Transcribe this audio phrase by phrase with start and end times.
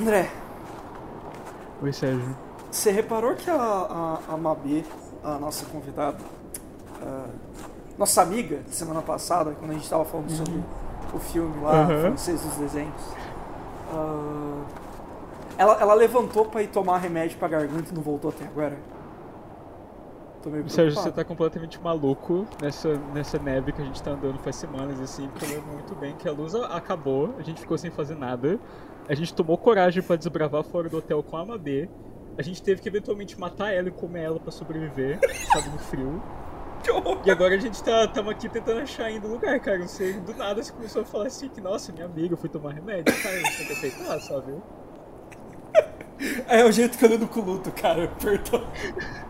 [0.00, 0.30] André,
[1.82, 2.36] Oi, Sérgio.
[2.70, 4.82] você reparou que a, a, a Mabê,
[5.22, 6.16] a nossa convidada,
[7.02, 7.26] a
[7.98, 10.62] nossa amiga de semana passada, quando a gente tava falando sobre
[11.12, 12.00] o filme lá, Uhum.
[12.00, 13.02] francês dos desenhos,
[13.92, 14.62] ah,
[15.58, 18.78] ela, ela levantou pra ir tomar remédio pra garganta e não voltou até agora?
[20.42, 24.38] Tô meio Sérgio, você tá completamente maluco nessa, nessa neve que a gente tá andando
[24.38, 27.76] faz semanas, assim, porque eu lembro muito bem que a luz acabou, a gente ficou
[27.76, 28.58] sem fazer nada,
[29.06, 31.90] a gente tomou coragem pra desbravar fora do hotel com a Amabê,
[32.38, 35.18] a gente teve que eventualmente matar ela e comer ela pra sobreviver,
[35.52, 36.22] sabe, no frio.
[37.26, 39.76] E agora a gente tá tamo aqui tentando achar ainda um lugar, cara.
[39.76, 42.48] Não sei, do nada você começou a falar assim que, nossa, minha amiga, eu fui
[42.48, 43.14] tomar remédio.
[43.22, 44.54] Cara, gente tem que aceitar, sabe?
[46.48, 48.08] É o jeito que eu lido com o luto, cara.
[48.18, 48.66] Perdão.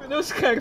[0.00, 0.60] Meu Deus, cara,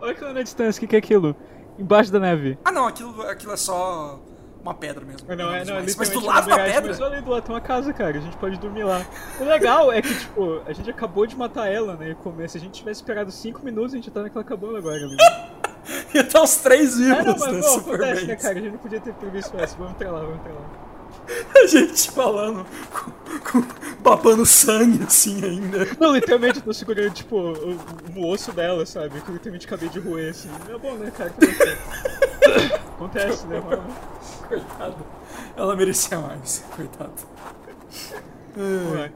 [0.00, 1.36] olha aquilo na distância, o que, que é aquilo?
[1.78, 2.58] Embaixo da neve.
[2.64, 4.20] Ah, não, aquilo, aquilo é só
[4.62, 5.26] uma pedra mesmo.
[5.28, 7.06] Não, é, não, é mas, mas do lado uma da miragem, Mas pedra?
[7.06, 9.04] olha do lado, tem uma casa, cara, a gente pode dormir lá.
[9.38, 12.48] O legal é que, tipo, a gente acabou de matar ela, né, e comer.
[12.48, 15.16] Se a gente tivesse esperado 5 minutos, a gente tá naquela cabana agora, amigo.
[16.14, 17.38] Ia tá os três vivos, Ah, não, né?
[17.38, 19.76] mas, pô, super acontece, né, cara, a gente não podia ter previsto essa.
[19.76, 20.93] Vamos entrar lá, vamos entrar lá.
[21.56, 25.86] A gente falando, com, com, babando sangue assim ainda.
[25.98, 27.78] Não, literalmente, eu tô segurando, tipo, o,
[28.16, 29.20] o osso dela, sabe?
[29.20, 30.50] Que eu literalmente acabei de roer, assim.
[30.68, 31.30] É bom, né, cara?
[31.30, 33.84] Acontece, Acontece né, mano?
[34.48, 35.06] Coitado.
[35.56, 37.14] Ela merecia mais, coitado.
[38.82, 39.12] Vai.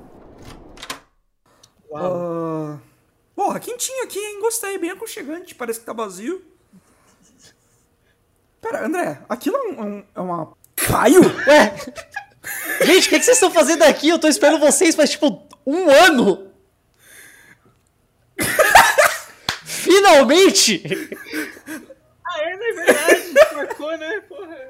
[1.90, 2.22] Uau.
[2.74, 2.78] Ah,
[3.34, 4.40] Porra, quentinho aqui, hein?
[4.40, 5.54] Gostei, bem aconchegante.
[5.54, 6.42] Parece que tá vazio.
[8.60, 10.57] Pera, André, aquilo é, um- é um- é uma.
[10.86, 11.20] Caio?
[11.46, 11.74] Ué!
[12.84, 14.08] Gente, o que, que vocês estão fazendo aqui?
[14.08, 16.48] Eu tô esperando vocês faz tipo um ano!
[19.64, 20.82] Finalmente!
[22.26, 22.72] Ah, é, né?
[22.84, 23.54] Verdade.
[23.54, 24.20] Marcou, né?
[24.28, 24.68] Porra.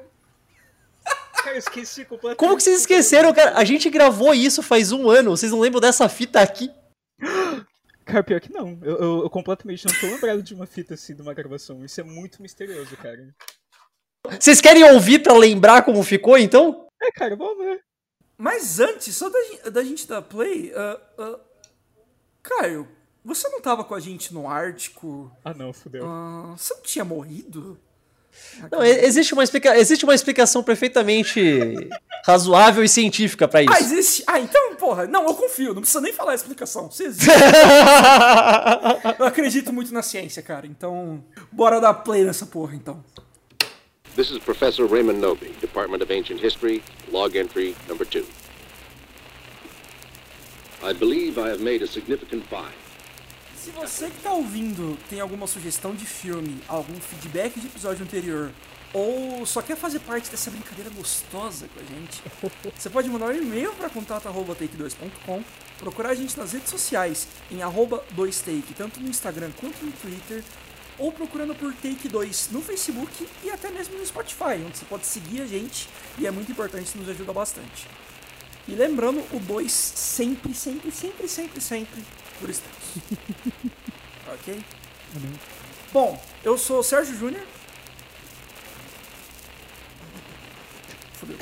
[1.37, 2.37] Cara, eu esqueci completamente.
[2.37, 3.57] Como que vocês esqueceram, cara?
[3.57, 5.31] A gente gravou isso faz um ano.
[5.31, 6.69] Vocês não lembram dessa fita aqui?
[8.05, 8.79] Cara, pior que não.
[8.81, 11.83] Eu, eu- eu completamente não tô lembrado de uma fita assim, de uma gravação.
[11.85, 13.27] Isso é muito misterioso, cara.
[14.27, 16.87] Vocês querem ouvir pra lembrar como ficou, então?
[17.01, 17.81] É, cara, vamos ver.
[18.37, 20.71] Mas antes, só da, da gente dar play.
[20.75, 21.39] ah, ah,
[22.41, 22.87] Caio,
[23.23, 25.31] você não tava com a gente no Ártico?
[25.43, 26.03] Ah, não, fudeu.
[26.05, 27.77] Ah, você não tinha morrido?
[28.71, 29.75] Não, existe uma, explica...
[29.77, 31.41] existe uma explicação perfeitamente
[32.25, 33.93] razoável e científica pra Ah, isso.
[33.93, 34.23] existe.
[34.27, 36.89] Ah, então, porra, não, eu confio, não precisa nem falar a explicação.
[36.89, 37.27] Você existe.
[39.17, 41.23] Eu acredito muito na ciência, cara, então.
[41.51, 43.03] Bora dar play nessa porra, então.
[44.15, 46.81] This is Professor Raymond Noby, Department of Ancient History,
[47.11, 48.25] log entry number two.
[50.83, 52.73] I believe I have made a significant find.
[53.55, 58.51] Se você que tá ouvindo tem alguma sugestão de filme, algum feedback de episódio anterior,
[58.93, 62.23] ou só quer fazer parte dessa brincadeira gostosa com a gente,
[62.75, 65.43] você pode mandar um e-mail para contato.take2.com,
[65.77, 70.43] procurar a gente nas redes sociais em arroba 2take, tanto no Instagram quanto no Twitter,
[70.99, 75.41] ou procurando por Take2 no Facebook e até mesmo no Spotify, onde você pode seguir
[75.41, 75.87] a gente
[76.17, 77.87] e é muito importante, nos ajuda bastante.
[78.67, 82.05] E lembrando, o 2 sempre, sempre, sempre, sempre, sempre
[82.39, 83.01] por extenso.
[84.33, 84.63] ok?
[85.91, 87.43] Bom, eu sou o Sérgio Júnior.
[91.13, 91.37] Fudeu.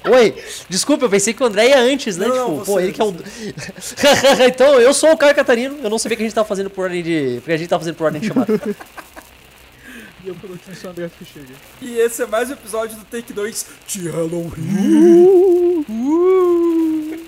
[0.08, 0.34] Oi,
[0.68, 2.26] desculpa, eu pensei que o André ia antes, né?
[2.26, 3.14] Não, não, tipo, você, pô, ele que é o.
[4.48, 6.84] então, eu sou o Caio Catarino, eu não sabia que a gente tava fazendo por
[6.84, 7.36] ordem de.
[7.40, 8.52] Porque a gente tava fazendo por ordem de chamada.
[10.24, 11.54] E eu, por último, sou o André Fichega.
[11.82, 15.84] E esse é mais um episódio do Take 2 de Halloween.
[15.88, 17.20] Uh!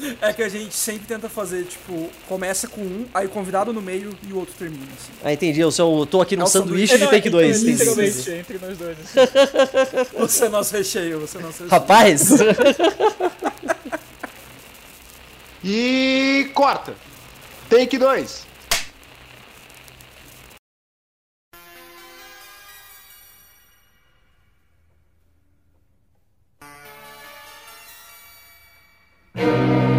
[0.20, 3.80] É que a gente sempre tenta fazer, tipo, começa com um, aí o convidado no
[3.82, 5.12] meio e o outro termina, assim.
[5.22, 5.60] Ah, entendi.
[5.60, 7.06] Eu sou, eu tô aqui no É sanduíche sanduíche.
[7.06, 7.62] de take 2.
[7.62, 8.96] É, literalmente, entre nós dois.
[8.98, 9.14] Assim.
[10.18, 11.70] Você é nosso recheio, você é nosso recheio.
[11.70, 12.28] Rapaz,
[15.62, 16.94] E corta.
[17.68, 18.46] Take 2.
[29.36, 29.89] Ah,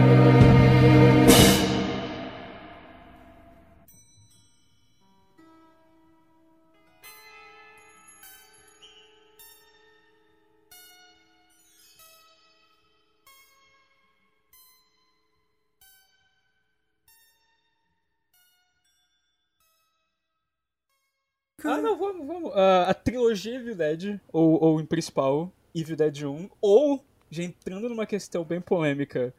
[22.54, 27.90] Ah, a trilogia Evil Dead, ou, ou em principal, Evil Dead 1, ou, já entrando
[27.90, 29.34] numa questão bem polêmica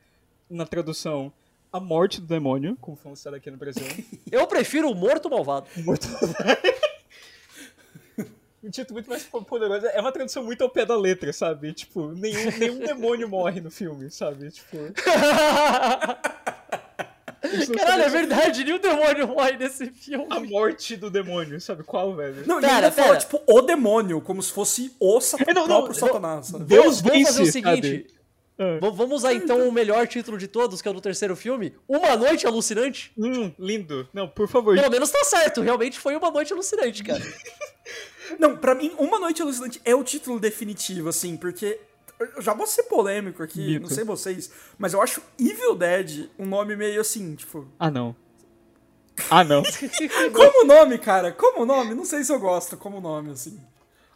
[0.48, 1.32] na tradução,
[1.72, 3.84] A Morte do Demônio, como foi lançado aqui no Brasil.
[4.30, 5.66] eu prefiro o morto malvado.
[5.78, 6.06] Morto
[8.72, 9.86] título muito mais poderoso.
[9.86, 11.72] É uma tradução muito ao pé da letra, sabe?
[11.72, 14.50] Tipo, nenhum, nenhum demônio morre no filme, sabe?
[14.50, 14.78] Tipo.
[17.52, 20.26] não Caralho, é verdade, nenhum demônio morre nesse filme.
[20.30, 21.82] A morte do demônio, sabe?
[21.82, 22.46] Qual, velho?
[22.46, 25.66] Não, e Pera, ainda fala, tipo, o demônio, como se fosse o sat É, não,
[25.66, 26.08] não, próprio não.
[26.08, 26.50] Satanás?
[26.66, 28.06] Deus Vamos fazer o seguinte.
[28.58, 28.78] Ah.
[28.80, 31.74] Vamos usar então o melhor título de todos, que é o do terceiro filme.
[31.88, 33.10] Uma Noite Alucinante.
[33.18, 34.08] Hum, lindo.
[34.12, 34.74] Não, por favor.
[34.74, 37.22] Pelo menos tá certo, realmente foi uma noite alucinante, cara.
[38.38, 41.78] Não, pra mim, Uma Noite Alucinante é o título definitivo, assim, porque.
[42.36, 43.82] Eu já vou ser polêmico aqui, Mito.
[43.82, 47.66] não sei vocês, mas eu acho Evil Dead um nome meio assim, tipo.
[47.78, 48.14] Ah, não.
[49.30, 49.62] Ah, não.
[50.32, 51.32] Como nome, cara?
[51.32, 51.94] Como nome?
[51.94, 53.60] Não sei se eu gosto como nome, assim.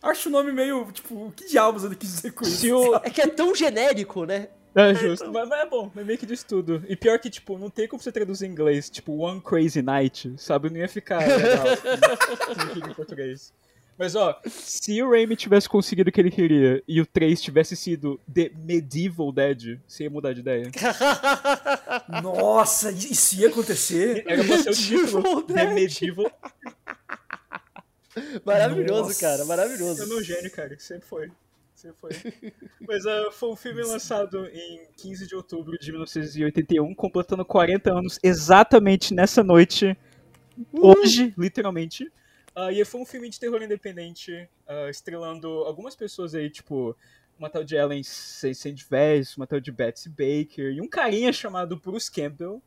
[0.03, 2.95] Acho o nome meio, tipo, que diabos ele quis dizer com isso?
[3.03, 4.49] É que é tão genérico, né?
[4.75, 6.85] É justo, mas, mas é bom, mas meio que diz tudo.
[6.87, 10.35] E pior que, tipo, não tem como você traduzir em inglês, tipo, One Crazy Night,
[10.37, 10.69] sabe?
[10.69, 11.67] Não ia ficar legal
[12.91, 13.55] em português.
[13.99, 17.75] Mas ó, se o Raimi tivesse conseguido o que ele queria e o 3 tivesse
[17.75, 20.71] sido The Medieval Dead, você ia mudar de ideia.
[22.23, 24.23] Nossa, isso ia acontecer?
[24.27, 25.75] Era pra ser o título, Medieval The Dead.
[25.75, 26.33] Medieval.
[28.45, 29.21] Maravilhoso, Nossa.
[29.21, 30.07] cara, É maravilhoso.
[30.09, 31.31] meu gênio, cara, que sempre foi.
[31.75, 32.53] Sempre foi.
[32.87, 38.19] Mas ah, foi um filme lançado em 15 de outubro de 1981, completando 40 anos
[38.23, 39.97] exatamente nessa noite.
[40.73, 42.11] Hoje, literalmente.
[42.57, 46.97] Ah, e foi um filme de terror independente, ah, estrelando algumas pessoas aí, tipo,
[47.39, 48.01] uma tal de Ellen.
[48.89, 52.63] Vez, uma tal de Betsy Baker, e um carinha chamado Bruce Campbell,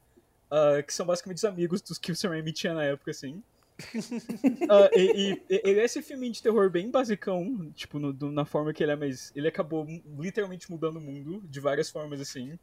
[0.51, 3.41] ah, que são basicamente os amigos dos que o Sam Raimi tinha na época, assim.
[4.69, 8.45] Ah, e, e- ele é esse filme de terror bem basicão, tipo, no- do- na
[8.45, 9.87] forma que ele é, mas ele acabou
[10.19, 12.59] literalmente mudando o mundo de várias formas, assim.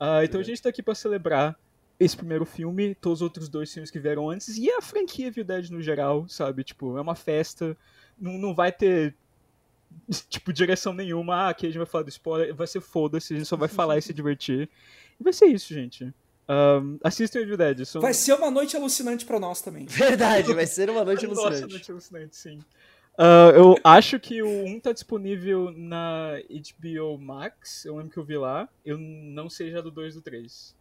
[0.00, 1.56] Ah, então a gente tá aqui pra celebrar
[1.98, 5.44] esse primeiro filme, todos os outros dois filmes que vieram antes, e a franquia Evil
[5.44, 6.64] Dead no geral, sabe?
[6.64, 7.76] Tipo, é uma festa,
[8.18, 9.14] não, não vai ter,
[10.28, 13.36] tipo, direção nenhuma, ah, aqui a gente vai falar do spoiler, vai ser foda-se, a
[13.36, 14.68] gente só vai falar e se divertir.
[15.18, 16.12] E vai ser isso, gente.
[16.46, 17.84] Um, assistam Evil Dead.
[17.86, 18.02] São...
[18.02, 19.86] Vai ser uma noite alucinante pra nós também.
[19.86, 21.72] Verdade, vai ser uma noite Nossa, alucinante.
[21.72, 22.58] noite alucinante, sim.
[23.16, 27.84] Ah, eu acho que o 1 tá disponível na HBO Max.
[27.84, 28.68] Eu lembro que eu vi lá.
[28.84, 30.74] Eu não sei já do 2 e do 3.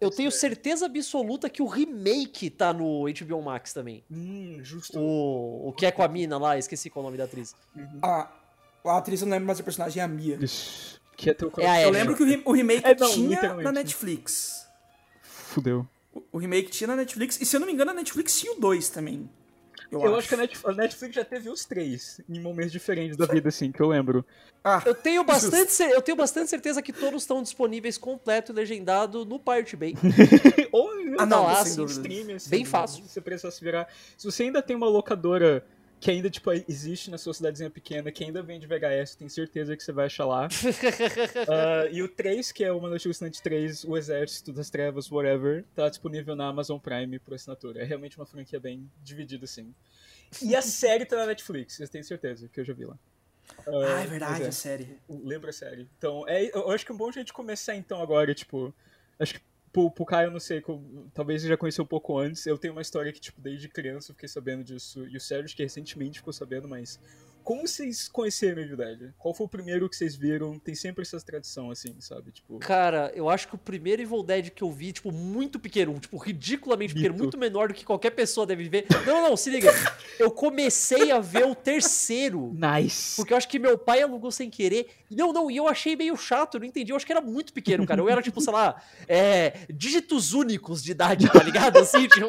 [0.00, 4.04] Eu tenho certeza absoluta que o remake tá no HBO Max também.
[4.10, 4.98] Hum, justo.
[4.98, 7.54] O, o que é com a mina lá, esqueci qual é o nome da atriz.
[8.02, 8.30] A,
[8.84, 10.38] a atriz eu não lembro mais o personagem, é a Mia.
[10.40, 13.10] Ixi, Que é teu É a Eu lembro que o, re- o remake É, não,
[13.10, 14.66] tinha na Netflix.
[15.22, 15.86] Fudeu.
[16.14, 18.52] O, o remake tinha na Netflix, e se eu não me engano, a Netflix tinha
[18.52, 19.28] o 2 também.
[19.90, 23.16] Eu, Eu, acho que a Netf- a Netflix já teve os três em momentos diferentes
[23.16, 24.24] da vida, assim, que eu lembro.
[24.62, 28.54] Ah, Eu tenho bastante, cer- eu tenho bastante certeza que todos estão disponíveis completo e
[28.54, 29.94] legendado no Pirate Bay.
[30.72, 33.02] Ou Ah, não, sem assim, stream, assim, Bem fácil.
[33.04, 33.88] Se você precisar se virar.
[34.16, 35.64] Se você ainda tem uma locadora
[36.00, 39.82] que ainda, tipo, existe na sua cidadezinha pequena, que ainda vende VHS, tenho certeza que
[39.82, 40.48] você vai achar lá.
[41.48, 45.10] Ah, e o 3, que é o Uma Noite Alucinante 3, O Exército das Trevas,
[45.10, 47.80] whatever, tá disponível na Amazon Prime por assinatura.
[47.80, 49.74] É realmente uma franquia bem dividida, assim.
[50.42, 52.98] E a série tá na Netflix, eu tenho certeza, que eu já vi lá.
[53.66, 54.98] ah, é verdade, mas a série.
[55.08, 55.88] Lembra a série.
[55.98, 58.74] Então, é, eu acho que é um bom jeito de começar então agora, tipo.
[59.18, 59.40] Acho que
[59.78, 60.62] pro, pro Caio, eu não sei,
[61.14, 62.44] talvez ele já conheceu um pouco antes.
[62.46, 65.06] Eu tenho uma história que, tipo, desde criança eu fiquei sabendo disso.
[65.06, 67.00] E o Sérgio, que recentemente ficou sabendo, mas.
[67.48, 69.10] Como vocês conheceram Evil Dead?
[69.16, 70.58] Qual foi o primeiro que vocês viram?
[70.58, 72.30] Tem sempre essa tradição, assim, sabe?
[72.30, 72.58] Tipo.
[72.58, 76.18] Cara, eu acho que o primeiro Evil Dead que eu vi, tipo, muito pequeno, tipo,
[76.18, 77.22] ridiculamente pequeno, Mito.
[77.22, 78.84] muito menor do que qualquer pessoa deve ver.
[79.06, 79.72] Não, não, se liga.
[80.20, 82.52] Eu comecei a ver o terceiro.
[82.52, 83.16] Nice!
[83.16, 84.88] Porque eu acho que meu pai alugou sem querer.
[85.08, 86.90] Não, não, e eu achei meio chato, eu não entendi.
[86.90, 88.00] Eu acho que era muito pequeno, cara.
[88.00, 91.78] Eu era, tipo, sei lá, é, dígitos únicos de idade, tá ligado?
[91.78, 92.26] Assim, tipo.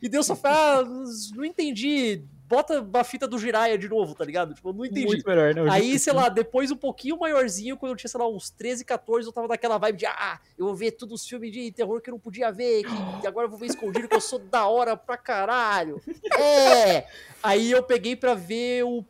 [0.00, 1.04] E Deus só fala, ah,
[1.36, 2.24] não entendi.
[2.52, 4.52] Bota a fita do Jiraiya de novo, tá ligado?
[4.52, 5.06] Tipo, eu não entendi.
[5.06, 5.62] Muito melhor, né?
[5.70, 9.26] Aí, sei lá, depois um pouquinho maiorzinho, quando eu tinha, sei lá, uns 13, 14,
[9.26, 12.10] eu tava naquela vibe de, ah, eu vou ver todos os filmes de terror que
[12.10, 12.84] eu não podia ver,
[13.22, 16.02] que agora eu vou ver escondido, que eu sou da hora pra caralho.
[16.38, 17.06] É!
[17.42, 19.02] Aí eu peguei pra ver o,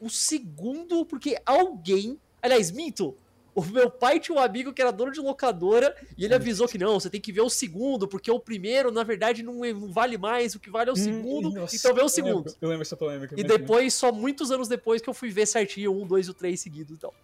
[0.00, 3.14] o segundo, porque alguém, aliás, minto,
[3.58, 6.78] o meu pai tinha um amigo que era dono de locadora e ele avisou que
[6.78, 9.92] não, você tem que ver o segundo, porque o primeiro, na verdade, não, é- não
[9.92, 12.36] vale mais, o que vale é o segundo, Hum, nossa, então vê o eu segundo.
[12.36, 13.34] lembro- Eu lembro essa polêmica.
[13.38, 16.34] E depois, só muitos anos depois, que eu fui ver certinho um, dois e o
[16.34, 17.14] três seguidos e tal.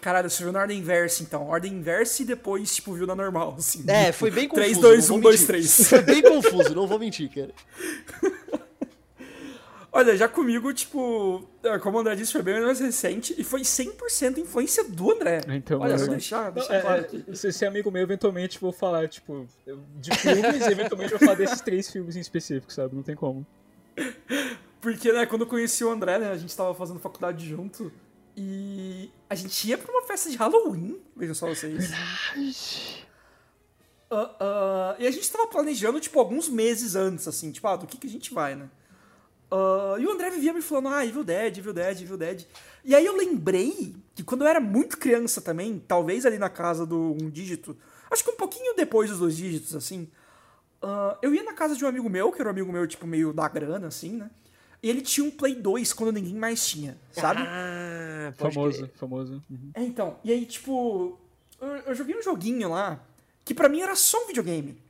[0.00, 1.48] Caralho, você viu na ordem inversa, então.
[1.48, 3.82] Ordem inversa e depois, tipo, viu na normal, assim.
[3.88, 4.66] É, foi bem confuso.
[4.66, 5.46] 3, 2, não 1, vou 2, mentir.
[5.46, 5.88] 3.
[5.88, 7.54] Foi bem confuso, não vou mentir, cara.
[9.96, 13.60] Olha, já comigo, tipo, é, como o André disse, foi bem mais recente e foi
[13.60, 15.40] 100% influência do André.
[15.50, 17.36] Então, Olha, eu- só deixar, Não, deixar é, claro é, aqui.
[17.36, 19.46] se ser amigo meu, eventualmente vou falar, tipo,
[20.00, 22.96] de filmes, e eventualmente vou falar desses três filmes em específico, sabe?
[22.96, 23.46] Não tem como.
[24.80, 27.92] Porque, né, quando eu conheci o André, né, a gente tava fazendo faculdade junto.
[28.36, 31.92] E a gente ia pra uma festa de Halloween, vejam só vocês.
[34.10, 37.86] Ah, ah, e a gente tava planejando, tipo, alguns meses antes, assim, tipo, ah, do
[37.86, 38.68] que, que a gente vai, né?
[39.50, 42.46] Ah, e o André vivia me falando, ah, Evil Dead, Evil Dead, Evil Dead.
[42.84, 46.84] E aí eu lembrei que quando eu era muito criança também, talvez ali na casa
[46.86, 47.76] do um dígito,
[48.10, 50.08] acho que um pouquinho depois dos dois dígitos, assim,
[50.82, 53.06] ah, eu ia na casa de um amigo meu, que era um amigo meu, tipo,
[53.06, 54.30] meio da grana, assim, né?
[54.82, 57.40] E ele tinha um Play 2 quando ninguém mais tinha, sabe?
[57.42, 58.90] Ah, Famoso, crer.
[58.96, 59.42] famoso.
[59.50, 59.70] Uhum.
[59.72, 60.18] É, então.
[60.22, 61.18] E aí, tipo,
[61.58, 63.00] eu, eu joguei um joguinho lá
[63.46, 64.83] que pra mim era só um videogame.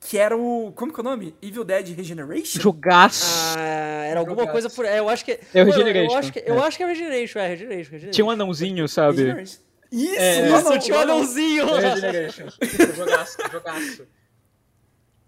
[0.00, 0.72] Que era o.
[0.72, 1.34] Como que é o nome?
[1.42, 2.58] Evil Dead Regeneration?
[2.60, 3.56] Jogaço!
[3.58, 4.52] Ah, era alguma Jogaço.
[4.52, 4.84] coisa por.
[4.86, 5.32] É, eu acho que.
[5.32, 6.66] É o eu- Regeneration, Eu acho que, eu é.
[6.66, 7.90] acho que é Regeneration, é Regeneration.
[7.92, 8.10] Regeneration.
[8.10, 9.18] Tinha um anãozinho, sabe?
[9.18, 9.58] Regeneration.
[9.92, 11.68] Isso, É, Isso, tinha um não, anãozinho.
[11.68, 12.46] É Regeneration.
[12.96, 14.06] Jogaço, jogaço.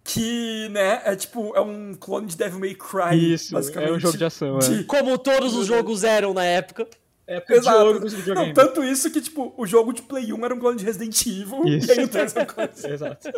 [0.04, 3.34] Que, né, é tipo, é um clone de Devil May Cry.
[3.34, 3.90] Isso, basicamente.
[3.90, 4.82] é um jogo de ação, é.
[4.84, 6.88] Como todos os jogos eram na época.
[7.26, 8.00] É época Exato.
[8.34, 11.24] Não, tanto isso que, tipo, o jogo de Play 1 era um clone de Resident
[11.26, 11.64] Evil.
[11.66, 11.88] Isso.
[11.92, 13.28] E aí o 3 é um clone de Exato.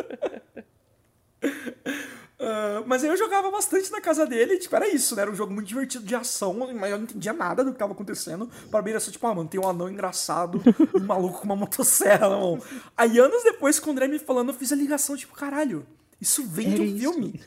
[2.37, 5.21] Ah, mas aí eu jogava bastante na casa dele, tipo, era isso, né?
[5.21, 7.93] Era um jogo muito divertido de ação, mas eu não entendia nada do que tava
[7.93, 8.49] acontecendo.
[8.69, 10.61] Pra mim era só, tipo, ah, mano, tem um anão engraçado,
[10.93, 12.61] um maluco com uma motosserra na mão.
[12.95, 15.87] Aí anos depois, com o André me falando, eu fiz a ligação, tipo, caralho,
[16.19, 16.97] isso vem Era do isso.
[16.99, 17.41] filme.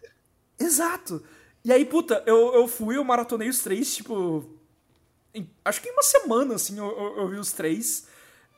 [0.60, 1.22] Exato.
[1.64, 4.44] E aí, puta, eu, eu fui, eu maratonei os três, tipo.
[5.34, 8.06] em- acho que em uma semana, assim, eu, eu, eu vi os três.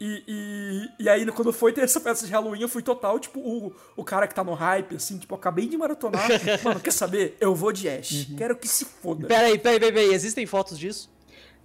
[0.01, 3.41] E, e, e aí, quando foi ter essa peça de Halloween, eu fui total, tipo,
[3.41, 6.29] o, o cara que tá no hype, assim, tipo, eu acabei de maratonar.
[6.63, 7.37] Mano, quer saber?
[7.41, 8.29] Eu vou de Ash.
[8.37, 9.27] Quero que se foda.
[9.27, 10.15] Peraí, peraí, peraí, peraí.
[10.15, 11.11] Existem fotos disso?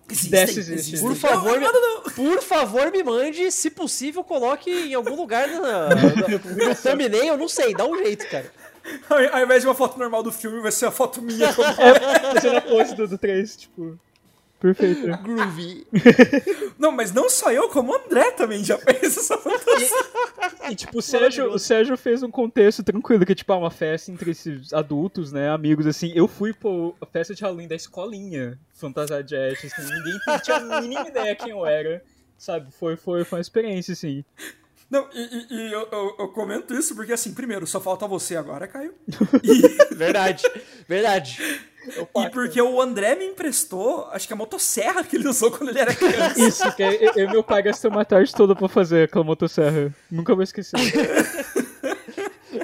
[0.09, 0.73] Existem, Desse existe.
[0.95, 0.99] existem.
[0.99, 2.01] Por favor, não, não, não.
[2.11, 3.51] Por favor, me mande.
[3.51, 5.95] Se possível, coloque em algum lugar na, na,
[6.67, 7.25] no thumbnail.
[7.33, 8.51] Eu não sei, dá um jeito, cara.
[9.09, 11.53] Ao, invés de uma foto normal do filme, vai ser a foto minha.
[11.53, 11.69] como-
[12.35, 13.97] Esse era a pose do, do 3, tipo.
[14.63, 15.05] Perfeito.
[15.23, 15.85] Groovy.
[16.79, 19.89] não, mas não só eu, como o André também já fez essa fantasia.
[20.71, 24.09] E tipo, o Sérgio, o Sérgio fez um contexto tranquilo, que tipo, ah, uma festa
[24.09, 26.13] entre esses adultos, né, amigos, assim.
[26.15, 26.69] Eu fui pra
[27.01, 31.35] a festa de Halloween da escolinha fantasiar de Ash, assim, ninguém tinha a mínima ideia
[31.35, 32.01] quem eu era,
[32.37, 32.71] sabe?
[32.71, 34.23] Foi, foi, foi uma experiência, assim.
[34.89, 38.37] Não, e, e- e eu, eu- eu comento isso porque, assim, primeiro, só falta você
[38.37, 38.93] agora, Caio.
[39.91, 40.43] Verdade.
[40.87, 41.37] Verdade.
[42.15, 45.79] E porque o André me emprestou, acho que a motosserra que ele usou quando ele
[45.79, 46.39] era criança.
[46.39, 49.93] Isso, que eu eu e meu pai gastamos uma tarde toda pra fazer aquela motosserra.
[50.09, 50.79] Nunca vou esquecer.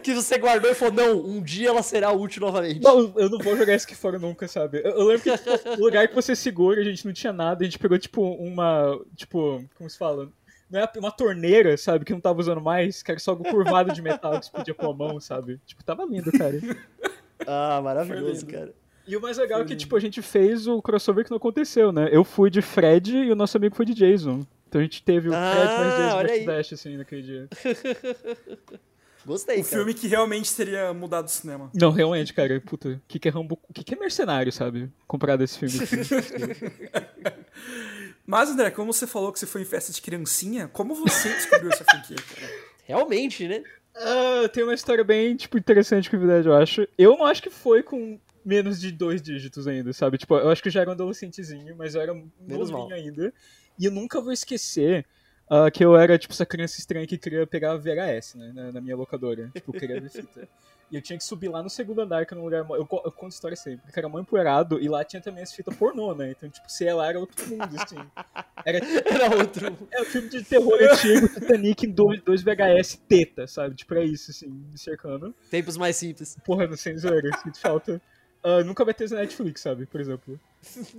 [0.03, 2.81] Que você guardou e falou: não, um dia ela será útil novamente.
[2.81, 4.81] Não, eu não vou jogar isso aqui fora nunca, sabe?
[4.83, 7.63] Eu, eu lembro que tipo, o lugar que você segura, a gente não tinha nada,
[7.63, 8.99] a gente pegou, tipo, uma.
[9.15, 10.29] Tipo, como se fala?
[10.69, 12.05] Não é uma torneira, sabe?
[12.05, 14.75] Que não tava usando mais, que era só algo curvado de metal que você podia
[14.75, 15.59] pôr a mão, sabe?
[15.65, 16.59] Tipo, tava lindo, cara.
[17.47, 18.73] Ah, maravilhoso, cara.
[19.09, 21.91] E o mais legal é que, tipo, a gente fez o crossover que não aconteceu,
[21.91, 22.09] né?
[22.11, 24.45] Eu fui de Fred e o nosso amigo foi de Jason.
[24.67, 26.17] Então a gente teve o Ah, Fred mais Jason.
[26.45, 27.49] Backslash, assim, naquele dia.
[29.25, 29.75] Gostei, O cara.
[29.77, 31.69] filme que realmente teria mudado o cinema.
[31.73, 33.59] Não, realmente, cara, puta, o que, que é Rambo.
[33.67, 34.89] O que, que é mercenário, sabe?
[35.07, 35.75] Comparado a esse filme.
[35.83, 36.65] assim.
[38.25, 41.71] Mas, André, como você falou que você foi em festa de criancinha, como você descobriu
[41.71, 42.15] essa franquia?
[42.15, 42.51] cara?
[42.85, 43.63] Realmente, né?
[43.95, 46.87] Ah, tem uma história bem, tipo, interessante com verdade, eu acho.
[46.97, 50.17] Eu não acho que foi com menos de dois dígitos ainda, sabe?
[50.17, 52.97] Tipo, eu acho que eu já era um adolescentezinho, mas eu era Menos novinho mal.
[52.97, 53.31] ainda.
[53.77, 55.05] E eu nunca vou esquecer
[55.49, 58.51] ah, que eu era, tipo, essa criança estranha que queria pegar VHS, né?
[58.53, 59.49] Na, na minha locadora.
[59.53, 60.47] Tipo, eu queria ver fita.
[60.91, 62.65] E eu tinha que subir lá no segundo andar, que era um lugar.
[62.67, 65.75] Eu, eu conto história sempre, que era mó empoeirado, e lá tinha também as fitas
[65.75, 66.31] pornô, né?
[66.31, 67.95] Então, tipo, se ela era outro mundo, assim.
[68.65, 69.77] Era Era outro.
[69.91, 73.75] é um filme de terror antigo, Titanic em dois, dois VHS teta, sabe?
[73.75, 75.33] Tipo, é isso, assim, me cercando.
[75.51, 76.35] Tempos mais simples.
[76.43, 78.01] Porra, não sem zoeira, sinto falta.
[78.43, 79.85] Ah, nunca vai ter isso na Netflix, sabe?
[79.85, 80.39] Por exemplo.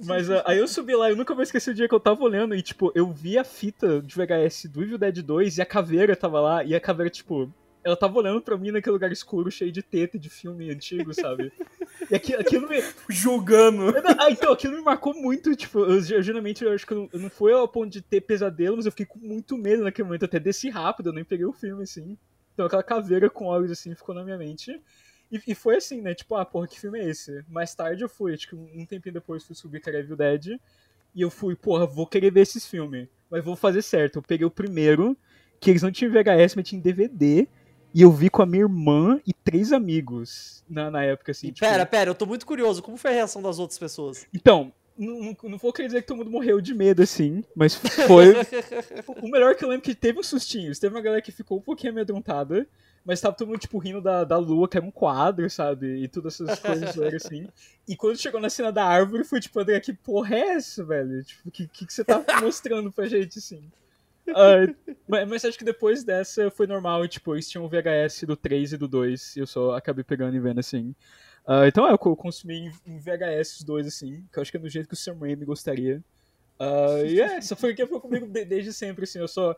[0.05, 2.23] Mas ah, aí eu subi lá, eu nunca vou esquecer o dia que eu tava
[2.23, 5.67] olhando e, tipo, eu vi a fita de VHS do Evil Dead 2 e a
[5.67, 7.51] caveira tava lá, e a caveira, tipo,
[7.83, 11.51] ela tava olhando pra mim naquele lugar escuro, cheio de teta de filme antigo, sabe?
[12.11, 13.95] E aquilo, aquilo me, Julgando.
[14.19, 17.09] ah, então, aquilo me marcou muito, tipo, eu, eu, geralmente eu acho que eu não,
[17.13, 20.07] eu não foi ao ponto de ter pesadelo, mas eu fiquei com muito medo naquele
[20.07, 22.19] momento, eu até desci rápido, eu nem peguei o filme, assim.
[22.53, 24.79] Então aquela caveira com olhos, assim, ficou na minha mente.
[25.31, 27.45] E, e foi assim, né, tipo, ah, porra, que filme é esse?
[27.49, 30.59] Mais tarde eu fui, acho que um tempinho depois fui subir que era Evil Dead,
[31.15, 34.17] e eu fui, porra, vou querer ver esses filmes, mas vou fazer certo.
[34.17, 35.17] Eu peguei o primeiro,
[35.61, 37.47] que eles não tinham VHS, mas tinham DVD,
[37.93, 41.49] e eu vi com a minha irmã e três amigos na, na época, assim.
[41.49, 42.83] E tipo, pera, pera, eu tô muito curioso.
[42.83, 44.27] Como foi a reação das outras pessoas?
[44.33, 47.75] então, não, não, não vou querer dizer que todo mundo morreu de medo, assim, mas
[47.75, 48.35] foi.
[49.23, 50.79] o melhor é que eu lembro que teve uns sustinhos.
[50.79, 52.67] Teve uma galera que ficou um pouquinho amedrontada,
[53.05, 56.03] Mas tava todo mundo, tipo, rindo da, da lua, que era um quadro, sabe?
[56.03, 57.49] E todas essas coisas assim.
[57.89, 61.23] E quando chegou na cena da árvore, foi tipo, André, que porra é essa, velho?
[61.25, 63.63] Tipo, o que, que, que você tá mostrando pra gente, assim?
[64.29, 64.67] Ah,
[65.09, 68.73] mas, mas acho que depois dessa foi normal, tipo, eles tinham o VHS do 3
[68.73, 70.95] e do 2, e eu só acabei pegando e vendo, assim.
[71.47, 74.57] Ah, então é, eu co- consumi em, VHS os dois, assim, que eu acho que
[74.57, 76.03] é do jeito que o Sam Raimi gostaria.
[76.59, 79.57] Ah, e é, essa foi o que foi comigo de- desde sempre, assim, eu só...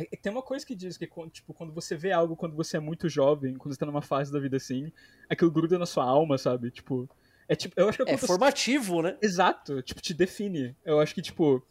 [0.00, 2.76] é- é- tem uma coisa que diz que, tipo, quando você vê algo quando você
[2.76, 4.92] é muito jovem, quando você tá numa fase da vida assim,
[5.28, 6.70] aquilo gruda na sua alma, sabe?
[6.70, 7.08] Tipo,
[7.48, 9.16] é tipo, eu acho que É acontece- formativo, né?
[9.20, 10.74] Exato, tipo, te define.
[10.84, 11.62] Eu acho que, tipo,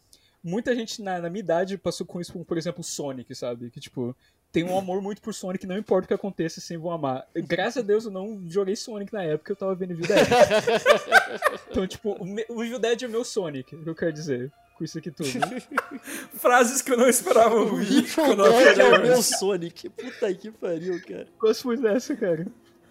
[0.42, 3.70] muita gente na, na minha idade passou com isso por exemplo, Sonic, sabe?
[3.70, 4.16] Que, tipo,
[4.52, 7.26] tem um amor muito por Sonic, não importa o que aconteça, sempre vão amar.
[7.34, 10.18] Graças a Deus eu não joguei Sonic na época, eu tava vendo Evil Dead.
[11.70, 12.16] então, tipo,
[12.48, 15.10] o, Evil Dead é meu Sonic, é o que eu quero dizer com isso aqui
[15.10, 15.28] tudo.
[16.40, 18.06] Frases que eu não esperava ouvir.
[18.14, 19.22] Quando eu é o meu.
[19.22, 19.90] Sonic.
[19.90, 21.26] Puta que pariu, cara.
[21.38, 22.46] Gosto muito dessa, cara.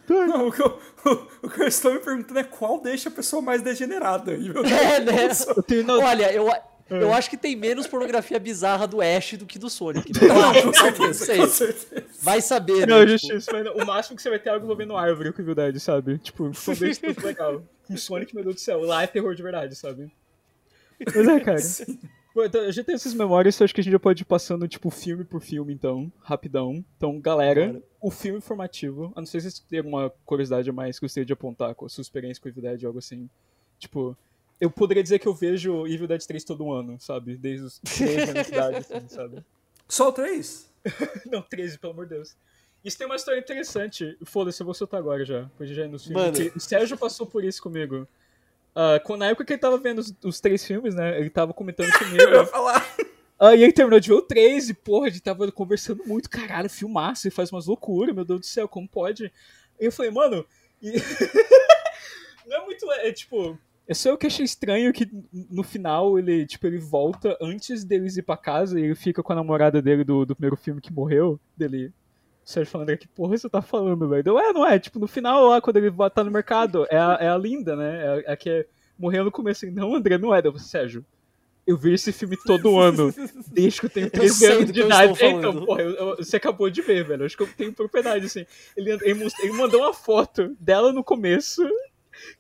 [0.08, 3.12] Não, o que, eu, o, o que eu estou me perguntando é qual deixa a
[3.12, 4.34] pessoa mais degenerada.
[4.34, 5.27] E meu Deus, É, né?
[5.88, 6.00] Eu.
[6.00, 6.62] Olha, eu, É.
[6.89, 10.12] eu acho que tem menos pornografia bizarra do Ash do que do Sonic.
[10.13, 10.27] Né?
[10.27, 11.38] Não, com Não certeza, sei.
[11.38, 12.05] com certeza.
[12.22, 13.05] Vai saber, Não, né?
[13.05, 15.55] Tipo, justiça, mas o máximo que você vai ter é algo envolvendo árvore com Evil
[15.55, 16.17] Dead, sabe?
[16.19, 17.63] Tipo, foi bem muito legal.
[17.88, 20.12] Com Sonic, meu Deus do céu, lá é terror de verdade, sabe?
[21.06, 21.60] Mas é, cara.
[22.34, 24.68] Pô, então, eu já tenho essas memórias, acho que a gente já pode ir passando,
[24.68, 26.86] tipo, filme por filme, então, rapidão.
[26.96, 27.84] Então, galera, Bora.
[28.00, 31.25] o filme formativo, a não ser se vocês têm alguma curiosidade a mais que gostaria
[31.25, 33.27] de apontar com a sua experiência com Evil Dead, algo assim.
[33.79, 34.15] Tipo,
[34.62, 37.36] eu poderia dizer que eu vejo Evil Dead 3 todo ano, sabe?
[37.36, 39.44] Desde os 13 anos de idade, assim, sabe?
[39.88, 40.72] Só o 3?
[41.32, 42.36] Não, 13, pelo amor de Deus.
[42.84, 44.18] Isso tem uma história interessante.
[44.24, 45.41] Foda-se, eu vou soltar agora já.
[45.41, 46.63] Depois já ir nos filmes.
[46.63, 48.08] Sérgio passou por isso comigo.
[49.03, 51.19] Quando, na época que ele tava vendo os, os três filmes, né?
[51.19, 52.45] Ele tava comentando Eu ia comigo.
[52.48, 52.86] falar.
[53.41, 56.29] E ele terminou de ver o 3 e, porra, a gente tava conversando muito.
[56.29, 59.31] Caralho, filmaço, ele faz umas loucuras, meu Deus do céu, como pode?
[59.79, 60.45] E eu falei, mano.
[60.81, 60.93] e-
[62.48, 62.91] Não é muito.
[62.91, 63.57] É tipo.
[63.88, 68.18] É só eu que achei estranho que no final ele, tipo, ele volta antes deles
[68.18, 70.94] ir pra casa e ele fica com a namorada dele do, do primeiro filme que
[70.94, 71.39] morreu.
[71.57, 71.92] Dele.
[72.50, 74.24] Sérgio falando, que porra você tá falando, velho?
[74.25, 74.79] Eu, É, não é?
[74.79, 78.24] Tipo, no final lá, quando ele tá no mercado, é a, é a linda, né?
[78.25, 78.66] É a, a que
[78.98, 79.66] morreu no começo.
[79.66, 80.42] Assim, não, André, não é.
[80.57, 81.05] Sérgio,
[81.68, 83.14] eu vejo esse filme todo ano,
[83.53, 85.24] desde que eu tenho 13 sei anos de idade.
[85.24, 87.24] É, então, porra, eu- eu- você acabou de ver, velho.
[87.24, 88.48] Acho que eu tenho propriedade, assim.
[88.75, 91.62] Ele, ele, ele mandou uma foto dela no começo,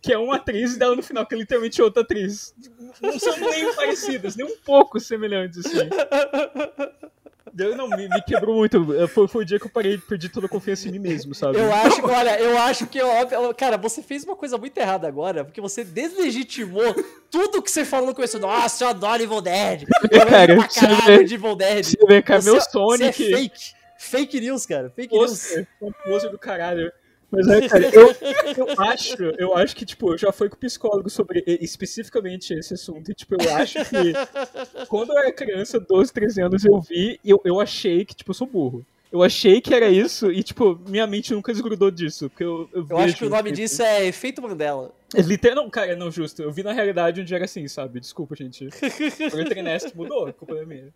[0.01, 2.55] que é uma atriz, e dela no final, que é literalmente outra atriz.
[2.99, 5.87] Não são nem parecidas, nem um pouco semelhantes, assim.
[7.57, 9.07] Eu, não, me, me quebrou muito.
[9.09, 11.57] Foi, foi o dia que eu parei, perdi toda a confiança em mim mesmo, sabe?
[11.57, 15.43] Eu acho, olha, eu acho que, óbvio, cara, você fez uma coisa muito errada agora,
[15.43, 16.95] porque você deslegitimou
[17.31, 18.39] tudo que você falou no começo.
[18.39, 19.83] Nossa, eu adoro Evil Dead.
[20.11, 21.85] Eu Cara, pra caralho de Evil Dead.
[21.85, 23.05] Você vê, cara, meu Você- Você Sonic.
[23.33, 23.79] é fake.
[23.97, 24.89] Fake news, cara.
[24.95, 25.29] Fake news.
[25.29, 26.91] pôster, um pôster do caralho.
[27.31, 28.15] Mas é, cara, eu,
[28.57, 32.73] eu acho, eu acho que, tipo, eu já fui com o psicólogo sobre especificamente esse
[32.73, 33.11] assunto.
[33.11, 37.29] E, tipo, eu acho que quando eu era criança, 12, 13 anos, eu vi e
[37.29, 38.85] eu, eu achei que, tipo, eu sou burro.
[39.11, 42.29] Eu achei que era isso e, tipo, minha mente nunca desgrudou disso.
[42.29, 44.91] Porque eu, eu, Eu acho que o nome tipo, disso é Efeito Mandela.
[45.15, 45.55] é liter...
[45.55, 46.43] Não, cara, não, justo.
[46.43, 47.99] Eu vi na realidade onde era assim, sabe?
[47.99, 48.65] Desculpa, gente.
[48.65, 50.93] Entrei nessa, mudou, culpa é minha.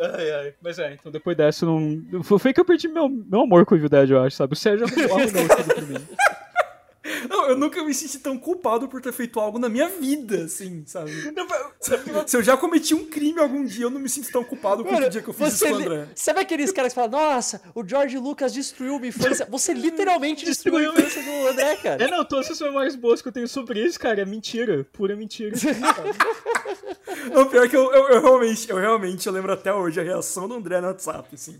[0.00, 0.54] Ai, ai.
[0.60, 2.22] Mas é, então depois dessa, não.
[2.22, 4.52] Foi que eu perdi meu, meu amor com o Evil Dead, eu acho, sabe?
[4.52, 6.06] O Sérgio arrumou arrumou tudo pra mim.
[7.28, 10.82] Não, eu nunca me senti tão culpado por ter feito algo na minha vida, assim,
[10.86, 11.10] sabe?
[12.26, 14.94] Se eu já cometi um crime algum dia, eu não me sinto tão culpado quanto
[14.94, 16.08] Mano, o dia que eu fiz isso com o li- André.
[16.14, 19.46] Sabe aqueles caras que falam, nossa, o George Lucas destruiu minha infância?
[19.50, 22.04] Você literalmente destruiu a infância do André, cara.
[22.04, 24.86] É, não, todas as memórias boas que eu tenho sobre isso, cara, é mentira.
[24.92, 25.54] Pura mentira.
[27.32, 30.48] Não, pior que eu, eu, eu realmente, eu realmente, eu lembro até hoje a reação
[30.48, 31.58] do André no WhatsApp, assim.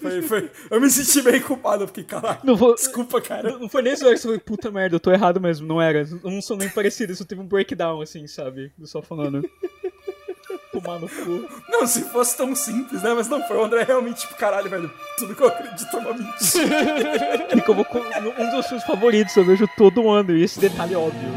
[0.00, 2.74] Foi, foi, eu me senti bem culpado, eu fiquei, caralho, Não vou.
[2.74, 3.50] desculpa, cara.
[3.52, 6.00] Não, não foi nem isso, eu falei, puta merda, eu tô errado mesmo, não era.
[6.00, 8.72] Eu não sou nem parecido, só teve um breakdown, assim, sabe?
[8.78, 9.42] Eu só falando.
[10.72, 11.48] Tomar no cu.
[11.70, 13.14] Não, se fosse tão simples, né?
[13.14, 13.56] Mas não foi.
[13.56, 17.46] O André realmente, tipo, caralho, velho, tudo que eu acredito é uma mentira.
[17.56, 21.30] É com um dos filmes favoritos, eu vejo todo ano, e esse detalhe é óbvio.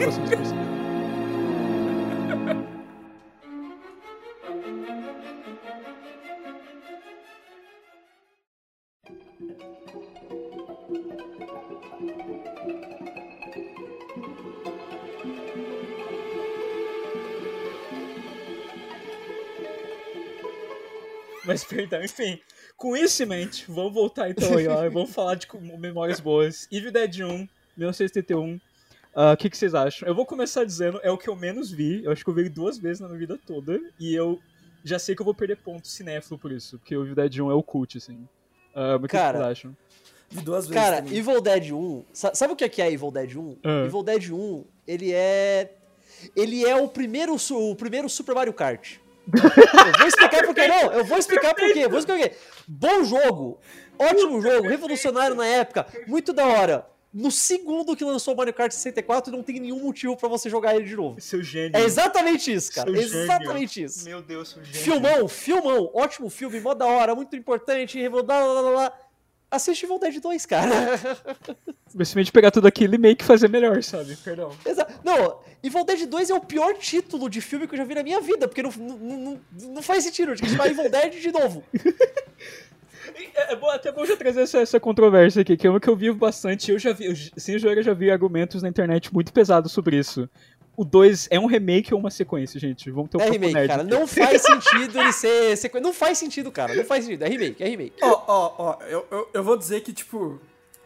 [0.00, 0.12] Eu
[21.44, 22.38] Mas perdão, enfim.
[22.76, 24.88] Com isso em mente, vamos voltar então aí, ó.
[24.90, 25.46] Vamos falar de
[25.78, 26.66] memórias boas.
[26.72, 28.60] Evil Dead 1, 1971.
[29.14, 30.08] Ah, O que, que vocês acham?
[30.08, 32.02] Eu vou começar dizendo, é o que eu menos vi.
[32.04, 33.78] Eu acho que eu vi duas vezes na minha vida toda.
[34.00, 34.40] E eu
[34.82, 36.78] já sei que eu vou perder ponto cinéfilo por isso.
[36.78, 38.26] Porque o Evil Dead 1 é o cult, assim.
[38.74, 39.76] Ah, mas o que vocês acham?
[40.30, 40.82] Vi duas vezes.
[40.82, 41.16] Cara, também.
[41.16, 43.58] Evil Dead 1, sa- sabe o que é que é Evil Dead 1?
[43.62, 43.84] Ah.
[43.86, 45.72] Evil Dead 1, ele é
[46.34, 48.96] ele é o primeiro o primeiro Super Mario Kart.
[49.32, 52.30] Eu vou explicar por que não, eu vou explicar por quê, eu vou explicar por
[52.30, 52.36] quê.
[52.66, 53.58] Bom jogo,
[53.98, 56.86] ótimo jogo, revolucionário na época, muito da hora.
[57.12, 60.74] No segundo que lançou o Mario Kart 64, não tem nenhum motivo pra você jogar
[60.74, 61.20] ele de novo.
[61.20, 61.76] Seu gênio.
[61.76, 62.90] É exatamente isso, cara.
[62.90, 63.22] Seu gênio.
[63.22, 64.04] Exatamente isso.
[64.04, 64.80] Meu Deus, seu gênio.
[64.80, 68.92] Filmão, filmão, ótimo filme, mó da hora, muito importante, blá, blá, blá, blá.
[69.54, 70.70] Assiste Evil Dead 2, cara.
[71.88, 74.16] Simplesmente pegar tudo aquilo e meio que fazer melhor, sabe?
[74.16, 74.50] Perdão.
[74.66, 77.94] Exa- Não, Evil Dead 2 é o pior título de filme que eu já vi
[77.94, 79.40] na minha vida, porque não, não, não,
[79.74, 80.34] não faz sentido.
[80.34, 81.62] Tinha que chamar Evil Dead de novo.
[83.36, 85.88] É, é bom, até bom já trazer essa, essa controvérsia aqui, que é uma que
[85.88, 86.70] eu vivo bastante.
[86.70, 89.98] Eu já vi, eu, sem jogar, eu já vi argumentos na internet muito pesados sobre
[89.98, 90.28] isso.
[90.76, 92.90] O 2 é um remake ou uma sequência, gente?
[92.90, 93.82] Vamos ter um É remake, nerd cara.
[93.84, 95.78] Não faz sentido ele ser sequ...
[95.80, 96.74] Não faz sentido, cara.
[96.74, 97.22] Não faz sentido.
[97.22, 97.94] É remake, é remake.
[98.02, 98.78] Ó, ó, ó,
[99.32, 100.40] eu, vou dizer que, tipo,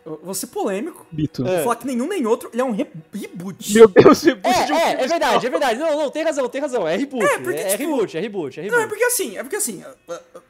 [0.05, 1.07] eu vou ser polêmico.
[1.11, 1.47] Bito.
[1.47, 1.55] É.
[1.55, 3.73] Vou falar que nenhum nem outro, ele é um re- reboot.
[3.75, 5.81] Meu Deus, reboot de um É, é, filme é verdade, é verdade.
[5.81, 6.87] Não, não, tem razão, tem razão.
[6.87, 7.25] É reboot.
[7.25, 8.89] É, porque, é, tipo, reboot, é reboot, é Não, é reboot.
[8.91, 10.43] porque assim, é porque assim, uh, uh,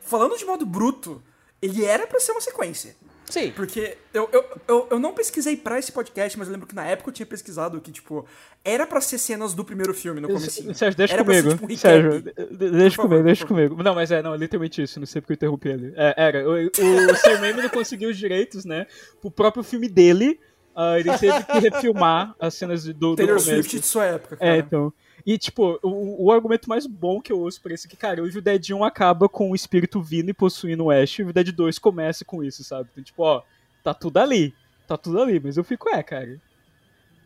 [0.00, 1.22] falando de modo bruto,
[1.60, 2.96] ele era pra ser uma sequência.
[3.28, 3.52] Sim.
[3.54, 6.86] Porque eu, eu, eu, eu não pesquisei pra esse podcast, mas eu lembro que na
[6.86, 8.26] época eu tinha pesquisado que, tipo,
[8.64, 10.74] era pra ser cenas do primeiro filme no comecinho.
[10.74, 11.58] Sérgio, deixa era pra ser, comigo.
[11.60, 11.76] tipo, um.
[11.76, 13.82] Sérgio, de- de- deixa favor, comigo, deixa comigo.
[13.82, 14.98] Não, mas é, não, é literalmente isso.
[14.98, 15.92] Não sei porque eu interrompi ele.
[15.96, 16.48] É, era.
[16.48, 18.86] O, o Sam Raimi não conseguiu os direitos, né?
[19.20, 20.40] Pro próprio filme dele.
[20.74, 23.50] ah, ele teve que refilmar as cenas do, do Taylor começo.
[23.50, 24.56] Swift de sua época, cara.
[24.56, 24.92] É, então.
[25.28, 28.22] E, tipo, o, o argumento mais bom que eu uso pra isso é que, cara,
[28.22, 31.24] o Evil Dead 1 acaba com o espírito vindo e possuindo o Ash, e o
[31.24, 32.88] Evil Dead 2 começa com isso, sabe?
[32.90, 33.42] Então, tipo, ó,
[33.84, 34.54] tá tudo ali.
[34.86, 36.40] Tá tudo ali, mas eu fico, é, cara.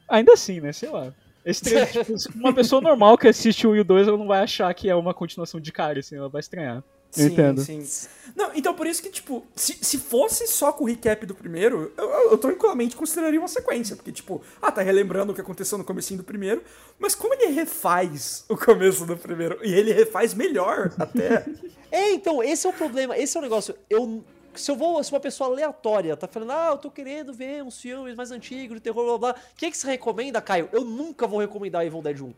[0.08, 0.72] Ainda assim, né?
[0.72, 1.14] Sei lá.
[1.44, 4.42] Esse trailer, tipo, uma pessoa normal que assiste o 1 o 2, ela não vai
[4.42, 6.82] achar que é uma continuação de cara, assim, ela vai estranhar.
[7.12, 7.60] Sim, entendo.
[7.60, 7.86] sim.
[8.34, 11.92] Não, então por isso que, tipo, se, se fosse só com o recap do primeiro,
[11.96, 13.94] eu, eu, eu tranquilamente consideraria uma sequência.
[13.94, 16.62] Porque, tipo, ah, tá relembrando o que aconteceu no comecinho do primeiro.
[16.98, 21.46] Mas como ele refaz o começo do primeiro, e ele refaz melhor até.
[21.94, 23.74] É, então, esse é o problema, esse é o negócio.
[23.90, 27.62] Eu, se eu vou, se uma pessoa aleatória tá falando, ah, eu tô querendo ver
[27.62, 30.70] uns filmes mais antigos de terror, blá blá, o que, que você recomenda, Caio?
[30.72, 32.34] Eu nunca vou recomendar Evil Dead 1.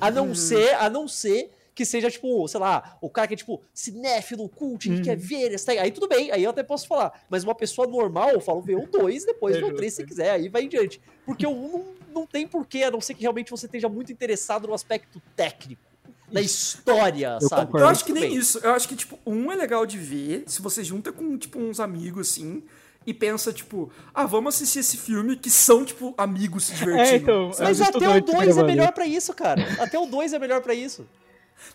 [0.00, 3.36] A não ser, a não ser que seja, tipo, sei lá, o cara que é,
[3.36, 7.12] tipo, cinéfilo, cult, que quer ver, esse aí tudo bem, aí eu até posso falar.
[7.28, 9.92] Mas uma pessoa normal, eu falo, vê o 2, depois É vê o justo, 3
[9.94, 10.06] se é.
[10.06, 10.98] quiser, aí vai em diante.
[11.26, 11.84] Porque o 1 não,
[12.14, 15.82] não tem porquê, a não ser que realmente você esteja muito interessado no aspecto técnico.
[16.32, 17.66] Da história, Eu sabe?
[17.66, 17.86] concordo.
[17.86, 18.58] Eu acho que nem isso.
[18.62, 21.78] Eu acho que, tipo, um é legal de ver se você junta com, tipo, uns
[21.78, 22.62] amigos, assim,
[23.06, 27.06] e pensa, tipo, ah, vamos assistir esse filme que são, tipo, amigos se divertindo.
[27.10, 27.50] É, então.
[27.60, 29.62] Mas até o estudantes 2 é melhor pra isso, cara.
[29.78, 31.06] Até o 2 é melhor pra isso.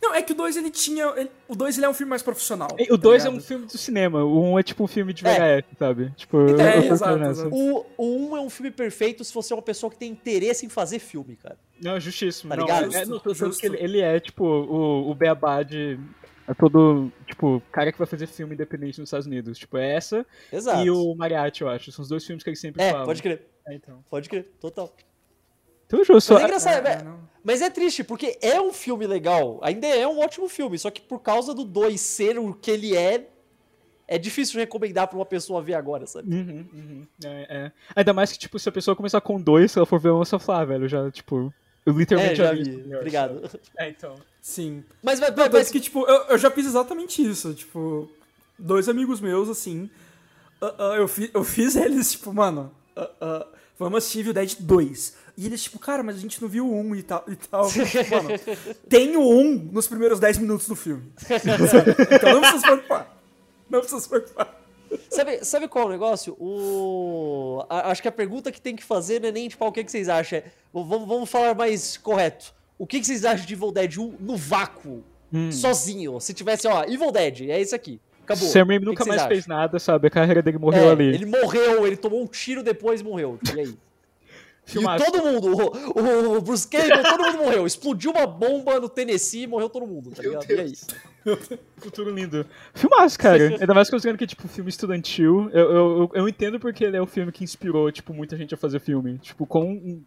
[0.02, 1.06] Não, é que o 2 ele tinha.
[1.18, 2.70] ele- o 2 ele é um filme mais profissional.
[2.90, 5.14] O 2 tá é um filme do cinema, o 1 um é tipo um filme
[5.14, 5.34] de É.
[5.62, 6.12] VHS, sabe?
[6.16, 7.50] Tipo, É, exato, exato.
[7.56, 10.66] O, o 1 é um filme perfeito se você é uma pessoa que tem interesse
[10.66, 11.58] em fazer filme, cara.
[11.82, 12.50] Não, justíssimo.
[12.50, 12.96] Tá não, ligado?
[12.96, 16.00] É, não, tô Justo, ele, ele é, tipo, o, o beabá de.
[16.48, 19.58] É todo, tipo, cara que vai fazer filme independente nos Estados Unidos.
[19.58, 20.84] Tipo, é essa Exato.
[20.86, 21.92] e o Mariachi, eu acho.
[21.92, 23.06] São os dois filmes que ele sempre É, fala.
[23.06, 23.42] pode crer.
[23.68, 24.04] É, então.
[24.10, 24.94] Pode crer, total.
[25.94, 26.16] Então.
[26.16, 27.20] Mas é engraçado, É, não.
[27.44, 29.60] mas é triste, porque é um filme legal.
[29.62, 32.96] Ainda é um ótimo filme, só que por causa do 2 ser o que ele
[32.96, 33.28] é,
[34.08, 36.34] é difícil recomendar pra uma pessoa ver agora, sabe?
[36.34, 37.08] Uhum, uhum.
[37.24, 37.72] É, é.
[37.96, 40.26] Ainda mais que, tipo, se a pessoa começar com dois, se ela for ver uma,
[40.26, 41.54] só falar, ah, velho, já, tipo.
[41.86, 42.64] Eu literalmente É, já vi.
[42.64, 42.78] vi.
[42.78, 43.50] melhor, Obrigado.
[43.78, 44.16] É, então.
[44.42, 44.84] Sim.
[45.02, 47.54] Mas, mas, mas, tanto que, tipo, eu, eu já fiz exatamente isso.
[47.56, 48.08] Tipo,
[48.60, 49.90] dois amigos meus, assim.
[50.62, 53.48] ah, ah, eu, fi, eu fiz eles, tipo, mano, ah,
[53.80, 55.18] vamos assistir Evil Dead 2.
[55.42, 57.24] E eles, tipo, cara, mas a gente não viu o 1 e tal.
[57.28, 57.64] E tal.
[58.12, 58.30] Mano,
[58.88, 61.12] tem o 1 nos primeiros 10 minutos do filme.
[62.12, 63.18] então não precisa se preocupar.
[63.70, 64.62] Não precisa se preocupar.
[65.10, 66.36] Sabe, sabe qual é o negócio?
[66.40, 67.64] O...
[67.70, 69.72] a- acho que a pergunta que tem que fazer não é nem tipo, ah, o
[69.72, 70.40] que, que vocês acham.
[70.40, 72.54] É, vamos, vamos falar mais correto.
[72.78, 75.04] O que, que vocês acham de Evil Dead 1 no vácuo?
[75.52, 76.20] Sozinho.
[76.20, 78.02] Se tivesse, ó, Evil Dead, é isso aqui.
[78.24, 78.48] Acabou.
[78.50, 79.56] Sam Raimi nunca que mais vocês fez acham?
[79.58, 80.08] nada, sabe?
[80.08, 81.06] A carreira dele morreu É, ali.
[81.06, 83.40] Ele morreu, ele tomou um tiro depois e morreu.
[83.56, 83.76] E aí?
[84.66, 85.04] Filmaço.
[85.04, 87.66] E todo mundo, o, o- o Bruce Campbell, todo mundo morreu.
[87.66, 90.50] Explodiu uma bomba no Tennessee e morreu todo mundo, tá ligado?
[90.50, 90.74] E aí?
[91.78, 92.46] Futuro lindo.
[92.74, 93.58] Filmaço, cara.
[93.60, 95.50] Ainda mais considerando que, tipo, filme estudantil.
[95.52, 98.58] Eu, eu, eu, entendo porque ele é o filme que inspirou, tipo, muita gente a
[98.58, 99.18] fazer filme.
[99.18, 100.02] Tipo, com.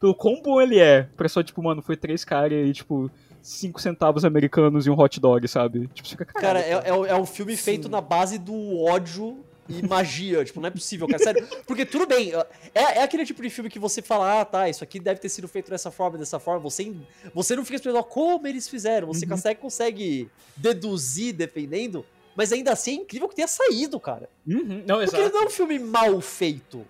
[0.00, 1.08] Pelo quão bom ele é.
[1.16, 3.10] Pra só, tipo, mano, foi três caras e, tipo,
[3.42, 5.88] cinco centavos americanos e um hot dog, sabe?
[5.88, 7.04] Tipo, você fica, Cara, caralho.
[7.04, 10.44] é, é, é um filme feito na base do ódio e magia.
[10.44, 11.22] tipo, não é possível, cara.
[11.22, 11.46] Sério.
[11.66, 12.32] Porque tudo bem,
[12.74, 15.28] é, é aquele tipo de filme que você fala, ah, tá, isso aqui deve ter
[15.28, 16.60] sido feito dessa forma, dessa forma.
[16.60, 16.94] Você,
[17.34, 19.06] você não fica esperando como eles fizeram.
[19.08, 22.04] Você consegue, consegue deduzir, dependendo.
[22.36, 24.28] Mas ainda assim é incrível que tenha saído, cara.
[24.46, 26.86] Uhum, Não, Porque ele não é um filme mal feito.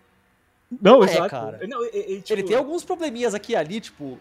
[0.82, 1.30] Não, é, exato.
[1.30, 1.66] cara.
[1.66, 4.18] Não, e- e- tipo, Ele tem alguns probleminhas aqui e ali, tipo.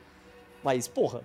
[0.63, 1.21] Mas, porra.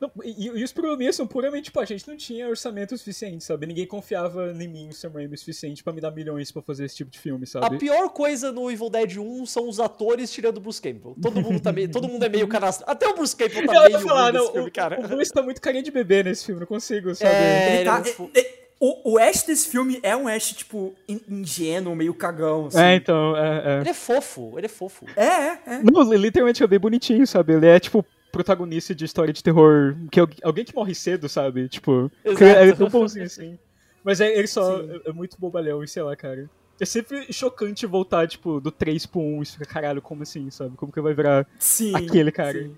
[0.00, 3.66] Não, e, e os problemas são puramente, tipo, a gente não tinha orçamento suficiente, sabe?
[3.66, 6.96] Ninguém confiava em mim, Sam Raimi, o suficiente pra me dar milhões pra fazer esse
[6.96, 7.78] tipo de filme, A sabe?
[7.78, 11.16] pior coisa no Evil Dead 1 são os atores tirando o Bruce Campbell.
[11.20, 12.86] Todo mundo, tá meio, todo mundo é meio canastrão.
[12.90, 15.00] Até o Bruce Campbell tá Eu meio ia falar, não, filme, o, cara.
[15.00, 17.30] o Bruce tá muito carinha de bebê nesse filme, não consigo, sabe?
[17.34, 20.52] É, Ele tá- ele é é- é- o, o Ash desse filme é um Ash,
[20.52, 22.78] tipo, in- ingênuo, meio cagão, assim.
[22.78, 25.06] É, então, é, Ele é fofo, ele é fofo.
[25.16, 25.82] É, é, é.
[25.82, 27.54] Não, literalmente é bem bonitinho, sabe?
[27.54, 28.04] Ele é, tipo,
[28.36, 29.96] protagonista de história de terror.
[30.10, 31.68] Que al- alguém que morre cedo, sabe?
[31.68, 32.60] Tipo, porque Exato.
[32.60, 33.58] ele é tão bonzinho assim.
[34.04, 35.00] Mas é, ele só Sim.
[35.04, 36.48] é, é muito bobalhão, e sei lá, cara.
[36.78, 40.76] É sempre chocante voltar, tipo, do 3 pro 1 e ficar, caralho, como assim, sabe?
[40.76, 41.94] Como que vai virar Sim.
[41.96, 42.62] aquele cara?
[42.62, 42.74] sim.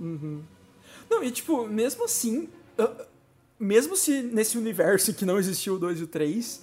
[0.00, 0.42] Uhum.
[1.10, 2.48] Não, e tipo, mesmo assim,
[2.78, 3.04] ah,
[3.60, 6.62] mesmo se nesse universo que não existiu o 2 e o 3,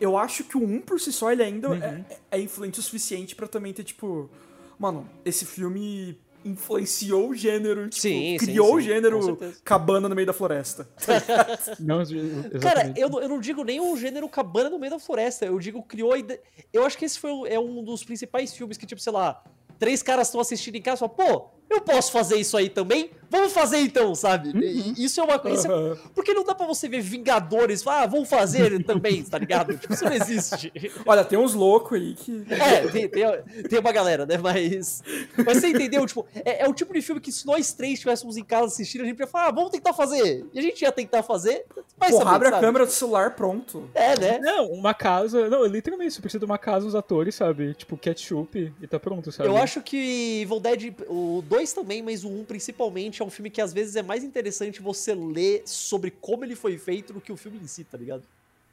[0.00, 1.82] eu acho que o 1 por si só ele ainda Uhum.
[1.82, 4.30] é, é influente o suficiente pra também ter, tipo,
[4.78, 9.60] mano, esse filme influenciou o gênero, tipo, Sim, sim, criou o sim, gênero com certeza.
[9.64, 10.88] cabana no meio da floresta.
[11.80, 12.58] Não, ex- exatamente.
[12.60, 15.58] Cara, eu, não- eu não digo nem o gênero cabana no meio da floresta, eu
[15.58, 16.38] digo criou a ide...
[16.72, 19.42] Eu acho que esse foi o- é um dos principais filmes que, tipo, sei lá,
[19.78, 23.10] três caras estão assistindo em casa e falam, pô, eu posso fazer isso aí também?
[23.30, 24.50] Vamos fazer então, sabe?
[24.58, 25.72] E- Isso é uma coisa.
[25.72, 25.96] Aham.
[26.14, 29.76] Porque não dá pra você ver Vingadores, ah, vamos fazer também, tá ligado?
[29.78, 30.72] Tipo, isso não existe.
[31.06, 32.44] Olha, tem uns loucos aí que.
[32.50, 33.24] É, tem, tem,
[33.68, 34.36] tem uma galera, né?
[34.36, 35.02] Mas.
[35.46, 36.04] Mas você entendeu?
[36.06, 39.02] Tipo, é, é o tipo de filme que se nós três estivéssemos em casa assistindo,
[39.02, 40.44] a gente ia falar, ah, vamos tentar fazer.
[40.52, 41.64] E a gente ia tentar fazer.
[41.96, 42.64] Vai Porra, saber, abre a sabe?
[42.66, 43.88] câmera do celular, pronto.
[43.94, 44.38] É, né?
[44.40, 45.48] Não, uma casa.
[45.48, 47.74] Não, literalmente, você precisa de uma casa, uns atores, sabe?
[47.74, 49.48] Tipo, ketchup e tá pronto, sabe?
[49.48, 53.50] Eu acho que Evil Dead, o 2 também, mas o 1 principalmente, é um filme
[53.50, 57.32] que às vezes é mais interessante você ler sobre como ele foi feito do que
[57.32, 58.22] o filme em si, tá ligado?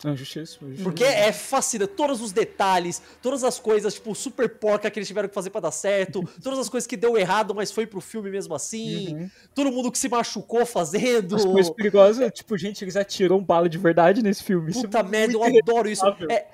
[0.03, 0.83] Não, justíssimo, justíssimo.
[0.83, 5.27] Porque é fascinante, todos os detalhes, todas as coisas, tipo, super porca que eles tiveram
[5.27, 8.29] que fazer pra dar certo, todas as coisas que deu errado, mas foi pro filme
[8.29, 9.29] mesmo assim, Uhum.
[9.55, 11.36] todo mundo que se machucou fazendo.
[11.36, 14.69] As coisas perigosas, tipo, gente, eles atiram bala de verdade nesse filme.
[14.71, 16.05] Isso Puta é merda, eu adoro isso.
[16.29, 16.45] É,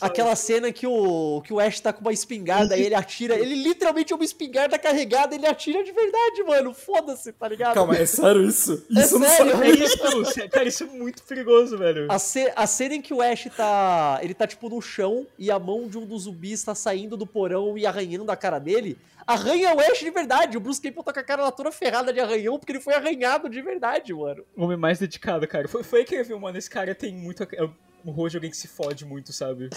[0.00, 3.54] aquela cena que o, que o Ash tá com uma espingarda e ele atira, ele
[3.54, 6.74] literalmente é uma espingarda carregada, ele atira de verdade, mano.
[6.74, 7.74] Foda-se, tá ligado?
[7.74, 8.84] Calma, é sério isso?
[8.94, 9.52] É Isso eu não sério?
[9.52, 9.70] sabia.
[9.72, 12.10] É isso, cara, isso é muito perigoso, velho.
[12.10, 14.18] A, ce- a cena em que o Ash tá.
[14.22, 17.26] Ele tá, tipo, no chão e a mão de um dos zumbis tá saindo do
[17.26, 18.98] porão e arranhando a cara dele.
[19.26, 20.56] Arranha o Ash de verdade.
[20.56, 23.48] O Bruce Campbell tá com a cara toda ferrada de arranhão porque ele foi arranhado
[23.48, 24.44] de verdade, mano.
[24.56, 25.68] O homem mais dedicado, cara.
[25.68, 27.42] Foi, foi aí que eu vi, mano, esse cara tem muito.
[27.42, 27.68] É
[28.04, 29.70] um rosto de alguém que se fode muito, sabe?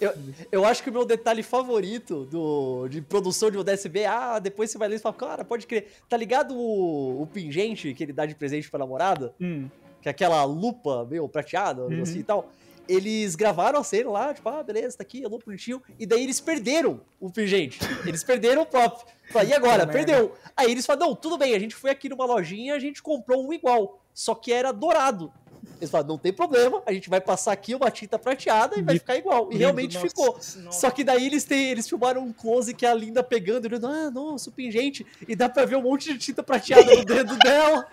[0.00, 0.12] Eu,
[0.52, 4.78] eu acho que o meu detalhe favorito do, de produção de ODSB, ah, depois você
[4.78, 5.88] vai ler e fala, cara, pode crer.
[6.08, 9.34] Tá ligado o, o pingente que ele dá de presente pra namorada?
[9.40, 9.68] Hum,
[10.06, 12.02] que é aquela lupa meio prateada, Uhum.
[12.02, 12.48] assim e tal.
[12.88, 15.82] Eles gravaram a cena lá, tipo, ah, beleza, tá aqui, a lupa bonitinho.
[15.98, 17.80] E daí eles perderam o pingente.
[18.06, 19.02] Eles perderam o prop.
[19.44, 19.80] E agora?
[19.84, 20.32] Puta Perdeu.
[20.56, 23.44] Aí eles falaram, não, tudo bem, a gente foi aqui numa lojinha, a gente comprou
[23.44, 24.00] um igual.
[24.14, 25.32] Só que era dourado.
[25.78, 28.98] Eles falaram, não tem problema, a gente vai passar aqui uma tinta prateada e vai
[28.98, 29.44] ficar igual.
[29.48, 30.32] E lindo, realmente nossa, ficou.
[30.64, 30.72] nossa.
[30.72, 33.68] Só que daí eles têm, eles filmaram um close que é a Linda pegando e
[33.68, 35.06] dizendo, ah, nossa, o pingente.
[35.28, 37.86] E dá pra ver um monte de tinta prateada no dedo dela.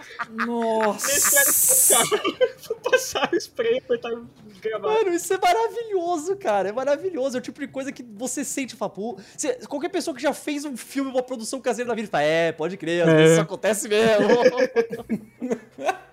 [0.45, 1.97] Nossa.
[2.67, 4.11] Vou passar o spray pra estar
[4.61, 4.93] gravado.
[4.93, 6.69] Mano, isso é maravilhoso, cara.
[6.69, 7.35] É maravilhoso.
[7.37, 10.33] É o tipo de coisa que você sente, fala, pô, você- qualquer pessoa que já
[10.33, 13.15] fez um filme, uma produção caseira da vida, fala, é, pode crer, às É.
[13.15, 14.27] vezes isso acontece mesmo.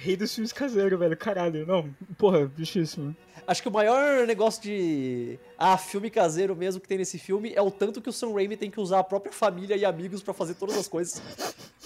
[0.00, 1.16] Rei dos filmes caseiros, velho.
[1.16, 1.66] Caralho.
[1.66, 3.16] Não, porra, justíssimo.
[3.44, 7.60] Acho que o maior negócio de ah, filme caseiro mesmo que tem nesse filme é
[7.60, 10.32] o tanto que o Sam Raimi tem que usar a própria família e amigos pra
[10.32, 11.20] fazer todas as coisas.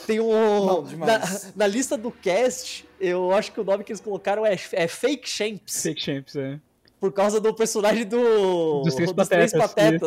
[0.06, 0.30] Tem um.
[0.66, 1.52] Não, na, demais.
[1.56, 5.26] na lista do cast, eu acho que o nome que eles colocaram é, é Fake
[5.26, 5.82] Champs.
[5.82, 6.60] Fake Champs, é.
[7.02, 8.82] Por causa do personagem do.
[8.82, 9.60] Dos Três Três Patetas,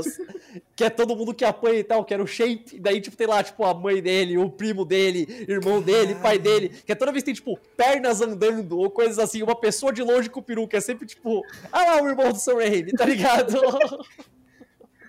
[0.07, 0.17] Patetas.
[0.73, 2.77] Que é todo mundo que apanha e tal, que era o Shape.
[2.77, 6.39] E daí, tipo, tem lá, tipo, a mãe dele, o primo dele, irmão dele, pai
[6.39, 6.69] dele.
[6.85, 9.43] Que é toda vez que tem, tipo, pernas andando ou coisas assim.
[9.43, 12.31] Uma pessoa de longe com o peru, que é sempre, tipo, ah lá, o irmão
[12.31, 13.55] do Sam Raimi, tá ligado?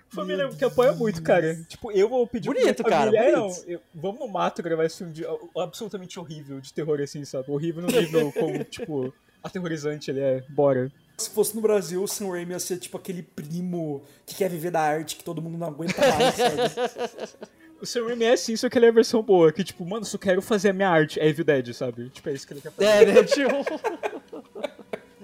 [0.09, 1.55] Família que apoia muito, cara.
[1.69, 3.57] Tipo, eu vou pedir pra Bonito, minha cara, família, é, bonito.
[3.65, 5.25] não, eu- vamos no mato gravar esse filme de,
[5.57, 7.49] absolutamente horrível, de terror, assim, sabe?
[7.49, 10.43] Horrível no nível como, tipo, aterrorizante ele é.
[10.49, 10.91] Bora.
[11.17, 14.69] Se fosse no Brasil, o Sam Raimi ia ser tipo aquele primo que quer viver
[14.69, 17.47] da arte que todo mundo não aguenta mais, sabe?
[17.79, 19.51] O Sam Raimi é assim, só que ele é a versão boa.
[19.51, 21.19] Que, tipo, mano, só quero fazer a minha arte.
[21.19, 22.09] É Evil Dead, sabe?
[22.09, 22.89] Tipo, é isso que ele quer fazer.
[22.89, 23.51] é, né, tipo...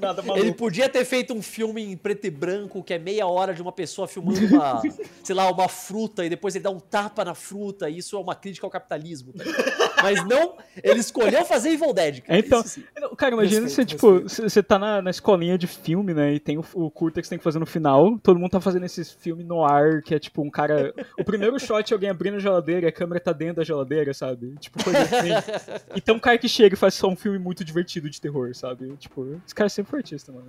[0.04, 0.58] Nada Ele maluco.
[0.58, 3.72] podia ter feito um filme em preto e branco, que é meia hora de uma
[3.72, 4.82] pessoa filmando uma,
[5.24, 8.20] sei lá, uma fruta, e depois ele dá um tapa na fruta, e isso é
[8.20, 9.34] uma crítica ao capitalismo.
[9.34, 9.44] tá?
[10.02, 12.40] Mas não, ele escolheu fazer Evil Dead, cara.
[12.40, 12.84] Então, Isso
[13.18, 16.34] Cara, imagina Respeito, você, tipo, você tá na, na escolinha de filme, né?
[16.34, 18.18] E tem o, o curta que você tem que fazer no final.
[18.22, 20.94] Todo mundo tá fazendo esses filmes no ar, que é tipo um cara.
[21.18, 24.14] O primeiro shot é alguém abrindo a geladeira e a câmera tá dentro da geladeira,
[24.14, 24.56] sabe?
[24.60, 25.80] Tipo, coisa assim.
[25.96, 28.54] E tem um cara que chega e faz só um filme muito divertido de terror,
[28.54, 28.96] sabe?
[28.98, 29.92] Tipo, esse cara sempre
[30.32, 30.48] mano.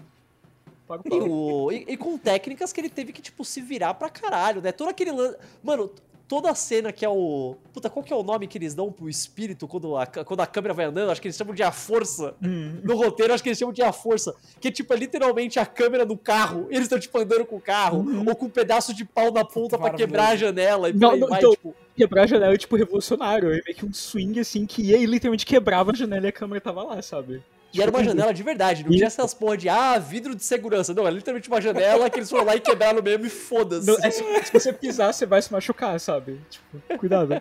[1.11, 4.61] E, o- e- e com técnicas que ele teve que, tipo, se virar pra caralho,
[4.61, 4.71] né?
[4.71, 5.37] Todo aquele lance.
[5.63, 5.91] Mano,
[6.29, 7.57] toda a cena que é o.
[7.73, 10.47] Puta, qual que é o nome que eles dão pro espírito quando a, quando a
[10.47, 11.11] câmera vai andando?
[11.11, 12.35] Acho que eles chamam de a força.
[12.43, 12.81] Hum.
[12.83, 14.35] No roteiro, acho que eles chamam de a força.
[14.61, 16.67] Que, tipo, é literalmente a câmera do carro.
[16.69, 18.05] Eles estão, tipo, andando com o carro.
[18.29, 19.97] Ou com um pedaço de pau na ponta pra maravilhoso.
[20.07, 20.91] quebrar a janela.
[20.91, 21.75] E Não, aí não, vai, então- tipo.
[21.97, 23.49] Quebrar a janela é tipo revolucionário.
[23.51, 26.33] É meio que um swing assim que ia e literalmente quebrava a janela e a
[26.33, 27.41] câmera tava lá, sabe?
[27.75, 30.95] E era uma janela de verdade, não tinha essas porra de, ah, vidro de segurança.
[30.95, 33.91] Não, era literalmente uma janela que eles foram lá e quebraram mesmo e foda-se.
[34.07, 36.41] É, se, se você pisar, você vai se machucar, sabe?
[36.49, 37.35] Tipo, cuidado.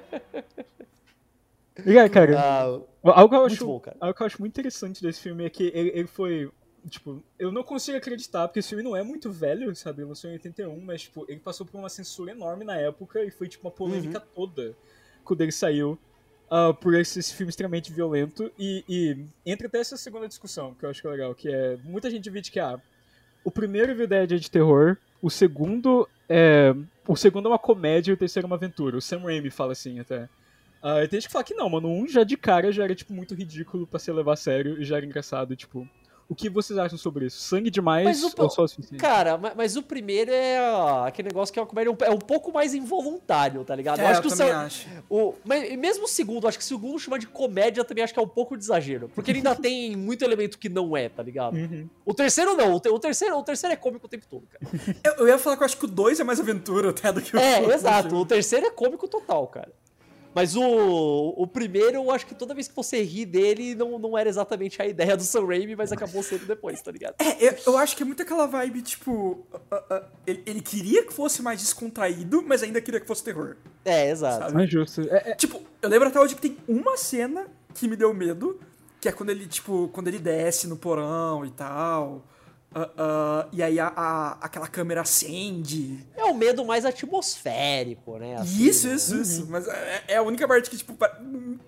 [1.85, 2.39] Liga, cara.
[2.39, 2.61] Ah,
[3.03, 3.97] Algo que eu acho, bom, cara.
[3.99, 6.49] algo que eu acho muito interessante desse filme é que ele, ele foi.
[6.89, 10.01] Tipo, eu não consigo acreditar, porque esse filme não é muito velho, sabe?
[10.01, 13.31] Ele lançou em 81, mas, tipo, ele passou por uma censura enorme na época e
[13.31, 14.25] foi, tipo, uma polêmica Uhum.
[14.47, 14.75] toda
[15.23, 15.97] quando ele saiu.
[16.49, 18.51] Ah, por esse, filme extremamente violento.
[18.57, 21.77] E, e entra até essa segunda discussão, que eu acho que é legal, que é.
[21.83, 22.79] Muita gente divide que, ah,
[23.43, 26.73] o primeiro Evil Dead é de terror, o segundo é.
[27.07, 28.95] O segundo é uma comédia e o terceiro é uma aventura.
[28.95, 30.29] O Sam Raimi fala assim até.
[30.83, 31.89] E tem gente que fala que não, mano.
[31.89, 34.85] Um já de cara já era, tipo, muito ridículo pra se levar a sério e
[34.85, 35.87] já era engraçado, tipo.
[36.33, 37.39] O que vocês acham sobre isso?
[37.39, 38.99] Sangue demais Mas o- ou só o suficiente?
[38.99, 42.09] Cara, ma- mas, o primeiro é ah, aquele negócio que é uma comédia um- é
[42.09, 43.99] um pouco mais involuntário, tá ligado?
[43.99, 44.87] É, eu acho eu que o, acho.
[45.09, 48.03] o- mas e mesmo o segundo, acho que se o segundo chamar de comédia também
[48.03, 49.09] acho que é um pouco de exagero.
[49.13, 51.55] Porque ele ainda tem muito elemento que não é, tá ligado?
[51.55, 51.87] Uhum.
[52.05, 54.63] O terceiro não, o, te- o terceiro, o terceiro é cômico o tempo todo, cara.
[55.03, 57.21] Eu, eu ia falar que eu acho que o 2 é mais aventura até do
[57.21, 58.15] que o É, exato.
[58.15, 59.71] O terceiro é cômico total, cara.
[60.35, 60.63] Mas o,
[61.37, 64.81] o primeiro, eu acho que toda vez que você ri dele, não, não era exatamente
[64.81, 67.15] a ideia do Sam Raimi, mas acabou sendo depois, tá ligado?
[67.19, 69.45] É, eu, eu acho que é muito aquela vibe, tipo.
[69.71, 73.57] ah, ah, ele, ele queria que fosse mais descontraído, mas ainda queria que fosse terror.
[73.85, 74.39] É, exato.
[74.39, 74.53] Sabe?
[74.53, 75.01] Não é justo.
[75.01, 78.59] É, é- Tipo, eu lembro até hoje que tem uma cena que me deu medo,
[78.99, 82.25] que é quando ele, tipo, quando ele desce no porão e tal.
[82.75, 85.99] Ah, ah, e aí a, a- aquela câmera acende.
[86.15, 88.35] É o medo mais atmosférico, né?
[88.35, 88.95] assim, isso, né?
[88.95, 89.47] isso, isso.
[89.49, 90.95] Mas é, é a única parte que, tipo,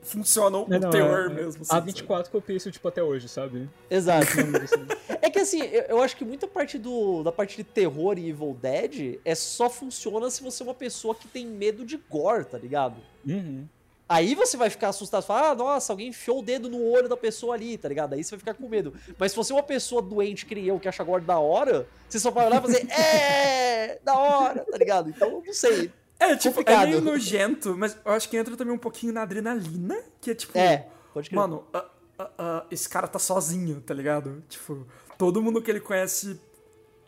[0.01, 1.63] funciona o é, não, terror é- mesmo.
[1.69, 3.69] A assim, 24 copia isso, tipo, até hoje, sabe?
[3.89, 4.25] Exato.
[4.65, 4.85] Assim.
[5.21, 8.29] É que assim, eu, eu acho que muita parte do, da parte de terror e
[8.29, 12.45] Evil Dead é só funciona se você é uma pessoa que tem medo de gore,
[12.45, 12.97] tá ligado?
[13.27, 13.67] Uhum.
[14.07, 17.17] Aí você vai ficar assustado, falar, ah, nossa, alguém enfiou o dedo no olho da
[17.17, 18.13] pessoa ali, tá ligado?
[18.13, 18.93] Aí você vai ficar com medo.
[19.17, 22.19] Mas se você é uma pessoa doente, que eu, que acha gore da hora, você
[22.19, 25.09] só vai olhar e fazer, é, da hora, tá ligado?
[25.09, 25.91] Então, não sei.
[26.19, 26.83] É, tipo, Complicado.
[26.83, 30.35] é meio nojento, mas eu acho que entra também um pouquinho na adrenalina, que é
[30.35, 30.57] tipo.
[30.57, 31.39] É, pode crer.
[31.39, 31.85] Mano, ah,
[32.17, 34.43] ah, ah, esse cara tá sozinho, tá ligado?
[34.47, 34.85] Tipo,
[35.17, 36.39] todo mundo que ele conhece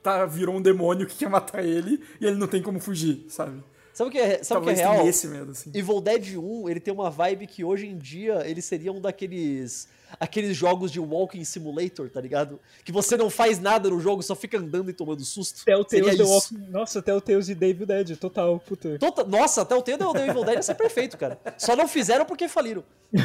[0.04, 3.64] tá, virou um demônio que quer matar ele e ele não tem como fugir, sabe?
[3.98, 5.08] Sabe o que é, sabe o que é real?
[5.08, 5.72] esse medo, assim.
[5.74, 9.88] Evil Dead 1, ele tem uma vibe que hoje em dia ele seria um daqueles
[10.20, 12.60] aqueles jogos de walking simulator, tá ligado?
[12.86, 15.66] Que você não faz nada no jogo, só fica andando e tomando susto.
[15.66, 16.24] Telltales The.
[16.24, 16.70] Walking...
[16.70, 19.00] Nossa, Telltales e David Dead, total, puta.
[19.00, 21.40] Tota- Nossa, até o Tendo do Evil Dead ia ser perfeito, cara.
[21.58, 22.84] Só não fizeram porque faliram.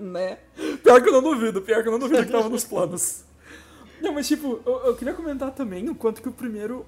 [0.00, 0.38] Né?
[0.82, 3.22] Pior que eu não duvido, pior que eu não duvido que tava nos planos.
[4.00, 6.86] Não, mas tipo, eu, eu queria comentar também o quanto que o primeiro.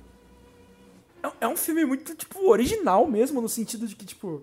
[1.23, 4.43] É, é um filme muito, tipo, original mesmo, no sentido de que, tipo.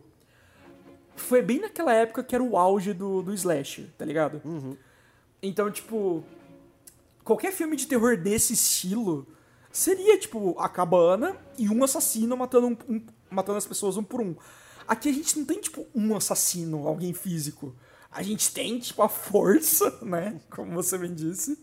[1.15, 4.41] Foi bem naquela época que era o auge do, do slasher, tá ligado?
[5.41, 6.23] Então, tipo.
[7.23, 9.27] Qualquer filme de terror desse estilo
[9.71, 14.19] seria, tipo, a cabana e um assassino matando, um- um- matando as pessoas um por
[14.21, 14.35] um.
[14.87, 17.75] Aqui a gente não tem, tipo, um assassino, alguém físico.
[18.11, 20.41] A gente tem, tipo, a força, né?
[20.49, 21.61] Como você bem disse.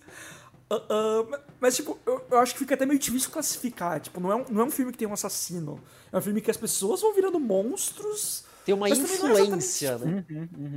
[0.68, 4.00] Ah, ma- mas, tipo, eu, eu acho que fica até meio difícil classificar.
[4.00, 5.80] Tipo, não é, um, não é um filme que tem um assassino.
[6.12, 8.44] É um filme que as pessoas vão virando monstros.
[8.64, 10.24] Tem uma é influência, né?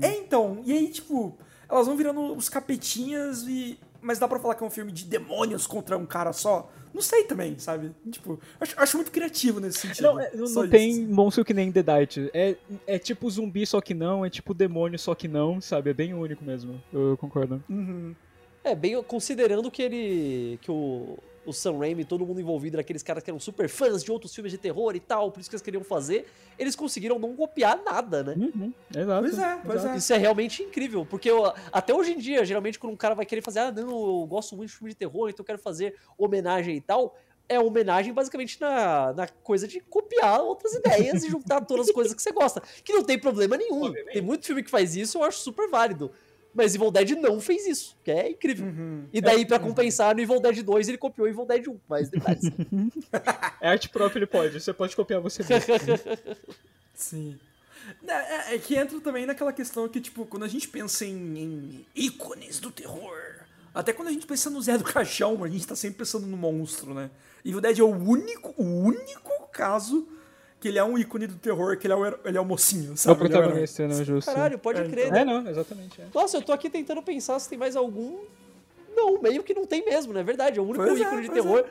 [0.02, 0.62] É, então.
[0.64, 1.36] E aí, tipo,
[1.68, 3.80] elas vão virando os capetinhas e.
[4.02, 6.72] Mas dá pra falar que é um filme de demônios contra um cara só?
[6.94, 7.92] Não sei também, sabe?
[8.10, 10.04] Tipo, acho, acho muito criativo nesse sentido.
[10.04, 11.06] Não, é, não, Só não tem assim.
[11.08, 12.18] monstro que nem The Dirt.
[12.34, 12.56] É,
[12.88, 14.24] é tipo zumbi, só que não.
[14.26, 15.90] É tipo demônio, só que não, sabe?
[15.90, 16.82] É bem único mesmo.
[16.94, 17.62] Eu concordo.
[17.70, 18.16] Uhum.
[18.64, 20.60] É, bem considerando que ele.
[20.62, 24.12] que o, o Sam Raimi, todo mundo envolvido, naqueles caras que eram super fãs de
[24.12, 26.28] outros filmes de terror e tal, por isso que eles queriam fazer,
[26.60, 28.36] eles conseguiram não copiar nada, né?
[28.38, 29.22] Uhum, exato.
[29.24, 29.96] Pois é, pois exato.
[29.96, 29.98] é.
[29.98, 33.26] Isso é realmente incrível, porque eu- até hoje em dia, geralmente quando um cara vai
[33.26, 33.90] querer fazer, ah, não,
[34.22, 37.16] eu gosto muito de filme de terror, então eu quero fazer homenagem e tal,
[37.48, 42.14] é homenagem basicamente na, na coisa de copiar outras ideias e juntar todas as coisas
[42.14, 43.86] que você gosta, que não tem problema nenhum.
[43.86, 44.14] Obviamente.
[44.14, 46.12] Tem muito filme que faz isso, eu acho super válido.
[46.54, 48.66] Mas Evil Dead não fez isso, que é incrível.
[48.66, 49.06] Uhum.
[49.14, 52.44] E daí, pra compensar, no Evil Dead 2 ele copiou Evil Dead 1, mais detalhes.
[53.62, 54.60] É arte própria, ele pode.
[54.60, 55.74] Você pode copiar você mesmo.
[56.96, 57.38] Sim.
[58.08, 58.14] É,
[58.52, 61.86] é- é que entra também naquela questão que, tipo, quando a gente pensa em, em
[61.96, 63.18] ícones do terror,
[63.74, 66.38] até quando a gente pensa no Zé do Caixão, a gente tá sempre pensando no
[66.38, 67.10] monstro, né?
[67.46, 70.08] Evil Dead é o único, o único caso
[70.60, 72.92] que ele é um ícone do terror, que ele é o, ele é o mocinho,
[72.92, 73.22] É o sabe?
[73.22, 73.40] É o herói.
[73.42, 74.32] protagonista, não é justo.
[74.34, 75.22] Caralho, pode É, crer, né?
[75.22, 76.02] É, não, exatamente.
[76.02, 76.06] É.
[76.14, 78.18] Nossa, eu tô aqui tentando pensar se tem mais algum.
[78.96, 80.60] Não, meio que não tem mesmo, não é verdade?
[80.60, 81.66] É o único Pois é, ícone de pois terror.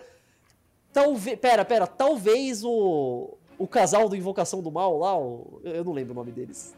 [0.93, 1.39] Talvez.
[1.39, 3.35] Pera, pera, talvez o.
[3.59, 6.73] O casal do Invocação do Mal lá, o- eu não lembro o nome deles.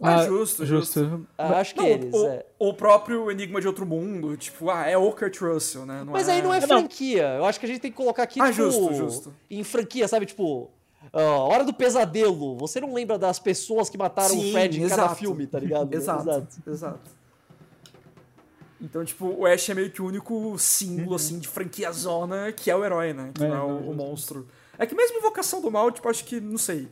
[0.00, 1.26] Ah, justo, justo.
[1.38, 2.44] Ah, acho que Não, eles, o, é.
[2.58, 6.04] o próprio Enigma de Outro Mundo, tipo, ah, é o Kurt Russell, né?
[6.04, 7.34] Não Mas aí não é franquia.
[7.38, 9.34] Eu acho que a gente tem que colocar aqui, Ah, tipo, justo, justo.
[9.50, 10.26] em franquia, sabe?
[10.26, 10.70] Tipo,
[11.12, 12.56] ah, Hora do Pesadelo.
[12.56, 15.16] Você não lembra das pessoas que mataram Sim, o Fred em cada exato.
[15.16, 15.92] filme, tá ligado?
[15.94, 17.18] Exato, exato.
[18.80, 22.70] Então, tipo, o Ash é meio que o único símbolo, assim, de franquia zona que
[22.70, 23.32] é o herói, né?
[23.34, 24.46] Que É, não é o, o monstro.
[24.78, 26.86] É que mesmo Invocação do Mal, tipo, acho que, não sei.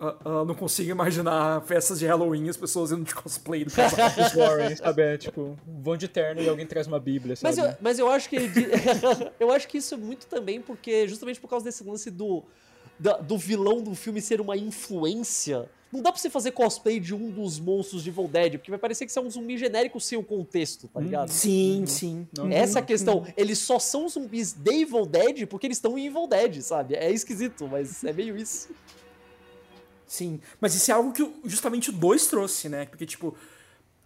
[0.00, 3.70] ah, ah, não consigo imaginar festas de Halloween e as pessoas indo de cosplay do
[3.72, 4.08] casal.
[4.08, 5.02] Os Warren, sabe?
[5.02, 7.54] É tipo, vão de terno e alguém traz uma bíblia, sabe?
[7.54, 8.36] Mas eu, mas eu acho que
[9.38, 12.42] eu acho que isso é muito também porque justamente por causa desse lance do
[13.02, 15.68] da- do vilão do filme ser uma influência.
[15.92, 18.78] Não dá pra você fazer cosplay de um dos monstros de Evil Dead, porque vai
[18.78, 21.28] parecer que você é um zumbi genérico sem o contexto, tá ligado?
[21.28, 22.26] sim, sim.
[22.34, 22.48] Não.
[22.50, 23.26] Essa é a questão.
[23.36, 26.94] Eles só são zumbis de Evil Dead porque eles estão em Evil Dead, sabe?
[26.94, 28.70] É esquisito, mas é meio isso.
[30.06, 32.86] Sim, mas isso é algo que justamente o 2 trouxe, né?
[32.86, 33.34] Porque, tipo,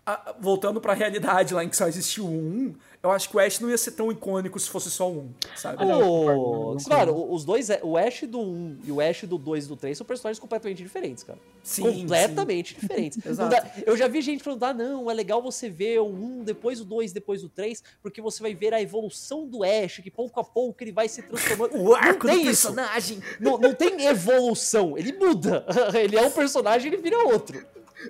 [0.07, 3.41] a- voltando pra realidade lá em que só existiu o 1, eu acho que o
[3.41, 5.85] Ash não ia ser tão icônico se fosse só 1, sabe?
[5.85, 6.77] Não.
[6.85, 9.77] Claro, os dois, é- o Ash do 1 e o Ash do 2 e do
[9.77, 11.39] 3 são personagens completamente diferentes, cara.
[11.63, 13.19] Sim, completamente diferentes.
[13.25, 13.51] Não Exato.
[13.51, 16.81] dá- eu já vi gente falando, ah, não, é legal você ver o 1, depois
[16.81, 20.39] o 2, depois o 3, porque você vai ver a evolução do Ash, que pouco
[20.41, 21.77] a pouco ele vai se transformando.
[21.87, 22.69] O arco não do tem isso.
[22.69, 23.21] personagem.
[23.41, 25.65] Não, não tem evolução, ele muda.
[25.95, 27.65] Ele é um personagem, ele vira outro.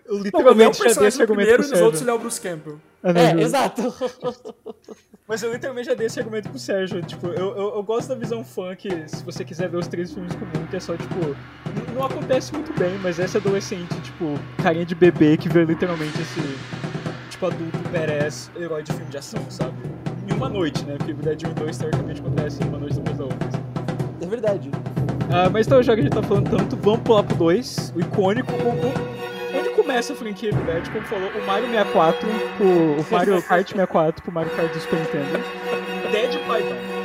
[0.07, 2.05] Não, é o literalmente já dei esse argumento primeiro e nos outros Sérgio.
[2.05, 2.81] ele é o Bruce Campbell.
[3.05, 3.41] É, justo.
[3.41, 3.95] exato.
[5.29, 7.03] Mas eu literalmente já dei esse argumento pro Sérgio.
[7.03, 10.13] Tipo, eu, eu, eu gosto da visão fã que, se você quiser ver os três
[10.13, 11.37] filmes comum, que é só, tipo,
[11.95, 16.41] não acontece muito bem, mas esse adolescente, tipo, carinha de bebê que vê literalmente esse,
[17.31, 19.75] tipo, adulto badass, herói de filme de ação, sabe?
[20.29, 20.95] Em uma noite, né?
[20.97, 23.49] Porque o Dead 1 e 2 teoricamente acontece em uma noite depois da outra.
[24.23, 24.71] É verdade.
[25.31, 28.01] Ah, mas então, já que a gente tá falando tanto, vamos pular pro 2, o
[28.01, 29.36] icônico, o, o- onde
[29.87, 34.23] começa a franquia Evil Dead, como falou, o Mario 64, pro, o Mario Kart 64
[34.23, 35.39] pro Mario Kart do Super Nintendo.
[36.11, 36.96] Dead Python.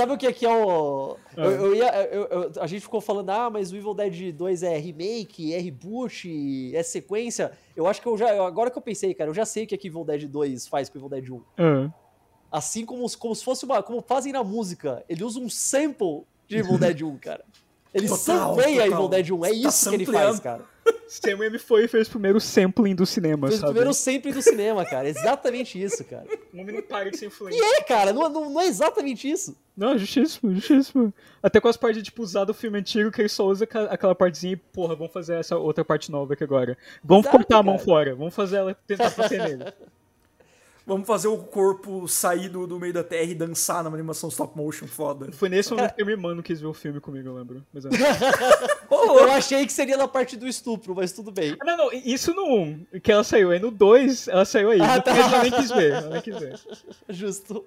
[0.00, 1.16] Sabe o que é que é o.
[1.36, 1.40] Ah.
[1.44, 4.62] Eu, eu ia, eu- eu- a gente ficou falando, ah, mas o Evil Dead 2
[4.62, 7.52] é remake, é reboot, é sequência.
[7.76, 8.30] Eu acho que eu já.
[8.46, 10.66] Agora que eu pensei, cara, eu já sei o que é que Evil Dead 2
[10.66, 11.42] faz com Evil Dead 1.
[11.58, 11.90] Ah.
[12.50, 13.82] Assim como, como se fosse uma.
[13.82, 15.04] Como fazem na música.
[15.08, 17.44] Ele usa um sample de Evil Dead 1, cara.
[17.92, 18.18] Ele Total,
[18.54, 18.98] sampleia total.
[18.98, 19.44] Evil Dead 1.
[19.44, 20.64] É Tá isso que ele faz, cara.
[21.10, 23.72] Sam M foi e fez o primeiro sampling do cinema, Fez o sabe?
[23.72, 25.08] primeiro sempre do cinema, cara.
[25.08, 26.24] Exatamente isso, cara.
[26.54, 27.56] O homem não para de ser influente.
[27.58, 29.56] E é, cara, não, não, não é exatamente isso.
[29.76, 31.12] Não, justíssimo, justíssimo.
[31.42, 34.14] Até com as partes de, tipo, usar do filme antigo, que ele só usa aquela-
[34.14, 36.78] partezinha e, porra, vamos fazer essa outra parte nova aqui agora.
[37.02, 39.64] Vamos Exato, cortar a mão fora, vamos fazer ela tentar bater nele.
[40.90, 44.56] Vamos fazer o corpo sair do, do meio da terra e dançar numa animação stop
[44.56, 45.30] motion foda.
[45.30, 47.64] Foi nesse momento que a minha irmã não quis ver o filme comigo, eu lembro.
[47.72, 47.90] Mas, é.
[48.90, 51.56] Eu achei que seria na parte do estupro, mas tudo bem.
[51.60, 53.52] Ah, não, não, isso no 1, que ela saiu.
[53.52, 54.80] Aí no 2, ela saiu aí.
[54.80, 55.12] Ah, no tá.
[55.12, 56.60] 3 ela nem quis ver, ela nem quis ver.
[57.08, 57.64] Justo.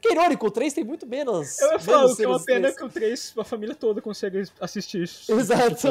[0.00, 1.58] Que irônico, o 3 tem muito menos.
[1.58, 2.76] Eu ia falar, o que é uma pena três.
[2.76, 5.32] que o 3, a família toda consegue assistir isso.
[5.32, 5.88] Exato.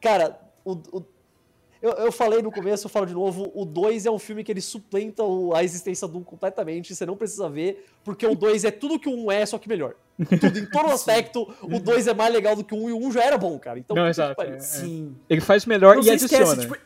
[0.00, 1.13] Cara, o, o-
[1.84, 4.50] eu, eu falei no começo, eu falo de novo, o 2 é um filme que
[4.50, 5.22] ele suplenta
[5.54, 9.06] a existência do 1 completamente, você não precisa ver, porque o 2 é tudo que
[9.06, 9.94] o 1 é, só que melhor.
[10.40, 12.98] Tudo, em todo aspecto, o 2 é mais legal do que o 1 e o
[13.06, 13.78] 1 já era bom, cara.
[13.78, 14.58] Então, Não, exato, é.
[14.60, 15.14] Sim.
[15.28, 16.44] Ele faz melhor Não e adiciona.
[16.44, 16.76] esquece, tipo,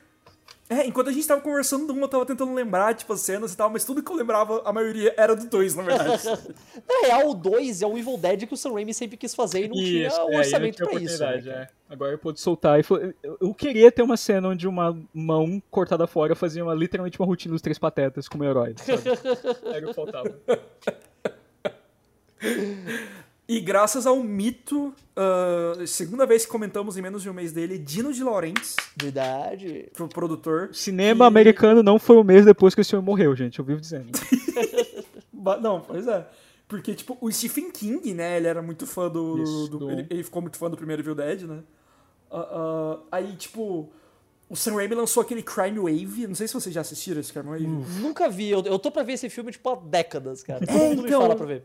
[0.70, 3.52] é, enquanto a gente tava conversando do um, eu tava tentando lembrar, tipo, as cenas
[3.52, 6.22] e tal, mas tudo que eu lembrava, a maioria era do dois, na verdade.
[6.86, 9.64] Na real, o 2 é o Evil Dead que o Sam Raimi sempre quis fazer
[9.64, 11.22] e não Isso, tinha é, o não orçamento tinha pra isso.
[11.22, 11.68] né, é.
[11.88, 12.78] Agora eu pude soltar.
[12.78, 16.74] E foi- eu, eu queria ter uma cena onde uma mão cortada fora fazia uma,
[16.74, 18.74] literalmente uma rotina dos três patetas como herói.
[18.76, 19.02] Sabe?
[19.74, 20.34] Era o que faltava.
[23.48, 27.78] E graças ao mito, ah, segunda vez que comentamos em menos de um mês dele,
[27.78, 29.88] Dino de Laurentiis, Verdade.
[29.94, 30.68] pro produtor.
[30.74, 33.58] Cinema que- americano não foi um mês depois que o senhor morreu, gente.
[33.58, 34.10] Eu vivo dizendo.
[35.62, 36.26] Não, pois é.
[36.66, 39.42] Porque, tipo, o Stephen King, né, ele era muito fã do...
[39.42, 41.60] Isso, do- do- Ele, ele ficou muito fã do primeiro Evil Dead, né?
[42.30, 43.88] Ah, ah, aí, tipo,
[44.50, 47.48] o Sam Raimi lançou aquele Crime Wave, não sei se vocês já assistiram esse Crime
[47.48, 47.66] Wave.
[47.66, 48.50] Nunca vi.
[48.50, 50.66] Eu, eu tô pra ver esse filme, tipo, há décadas, cara.
[50.66, 51.22] Todo É, mundo me então.
[51.22, 51.64] fala pra ver.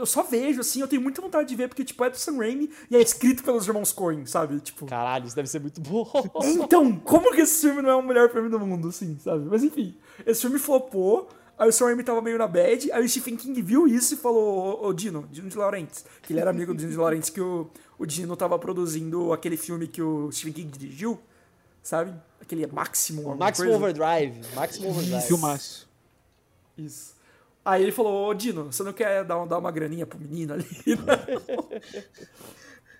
[0.00, 2.38] Eu só vejo, assim, eu tenho muita vontade de ver, porque, tipo, é do Sam
[2.38, 4.58] Raimi e é escrito pelos irmãos Coen, sabe?
[4.60, 4.86] Tipo...
[4.86, 6.10] Caralho, isso deve ser muito bom.
[6.42, 9.44] Então, como que esse filme não é o melhor filme do mundo, assim, sabe?
[9.44, 9.94] Mas enfim,
[10.24, 11.28] esse filme flopou,
[11.58, 14.16] aí o Sam Raimi tava meio na bad, aí o Stephen King viu isso e
[14.16, 17.28] falou, ô, ô Dino, Dino de Laurentiis, que ele era amigo do Dino de Laurentiis,
[17.28, 21.20] que o, o Dino tava produzindo aquele filme que o Stephen King dirigiu,
[21.82, 22.14] sabe?
[22.40, 23.84] Aquele Maximum, Maximum coisa.
[23.84, 24.40] Overdrive.
[24.54, 25.26] Maximum Overdrive.
[25.26, 25.86] Filmaço.
[26.78, 27.09] Isso.
[27.70, 30.66] Aí ele falou, ô Dino, você não quer dar, dar uma graninha pro menino ali?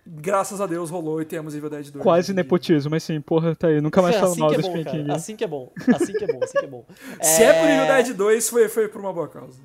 [0.07, 2.03] Graças a Deus rolou e temos Evil Dead 2.
[2.03, 3.81] Quase nepotismo, mas sim, porra, tá aí.
[3.81, 4.85] Nunca mais falo assim mal que é do Stephen.
[4.85, 5.13] King.
[5.13, 5.73] Assim que é bom.
[5.95, 6.85] Assim que é bom, assim que é bom.
[7.23, 9.61] Se é por Evil Dead 2, foi, foi por uma boa causa.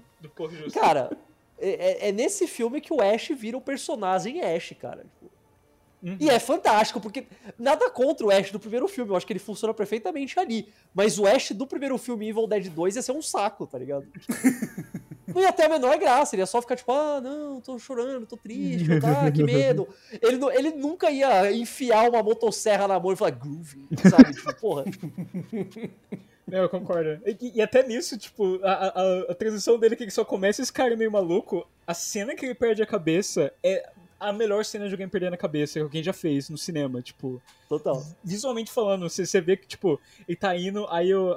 [0.74, 1.12] Cara,
[1.58, 5.04] é, é- é nesse filme que o Ash vira o personagem Ash, cara.
[5.04, 5.32] Tipo,
[6.04, 6.18] Uhum.
[6.20, 7.26] E é fantástico, porque
[7.58, 10.68] nada contra o Ash do primeiro filme, eu acho que ele funciona perfeitamente ali.
[10.94, 14.06] Mas o Ash do primeiro filme, Evil Dead 2, ia ser um saco, tá ligado?
[15.28, 18.28] Não ia ter a menor graça, ele ia só ficar tipo, ah, não, tô chorando,
[18.28, 19.88] tô triste, ah, que medo.
[20.22, 24.34] Ele, ele nunca ia enfiar uma motosserra na mão e falar, groovy, sabe?
[24.34, 24.86] Tipo, porra.
[26.48, 27.20] Não, eu concordo.
[27.26, 30.72] E, e até nisso, tipo, a, a, a transição dele que ele só começa esse
[30.72, 33.90] cara meio maluco, a cena que ele perde a cabeça é
[34.20, 37.42] a melhor cena de alguém perdendo a cabeça que alguém já fez no cinema, tipo,
[37.68, 38.04] Total.
[38.24, 41.34] visualmente falando, você, você vê que, tipo, ele tá indo, aí o,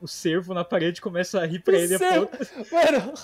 [0.00, 2.24] o cervo na parede começa a rir pra ele, Sério?
[2.24, 3.14] aponta, Mano,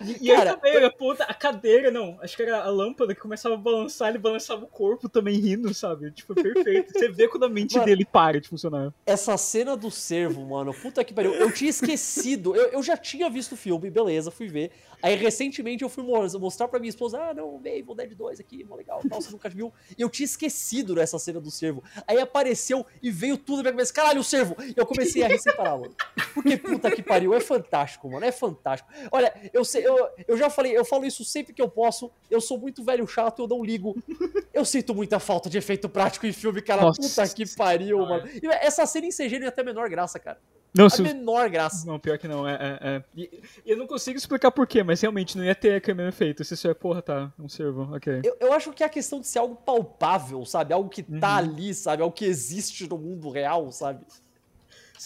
[0.00, 3.20] e, ele Cara, também, ele aponta a cadeira, não, acho que era a lâmpada que
[3.20, 6.10] começava a balançar, ele balançava o corpo também rindo, sabe?
[6.10, 6.92] Tipo, é perfeito.
[6.92, 8.92] Você vê quando a mente Mano, dele para de funcionar.
[9.04, 11.34] essa cena do cervo, mano, puta que pariu.
[11.34, 12.54] Eu tinha esquecido.
[12.54, 14.70] Eu, eu já tinha visto o filme, beleza, fui ver.
[15.02, 18.64] Aí recentemente eu fui mo- mostrar pra minha esposa: ah, não, Evil Dead 2 aqui,
[18.64, 19.72] mó legal, tal, você nunca viu.
[19.96, 21.82] E eu tinha esquecido dessa cena do cervo.
[22.06, 24.56] Aí apareceu e veio tudo na minha cabeça: caralho, o cervo!
[24.62, 25.94] E eu comecei a rir sem parar, mano.
[26.34, 28.88] Porque puta que pariu, é fantástico, mano, é fantástico.
[29.12, 32.10] Olha, eu sei, eu, eu já falei, eu falo isso sempre que eu posso.
[32.30, 33.96] Eu sou muito velho chato, eu não ligo.
[34.52, 36.82] Eu sinto muita falta de efeito prático em filme, cara.
[36.82, 38.28] Nossa puta que pariu, mano.
[38.42, 40.38] E essa cena em CG não ia ter a menor graça, cara.
[40.76, 41.86] Não, A se, menor graça.
[41.86, 42.54] Não, pior que não, é.
[42.54, 43.02] é, é.
[43.16, 46.44] E- eu não consigo explicar porquê, mas realmente não ia ter aquele mesmo efeito.
[46.44, 48.20] Se isso é, porra, tá, um servo, ok.
[48.22, 50.74] Eu, eu acho que é a questão de ser algo palpável, sabe?
[50.74, 52.02] Algo que tá ali, sabe?
[52.02, 54.04] Algo que existe no mundo real, sabe?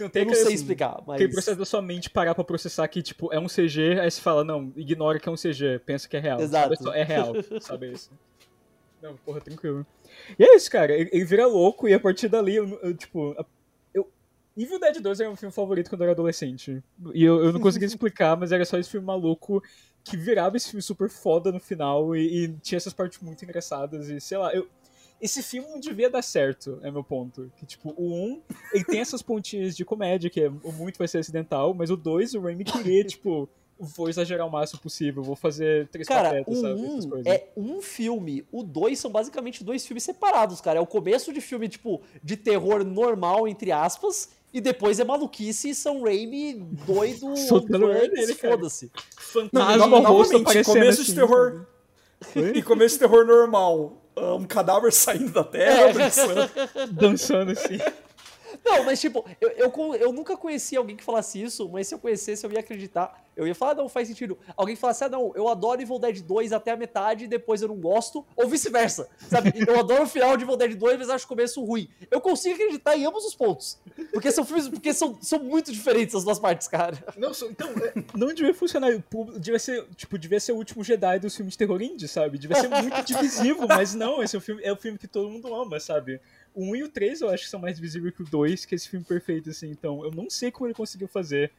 [0.01, 1.17] Você não tem Eu não aquele, sei assim, explicar, mas.
[1.17, 4.21] Aquele processo da sua mente parar pra processar que, tipo, é um CG, aí você
[4.21, 6.41] fala, não, ignora que é um CG, pensa que é real.
[6.41, 6.75] Exato.
[6.77, 6.83] Sabe?
[6.83, 8.11] Só É real, sabe isso?
[9.03, 9.87] Não, porra, tranquilo.
[10.39, 13.35] E é isso, cara, ele, ele vira louco e a partir dali, eu, eu, tipo,
[13.93, 14.11] eu...
[14.57, 16.83] Evil Dead 2 era o meu filme favorito quando eu era adolescente.
[17.15, 19.63] E eu, eu não conseguia explicar, mas era só esse filme maluco
[20.03, 24.09] que virava esse filme super foda no final e, e tinha essas partes muito engraçadas
[24.09, 24.67] e, sei lá, eu...
[25.21, 27.51] Esse filme não devia dar certo, é meu ponto.
[27.57, 28.43] Que, tipo, o 1,
[28.73, 31.97] ele tem essas pontinhas de comédia, que é, o muito vai ser acidental, mas o
[31.97, 33.49] 2, o Raimi queria, tipo,
[33.79, 36.85] vou exagerar o máximo possível, vou fazer três Cara, patetas, o sabe?
[36.85, 37.27] Essas 1 coisas.
[37.27, 40.79] é um filme, o 2 são basicamente dois filmes separados, cara.
[40.79, 45.71] É o começo de filme, tipo, de terror normal, entre aspas, e depois é maluquice
[45.71, 46.55] e São Raimi
[46.87, 47.35] doido,
[48.41, 48.91] foda-se.
[49.16, 51.66] Fantasma, no- o rosto novamente, começo assim, de terror.
[52.55, 54.00] E começo de terror normal.
[54.17, 55.93] Um cadáver saindo da terra, É.
[55.93, 56.51] dançando.
[56.91, 57.79] dançando assim.
[58.65, 61.99] Não, mas tipo, eu, eu, eu nunca conheci alguém que falasse isso, mas se eu
[61.99, 63.25] conhecesse eu ia acreditar.
[63.37, 64.37] Eu ia falar, não, faz sentido.
[64.57, 67.69] Alguém fala assim, ah, não, eu adoro Evil Dead 2 até a metade, depois eu
[67.69, 69.51] não gosto, ou vice-versa, sabe?
[69.67, 71.89] Eu adoro o final de Evil Dead 2, mas acho o começo ruim.
[72.11, 73.79] Eu consigo acreditar em ambos os pontos.
[74.13, 76.99] Porque são filmes, porque são, são muito diferentes as duas partes, cara.
[77.17, 78.91] Não, então, é, não devia funcionar.
[79.39, 82.37] Devia ser, tipo, devia ser o último Jedi dos filmes de terror indie, sabe?
[82.37, 85.31] Devia ser muito divisivo, mas não, esse é o filme, é o filme que todo
[85.31, 86.21] mundo ama, sabe?
[86.55, 88.75] O 1 e o 3 eu acho que são mais visíveis que o 2, que
[88.75, 89.71] é esse filme perfeito, assim.
[89.71, 91.53] Então, eu não sei como ele conseguiu fazer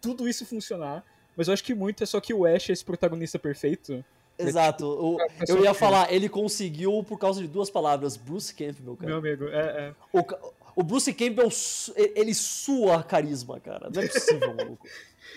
[0.00, 1.04] tudo isso funcionar,
[1.36, 4.04] mas eu acho que muito é só que o Ash é esse protagonista perfeito.
[4.38, 4.86] Exato.
[4.86, 5.18] O-
[5.48, 9.08] eu ia falar, ele conseguiu por causa de duas palavras, Bruce Campbell, cara.
[9.08, 9.94] Meu amigo, é, é.
[10.12, 10.22] O,
[10.76, 11.48] o Bruce Campbell,
[12.14, 13.88] ele sua carisma, cara.
[13.92, 14.86] Não é possível, maluco.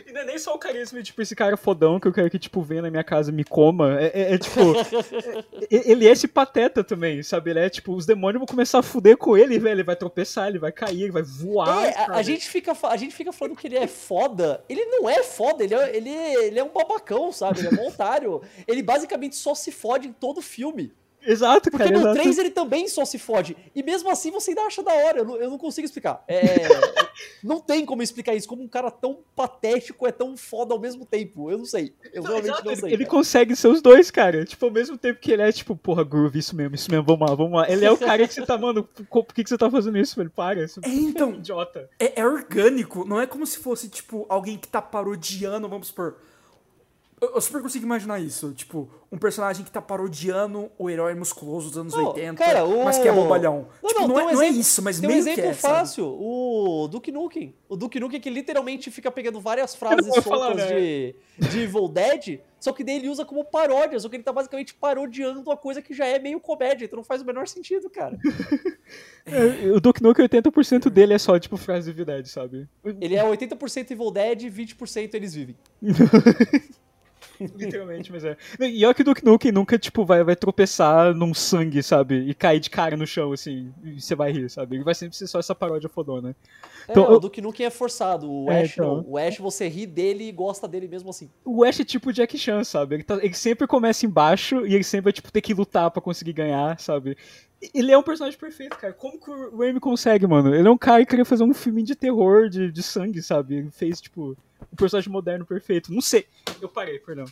[0.05, 2.39] E não é nem só o carisma, tipo, esse cara fodão que eu quero que,
[2.39, 3.99] tipo, venha na minha casa e me coma.
[3.99, 4.59] É, é- é, tipo.
[5.71, 7.51] é- ele é esse pateta também, sabe?
[7.51, 9.75] Ele é tipo, os demônios vão começar a fuder com ele, velho.
[9.75, 11.85] Ele vai tropeçar, ele vai cair, ele vai voar.
[11.85, 14.63] É, a, a gente fica, a gente fica falando que ele é foda.
[14.69, 17.59] Ele não é foda, ele é, ele, ele é um babacão, sabe?
[17.59, 18.41] Ele é um otário.
[18.67, 20.91] Ele basicamente só se fode em todo filme.
[21.25, 21.95] Exato, Porque cara.
[21.95, 22.15] no exato.
[22.21, 23.55] 3 ele também só se fode.
[23.75, 25.19] E mesmo assim você ainda acha da hora.
[25.19, 26.23] Eu não, eu não consigo explicar.
[26.27, 26.39] É,
[27.43, 28.47] não tem como explicar isso.
[28.47, 31.51] Como um cara tão patético é tão foda ao mesmo tempo.
[31.51, 31.93] Eu não sei.
[32.13, 32.89] Eu Não, realmente exato, não ele, sei.
[32.93, 33.09] ele cara.
[33.17, 34.45] consegue ser os dois, cara.
[34.45, 37.29] Tipo, ao mesmo tempo que ele é, tipo, porra, Groove, isso mesmo, isso mesmo, vamos
[37.29, 37.69] lá, vamos lá.
[37.69, 40.15] Ele é o cara que você tá, mano, por que, que você tá fazendo isso,
[40.15, 40.29] velho?
[40.29, 41.89] Para, isso É, então, idiota.
[41.99, 46.15] é, é orgânico, não é como se fosse, tipo, alguém que tá parodiando, vamos supor.
[47.21, 48.53] Eu, eu super consigo imaginar isso.
[48.53, 52.85] Tipo, um personagem que tá parodiando o herói musculoso dos anos Não, 80, cara, o-
[52.85, 53.67] mas que é bobalhão.
[53.83, 55.29] Não, tipo, não, não, é, um não é exemplo- isso, mas Tem um meio que
[55.31, 55.73] exemplo é, sabe?
[55.75, 57.53] fácil, o Duke Nukem.
[57.67, 60.67] O Duke Nukem que literalmente fica pegando várias frases soltas falar, né?
[60.67, 64.31] de, de Evil Dead, só que daí ele usa como paródia, só que ele tá
[64.33, 67.89] basicamente parodiando uma coisa que já é meio comédia, então não faz o menor sentido,
[67.89, 68.17] cara.
[69.25, 72.67] É, o Duke Nukem, 80% dele é só, tipo, frase de verdade, sabe?
[72.99, 75.55] Ele é 80% Evil Dead e 20% eles vivem.
[77.55, 78.35] Literalmente, mas é.
[78.59, 82.15] E olha que o Duke Nukem nunca, tipo, vai, vai tropeçar num sangue, sabe?
[82.29, 84.75] E cair de cara no chão, assim, e você vai rir, sabe?
[84.75, 86.35] Ele vai sempre ser só essa paródia fodona.
[86.89, 88.97] Então, é, eu- o Duke Nukem é forçado, o É, Ash então.
[88.97, 89.05] não.
[89.07, 91.29] O Ash você ri dele e gosta dele mesmo assim.
[91.45, 92.95] O Ash é tipo o Jack Chan, sabe?
[92.95, 96.01] Ele, tá- ele sempre começa embaixo e ele sempre vai, tipo, ter que lutar pra
[96.01, 97.15] conseguir ganhar, sabe?
[97.73, 98.93] Ele é um personagem perfeito, cara.
[98.93, 100.53] Como que o Raimi consegue, mano?
[100.55, 103.55] Ele é um cara que queria fazer um filme de terror, de, de sangue, sabe?
[103.55, 104.37] Ele fez, tipo,
[104.71, 105.91] um personagem moderno perfeito.
[105.93, 106.25] Não sei.
[106.61, 107.25] Eu parei, perdão.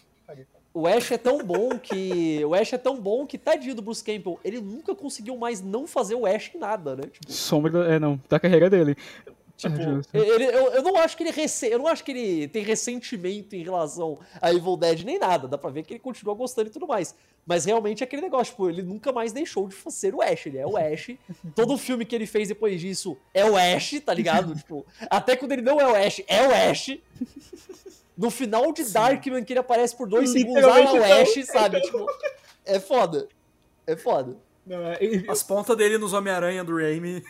[0.73, 2.43] O Ash é tão bom que.
[2.45, 5.87] O Ash é tão bom que, tadinho do Bruce Campbell, ele nunca conseguiu mais não
[5.87, 7.03] fazer o Ash em nada, né?
[7.11, 8.95] Tipo, Sombra, da- é, não, da carreira dele.
[9.57, 10.15] Tipo, Ah, justo.
[10.15, 13.55] ele, eu, eu não acho que ele resse, eu não acho que ele tem ressentimento
[13.55, 15.47] em relação a Evil Dead nem nada.
[15.47, 17.15] Dá pra ver que ele continua gostando e tudo mais.
[17.43, 20.45] Mas realmente é aquele negócio, tipo, ele nunca mais deixou de ser o Ash.
[20.45, 21.09] Ele é o Ash.
[21.55, 24.53] Todo filme que ele fez depois disso é o Ash, tá ligado?
[24.55, 26.99] tipo, até quando ele não é o Ash, é o Ash.
[28.15, 31.03] No final de Darkman, que ele aparece por dois segundos, ah, é o não.
[31.03, 31.81] Ash, sabe?
[31.85, 32.05] Tipo,
[32.65, 33.27] é foda.
[33.87, 34.37] É foda.
[34.65, 34.99] Não, é,
[35.29, 37.23] As pontas dele nos Homem-Aranha do Raimi.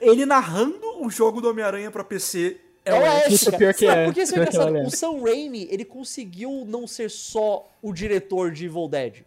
[0.00, 3.74] Ele narrando o jogo do Homem-Aranha pra PC é, É o Ash, Isso é pior
[3.74, 4.04] que Sabe é.
[4.04, 4.76] por que isso é que engraçado?
[4.76, 4.82] é.
[4.82, 9.24] O Sam Raimi, ele conseguiu não ser só o diretor de Evil Dead.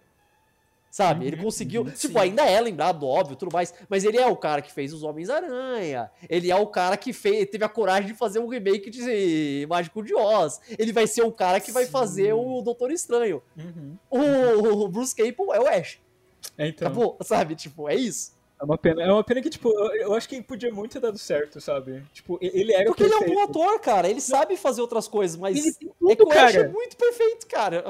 [0.90, 1.22] Sabe?
[1.22, 1.84] Uhum, Ele conseguiu.
[1.86, 2.18] Tipo, sim.
[2.18, 3.72] ainda é lembrado, óbvio, tudo mais.
[3.88, 6.10] Mas ele é o cara que fez os Homens-Aranha.
[6.28, 10.02] Ele é o cara que fez, teve a coragem de fazer um remake de Mágico
[10.02, 10.60] de Oz.
[10.78, 13.44] Ele vai ser o cara que vai fazer o Doutor Estranho.
[13.56, 13.96] Uhum.
[14.10, 16.00] O, o Bruce Campbell é o Ash.
[16.58, 16.88] É, então.
[16.88, 17.54] Acabou, sabe?
[17.56, 18.37] Tipo, é isso.
[18.60, 19.04] É uma pena.
[19.04, 22.04] É uma pena que, tipo, eu, eu acho que podia muito ter dado certo, sabe?
[22.12, 23.38] Tipo, ele era Porque ele é um perfeito.
[23.38, 24.10] bom ator, cara.
[24.10, 26.70] Ele sabe fazer outras coisas, mas Ele tem é que tudo, o Ash é cara.
[26.70, 27.84] muito perfeito, cara.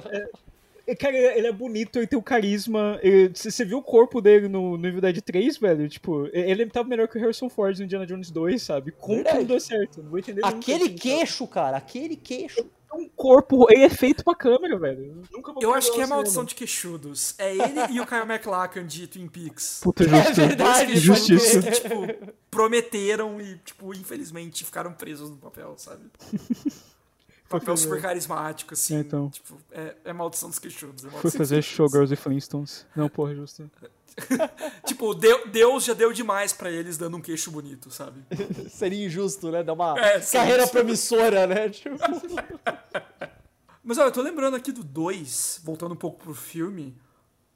[0.85, 2.97] E, Cara, ele ele é bonito, ele tem o carisma.
[3.03, 5.87] ele- Você viu o corpo dele no, no Evil Dead 3, velho?
[5.89, 8.91] Tipo, ele tava melhor que o Harrison Ford no Indiana Jones 2, sabe?
[8.91, 10.01] Como que não deu certo?
[10.01, 12.65] Não vou entender Aquele queixo, cara, aquele queixo.
[12.93, 15.21] Um corpo, ele é feito pra câmera, velho.
[15.31, 17.35] Vou Eu acho que é perdoar maldição de queixudos.
[17.37, 19.81] É ele e o Kyle MacLachlan de Twin Peaks.
[19.83, 20.33] Puta, É justo.
[20.35, 21.61] verdade, Justiça.
[21.61, 26.03] que, tipo, prometeram e, tipo, infelizmente ficaram presos no papel, sabe?
[27.49, 28.97] Foi Papel fazer- super carismático, assim.
[28.97, 29.29] É, então.
[29.29, 31.05] Tipo, é, é maldição dos queixudos.
[31.05, 31.91] É Foi maldição fazer dos queixudos.
[31.91, 32.85] Showgirls e Flintstones.
[32.95, 33.69] Não, porra, justo.
[34.85, 38.21] Tipo, Deu- Deus já deu demais pra eles dando um queixo bonito, sabe?
[38.69, 39.63] Seria injusto, né?
[39.63, 40.71] Dar uma É, carreira sim.
[40.71, 41.69] promissora, né?
[41.73, 41.95] Tipo,
[43.83, 46.95] Mas olha, eu tô lembrando aqui do 2, voltando um pouco pro filme.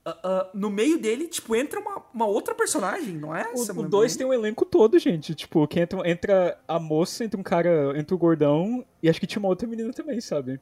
[0.05, 3.51] ah, ah, no meio dele, tipo, entra uma, uma outra personagem, não é?
[3.53, 4.17] O lembro 2 bem.
[4.19, 5.35] tem um elenco todo, gente.
[5.35, 9.27] Tipo, que entra, entra a moça, entra um cara, entra o gordão, e acho que
[9.27, 10.59] tinha uma outra menina também, sabe?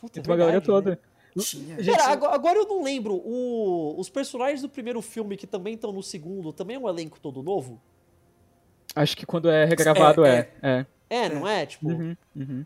[0.00, 0.90] puta, Entra uma galera verdade, toda.
[0.92, 0.98] né?
[1.38, 1.76] Tinha.
[1.76, 3.14] Pera, agora, agora eu não lembro.
[3.14, 7.18] O- os personagens do primeiro filme que também estão no segundo, também é um elenco
[7.20, 7.80] todo novo?
[8.94, 10.68] Acho que quando é regravado É, é.
[10.70, 10.86] É.
[11.24, 11.66] É, não é?
[11.66, 12.64] Tipo, Uhum, uhum.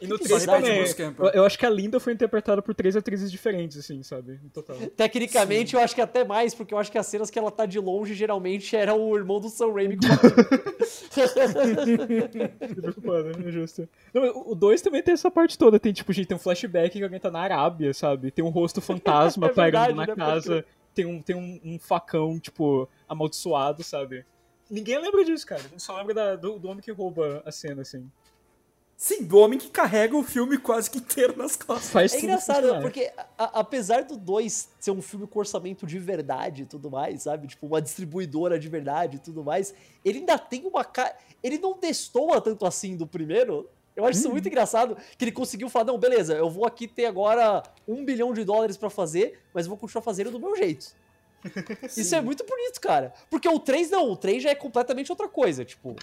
[0.00, 1.14] E no que 3 bizarro, também.
[1.18, 4.40] Eu, eu acho que a Linda foi interpretada por três atrizes diferentes, assim, sabe?
[4.42, 4.76] No total.
[4.96, 7.64] Tecnicamente, eu acho que até mais, porque eu acho que as cenas que ela tá
[7.64, 10.06] de longe geralmente era o irmão do Sam Raimi com
[12.80, 13.88] preocupado, é justo.
[14.12, 15.78] Não, o 2 também tem essa parte toda.
[15.78, 18.30] Tem, tipo, gente, tem um flashback que alguém tá na Arábia, sabe?
[18.30, 20.14] Tem um rosto fantasma É pairando verdade, na né?
[20.32, 20.64] casa.
[20.94, 24.24] Tem, um, tem um, um facão, tipo, amaldiçoado, sabe?
[24.70, 25.60] Ninguém lembra disso, cara.
[25.60, 28.08] A gente só lembra da- do, do homem que rouba a cena, assim.
[28.96, 31.90] Sim, do homem que carrega o filme quase que inteiro nas costas.
[31.90, 32.80] Faz É engraçado, funcionar.
[32.82, 37.22] porque a- apesar do 2 ser um filme com orçamento de verdade e tudo mais,
[37.24, 37.48] sabe?
[37.48, 39.74] Tipo, uma distribuidora de verdade e tudo mais,
[40.04, 41.14] ele ainda tem uma cara.
[41.42, 43.68] Ele não destoa tanto assim do primeiro.
[43.96, 47.06] Eu acho isso muito engraçado que ele conseguiu falar: não, beleza, eu vou aqui ter
[47.06, 50.86] agora um bilhão de dólares pra fazer, mas eu vou continuar fazendo do meu jeito.
[51.96, 53.12] Isso é muito bonito, cara.
[53.28, 55.64] Porque o 3 não, o 3 já é completamente outra coisa.
[55.64, 55.94] Tipo,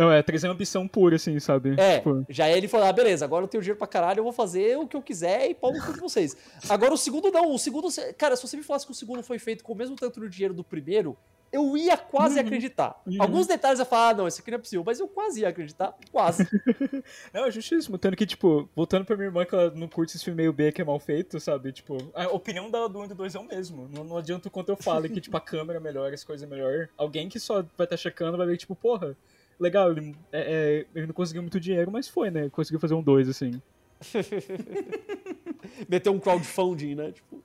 [0.00, 1.78] Não, é, trazer ambição pura, assim, sabe?
[1.78, 4.32] é, Tipo, já ele falou, ah, beleza, agora eu tenho dinheiro pra caralho, eu vou
[4.32, 6.34] fazer o que eu quiser e pau no cu de vocês.
[6.70, 9.38] Agora o segundo não, o segundo, cara, se você me falasse que o segundo foi
[9.38, 11.18] feito com o mesmo tanto de dinheiro do primeiro,
[11.52, 13.00] eu ia quase acreditar.
[13.06, 13.16] Uhum.
[13.20, 15.48] Alguns detalhes eu falar, ah, não, isso aqui não é possível, mas eu quase ia
[15.48, 16.48] acreditar, quase.
[17.34, 17.98] Não, é justíssimo.
[17.98, 20.70] Tanto que, tipo, voltando pra minha irmã que ela não curte esse filme meio B
[20.70, 21.72] que é mal feito, sabe?
[21.72, 23.88] Tipo, a opinião dela do 1 e do 2 é o mesmo.
[23.92, 26.46] Não, não adianta o quanto eu fale que, tipo, a câmera é melhor, as coisas
[26.46, 26.88] é melhor.
[26.96, 29.16] Alguém que só vai estar checando vai ver, tipo, porra,
[29.60, 32.48] legal, ele, é, é, ele não conseguiu muito dinheiro, mas foi, né?
[32.50, 33.60] Conseguiu fazer um 2, assim.
[35.88, 37.12] Meter um crowdfunding, né?
[37.12, 37.42] Tipo,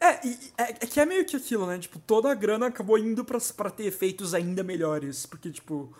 [0.00, 1.78] É, e- é, é que é meio que aquilo, né?
[1.78, 5.24] Tipo, toda a grana acabou indo pra, pra ter efeitos ainda melhores.
[5.26, 5.92] Porque, tipo.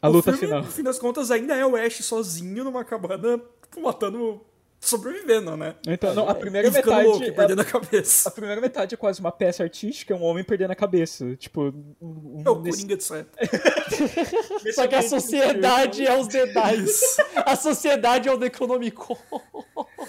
[0.00, 0.62] A o luta filme, final.
[0.62, 4.40] No fim das contas, ainda é o Ash sozinho numa cabana, tipo, matando.
[4.82, 5.74] Sobrevivendo, né?
[5.86, 7.08] Então, não, a primeira E ficando metade.
[7.08, 8.30] louco, é- perdendo a a cabeça.
[8.32, 11.34] primeira metade é quase uma peça artística, é um homem perdendo a cabeça.
[11.36, 12.94] Tipo, um, É o nesse- Coringa
[13.38, 13.38] é.
[14.64, 17.16] nesse só que a sociedade é os detalhes.
[17.36, 19.16] A sociedade é o Necronomicon.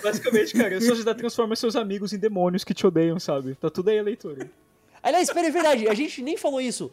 [0.04, 3.56] Basicamente, cara, a sociedade transforma seus amigos em demônios que te odeiam, sabe?
[3.56, 4.50] Tá tudo aí a leitura.
[5.02, 6.92] Aliás, espera, é verdade, a gente nem falou isso.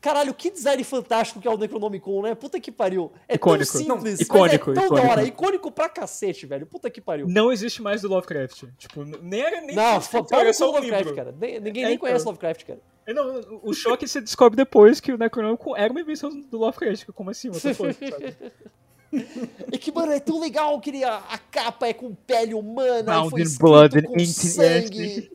[0.00, 2.34] Caralho, que design fantástico que é o Necronomicon, né?
[2.34, 3.10] Puta que pariu.
[3.28, 3.72] É Icônico.
[3.72, 5.06] tão simples, Não, icônico, é tão icônico.
[5.06, 5.24] da hora.
[5.24, 6.64] Icônico pra cacete, velho.
[6.66, 7.26] Puta que pariu.
[7.28, 8.64] Não existe mais do Lovecraft.
[8.78, 11.16] Tipo, nem era nem Não, para era com só o Lovecraft, livro.
[11.16, 11.34] cara.
[11.38, 12.06] Nem- Ninguém É, nem então.
[12.08, 12.80] conhece Lovecraft, cara.
[13.06, 17.06] É, Não, o choque você descobre depois que o Necronomicon era uma invenção do Lovecraft.
[17.14, 17.50] Como assim?
[17.50, 18.36] The fuck, sabe?
[19.72, 23.30] E que, mano, é tão legal que a, a capa é com pele humana, Bound
[23.30, 25.30] foi in blood com sangue.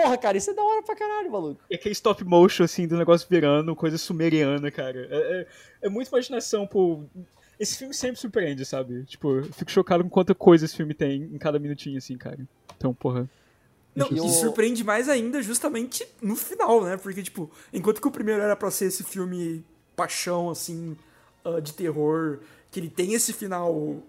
[0.00, 1.60] Porra, cara, isso é da hora pra caralho, maluco.
[1.68, 5.08] E aquele stop motion, assim, do negócio virando, coisa sumeriana, cara.
[5.10, 5.46] É, é-
[5.82, 7.02] é muita imaginação, pô.
[7.58, 9.02] Esse filme sempre surpreende, sabe?
[9.06, 12.38] Tipo, eu fico chocado com quanta coisa esse filme tem em cada minutinho, assim, cara.
[12.76, 13.28] Então, porra.
[13.92, 16.96] Não, E e surpreende mais ainda justamente no final, né?
[16.96, 19.64] Porque, tipo, enquanto que o primeiro era pra ser esse filme
[19.96, 20.96] paixão, assim,
[21.44, 22.38] ah, de terror,
[22.70, 24.00] que ele tem esse final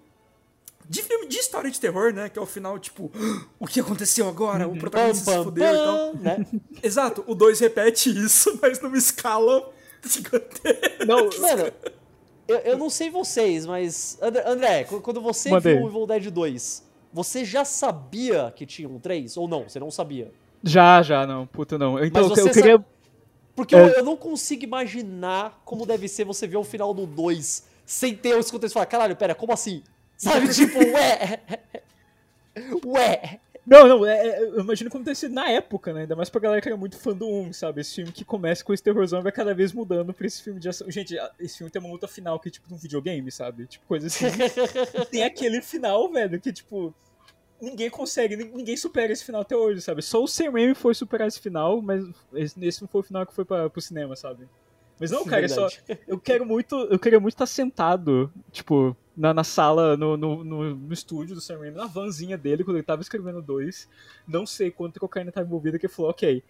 [0.90, 2.28] de filme de história de terror, né?
[2.30, 3.12] Que é o final, tipo,
[3.60, 4.68] o que aconteceu agora?
[4.68, 6.16] O Pam, protagonista se fudeu e tal.
[6.16, 6.46] né?
[6.82, 9.72] Exato, o 2 repete isso, mas numa escala
[10.04, 11.06] gigantesca.
[11.06, 11.72] Não, Mano,
[12.48, 14.18] eu, eu não sei vocês, mas.
[14.22, 15.76] André, André, qu- quando você Mandei.
[15.76, 16.84] viu o Evil Dead 2,
[17.14, 19.38] você já sabia que tinha um 3?
[19.38, 19.70] Ou não?
[19.70, 20.32] Você não sabia?
[20.64, 21.46] já, já, não.
[21.48, 22.04] Puta, não.
[22.04, 22.86] Então, Mas eu, você eu queria.
[23.56, 23.80] Porque É.
[23.80, 28.16] eu, eu não consigo imaginar como deve ser você ver o final do 2 sem
[28.16, 29.84] ter esse contexto e falar, caralho, pera, como assim?
[30.20, 31.40] Sabe, tipo, ué.
[32.86, 33.40] Ué.
[33.66, 36.02] Não, não, é, é- eu imagino como ter sido na época, né?
[36.02, 37.82] Ainda mais pra galera que era muito fã do 1, sabe?
[37.82, 40.68] Esse filme que começa com esse terrorzão vai cada vez mudando pra esse filme de
[40.68, 40.90] ação.
[40.90, 43.68] Gente, esse filme tem uma luta final que é tipo de um videogame, sabe?
[43.68, 44.26] Tipo, coisa assim.
[45.12, 46.94] Tem aquele final, velho, que tipo.
[47.62, 50.02] Ninguém consegue, nin- ninguém supera esse final até hoje, sabe?
[50.02, 53.34] Só o Sam Raimi foi superar esse final, mas esse, não foi o final que
[53.34, 54.48] foi pra, pro cinema, sabe?
[54.98, 55.68] Mas não, cara, é só.
[56.08, 56.76] Eu quero muito.
[56.90, 61.42] Eu queria muito estar sentado, tipo, na, na sala, no, no, no, no estúdio do
[61.42, 63.88] Sam Raimi, na vanzinha dele, quando ele tava escrevendo dois.
[64.26, 66.42] Não sei quanto cocaína tava envolvida, que ele falou, ok,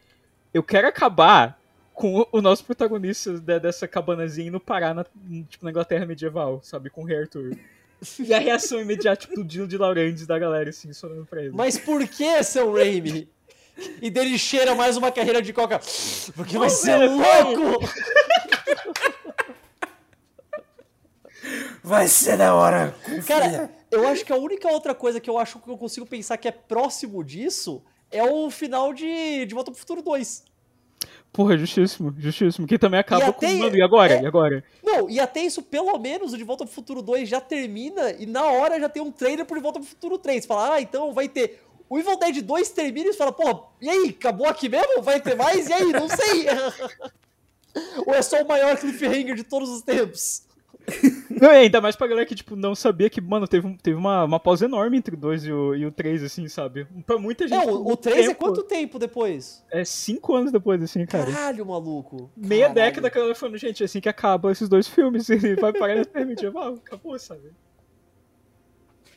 [0.53, 1.59] eu quero acabar
[1.93, 5.03] com o, nosso protagonista de- dessa cabanazinha indo parar na,
[5.49, 6.89] tipo, na Inglaterra medieval, sabe?
[6.91, 7.57] Com o rei Arthur.
[8.17, 11.41] E a reação imediata, tipo, do Dino de Laurentiis da galera, assim, só olhando pra
[11.41, 11.51] ele.
[11.53, 13.27] Mas por que, seu Raimi?
[14.01, 15.81] E dele cheira mais uma carreira de coca.
[16.33, 17.85] Porque vai ser louco!
[21.83, 22.95] Vai ser da hora.
[23.03, 23.23] confia.
[23.23, 26.37] Cara, eu acho que a única outra coisa que eu acho que eu consigo pensar
[26.37, 30.43] que é próximo disso é o final de, de Volta pro Futuro 2.
[31.31, 32.65] Porra, justíssimo, justíssimo.
[32.67, 33.45] Que também acaba E com.
[33.45, 34.13] até- Mano, e agora?
[34.15, 34.63] é- E agora?
[34.83, 38.25] Não, e até isso, pelo menos, o De Volta pro Futuro 2 já termina e
[38.25, 40.45] na hora já tem um trailer pro De Volta pro Futuro 3.
[40.45, 41.63] Fala, ah, então vai ter.
[41.87, 45.01] O Evil Dead 2 termina e você fala, pô, e aí, acabou aqui mesmo?
[45.01, 45.67] Vai ter mais?
[45.69, 45.91] E aí?
[45.91, 46.45] Não sei.
[48.05, 50.43] Ou é só o maior cliffhanger de todos os tempos?
[51.41, 53.95] Não, e ainda mais pra galera que, tipo, não sabia que, mano, teve, um- teve
[53.97, 56.85] uma, uma pausa enorme entre o 2 e o, e o 3, assim, sabe?
[57.05, 57.57] Pra muita gente.
[57.57, 59.63] É, foi o, o muito 3 é quanto tempo depois?
[59.71, 61.31] É cinco anos depois, assim, cara.
[61.31, 62.29] Caralho, maluco.
[62.35, 62.75] Meia Caralho.
[62.75, 65.29] década a galera falando, gente, é assim que acaba esses dois filmes.
[65.29, 66.73] Ele vai parar nesse medieval.
[66.73, 67.51] Acabou, sabe?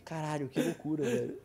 [0.04, 1.38] Caralho, que loucura, velho.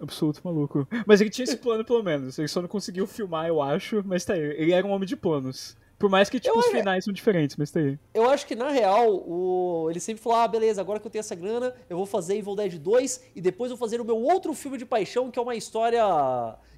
[0.00, 0.86] Absoluto maluco.
[1.06, 2.38] Mas ele tinha esse plano, pelo menos.
[2.38, 4.02] Ele só não conseguiu filmar, eu acho.
[4.04, 4.40] Mas tá aí.
[4.40, 5.76] Ele era um homem de planos.
[5.98, 7.98] Por mais que, tipo, Eu os acho- finais são diferentes, mas aí.
[8.12, 9.86] Eu acho que, na real, o...
[9.90, 12.54] ele sempre falou, ah, beleza, agora que eu tenho essa grana, eu vou fazer Evil
[12.56, 15.42] Dead 2 e depois eu vou fazer o meu outro filme de paixão, que é
[15.42, 16.02] uma história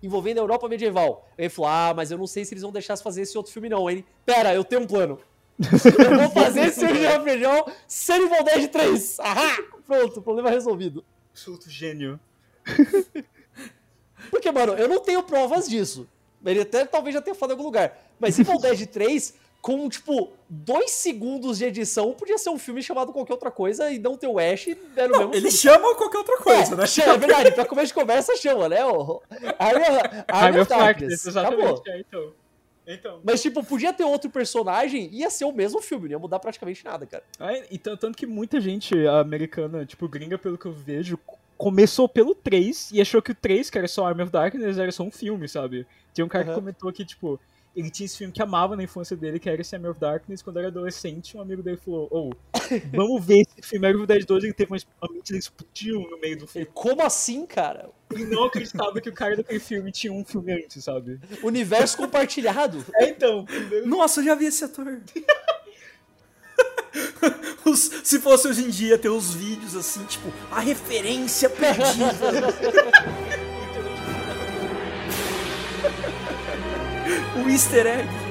[0.03, 1.27] envolvendo a Europa medieval.
[1.37, 3.69] Ele falou, ah, mas eu não sei se eles vão deixar fazer esse outro filme
[3.69, 3.89] não.
[3.91, 5.19] Ele, pera, eu tenho um plano.
[5.59, 9.19] eu vou fazer esse filme de feijão sem Evil Dead 3.
[9.21, 9.57] Ahá!
[9.87, 11.03] Pronto, problema resolvido.
[11.33, 12.21] Absoluto gênio.
[14.31, 16.07] Porque, mano, eu não tenho provas disso.
[16.45, 17.99] Ele até talvez já tenha falado em algum lugar.
[18.21, 23.13] Mas Evil Dead 3, com, tipo, dois segundos de edição, podia ser um filme chamado
[23.13, 25.57] qualquer outra coisa e não ter o Ash, era o Não, mesmo ele filme.
[25.81, 26.87] chama qualquer outra coisa, é, né?
[26.87, 28.85] chama, é verdade, pra começo de conversa chama, né?
[28.87, 29.21] O
[29.59, 31.27] Army, of Darkness.
[31.27, 31.63] exatamente.
[31.63, 31.83] Acabou.
[31.89, 32.33] É, então.
[32.89, 33.21] Então.
[33.25, 36.85] Mas, tipo, podia ter outro personagem, ia ser o mesmo filme, não ia mudar praticamente
[36.85, 37.25] nada, cara.
[37.41, 41.19] Ah, então, tanto que muita gente americana, tipo, gringa, pelo que eu vejo,
[41.57, 44.93] começou pelo 3 e achou que o 3, que era só Army of Darkness, era
[44.93, 45.87] só um filme, sabe?
[46.13, 46.61] Tinha um cara que Aham.
[46.61, 47.41] comentou que, tipo,
[47.75, 50.41] ele tinha esse filme que amava na infância dele, que era esse Army of Darkness,
[50.41, 52.31] quando era adolescente, um amigo dele falou, ô,
[52.95, 56.01] vamos ver esse filme, Army of Dead 2, ele teve uma, uma mente dele explodiu
[56.11, 56.67] no meio do filme.
[56.73, 57.91] Como assim, cara?
[58.11, 61.21] Ele não acreditava que o cara daquele filme tinha um filme antes, sabe?
[61.43, 62.85] Universo compartilhado.
[62.95, 63.45] É, então,
[63.85, 64.87] Nossa, eu já vi esse ator.
[67.67, 72.55] Os- se fosse hoje em dia ter os vídeos assim, tipo, a referência perdida.
[77.45, 78.26] o easter egg.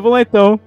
[0.00, 0.60] Vamos lá então.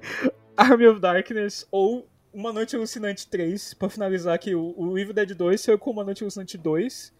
[0.56, 5.34] Army of Darkness ou Uma Noite Alucinante 3, pra finalizar aqui, o, o Evil Dead
[5.34, 7.12] 2 saiu com Uma Noite Alucinante 2,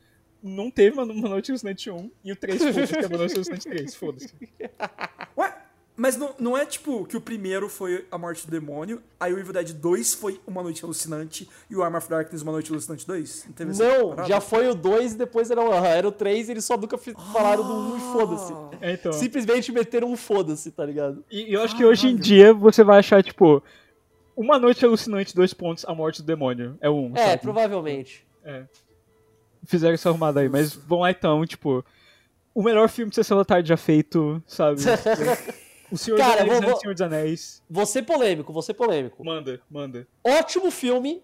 [0.43, 3.35] não teve uma, uma Noite Alucinante 1, e o 3 foda-se, que é Uma Noite
[3.35, 4.35] Alucinante 3, foda-se.
[5.37, 5.60] Ué,
[6.01, 9.38] mas não, não é tipo que o primeiro foi A Morte do Demônio, aí o
[9.38, 13.07] Evil Dead 2 foi Uma Noite Alucinante e o Arm of Darkness Uma Noite Alucinante
[13.07, 13.44] 2?
[13.48, 16.53] Não teve Não, já foi o 2 e depois era o, era o 3 e
[16.53, 18.53] eles só nunca falaram do 1 e foda-se.
[18.80, 19.12] É, então.
[19.12, 21.22] Simplesmente meteram um foda-se, tá ligado?
[21.30, 23.62] E, e eu acho que hoje em dia você vai achar, tipo,
[24.34, 26.78] Uma Noite Alucinante, dois pontos, A Morte do Demônio.
[26.80, 27.42] É um, É, sabe?
[27.42, 28.26] provavelmente.
[29.66, 31.84] Fizeram essa arrumada aí, mas vamos lá então, tipo,
[32.55, 34.80] o melhor filme de Sessão da Tarde já feito, sabe?
[35.91, 37.62] O Senhor Cara, dos Anéis vou- é o vou- Senhor dos Anéis.
[37.68, 39.24] Você polêmico, você polêmico.
[39.24, 40.07] Manda, manda.
[40.24, 41.22] Ótimo filme,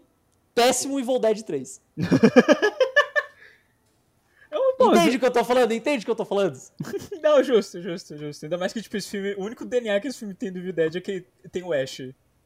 [0.55, 1.81] péssimo Evil Dead 3.
[4.79, 4.85] É.
[4.85, 5.73] Entende o que eu tô falando?
[5.73, 6.57] Entende o que eu tô falando?
[7.23, 8.45] Não, justo, justo, justo.
[8.45, 10.73] Ainda mais que, tipo, esse filme, o único DNA que esse filme tem do Evil
[10.73, 12.03] Dead é que tem o Ash.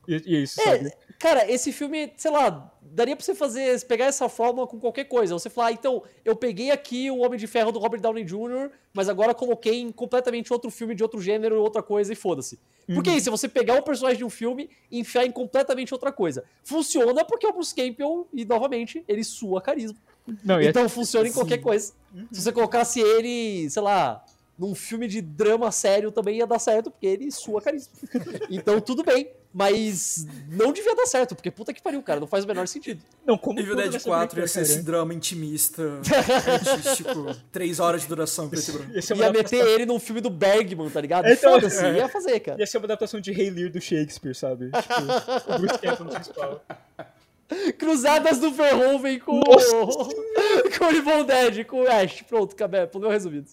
[0.09, 0.61] E, e é isso?
[0.61, 5.05] É, cara, esse filme, sei lá, daria pra você fazer, pegar essa fórmula com qualquer
[5.05, 5.35] coisa.
[5.35, 8.71] Você falar, ah, então, eu peguei aqui o Homem de Ferro do Robert Downey Jr.,
[8.93, 12.59] mas agora coloquei em completamente outro filme de outro gênero, outra coisa e foda-se.
[12.93, 15.95] Porque é isso, se você pegar o personagem de um filme e enfiar em completamente
[15.95, 16.45] outra coisa.
[16.65, 19.97] Funciona porque é o Bruce Campbell, e novamente, ele sua carisma.
[20.43, 21.93] Não, é- Então funciona em qualquer coisa.
[22.33, 24.25] Se você colocasse ele, sei lá,
[24.59, 27.93] num filme de drama sério também ia dar certo, porque ele sua carisma.
[28.51, 29.31] Então tudo bem.
[29.53, 33.03] Mas não devia dar certo, porque puta que pariu, cara, não faz o menor sentido.
[33.27, 35.83] não, como Evil Dead nessa 4 ia ser esse drama intimista,
[36.47, 38.93] artístico, 3 horas de duração e branco.
[38.93, 41.27] Ia Ia meter ele num filme do Bergman, tá ligado?
[41.27, 41.97] Então, Foda-se, é.
[41.97, 42.61] ia fazer, cara.
[42.61, 44.71] Ia ser uma adaptação de Rei Lear do Shakespeare, sabe?
[44.71, 46.65] Tipo, o Bruce Campbell no principal.
[47.77, 49.75] Cruzadas do Verhoeven com, Nossa
[50.79, 52.23] com o Evil Dead, com o Ash.
[52.23, 53.49] Pronto, acabou, problema resolvido.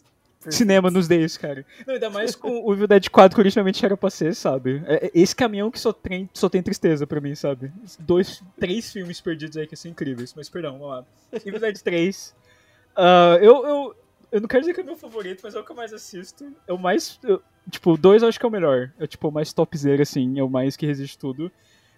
[0.52, 1.66] Cinema nos days, cara.
[1.86, 4.82] Não, ainda mais com o Evil Dead 4 que originalmente era pra ser, sabe?
[4.86, 7.72] É- é esse caminhão que só tem, só tem tristeza pra mim, sabe?
[8.00, 10.34] Dois, três filmes perdidos aí que são incríveis.
[10.36, 11.06] Mas perdão, vamos lá.
[11.46, 12.36] Evil Dead 3.
[12.96, 13.96] ah, eu, eu,
[14.32, 16.52] eu não quero dizer que é meu favorito, mas é o que eu mais assisto.
[16.68, 17.20] É o mais.
[17.24, 18.92] eu- tipo, o 2 eu acho que é o melhor.
[19.00, 20.40] É tipo o mais topzera, assim.
[20.40, 21.52] É o mais que resiste tudo.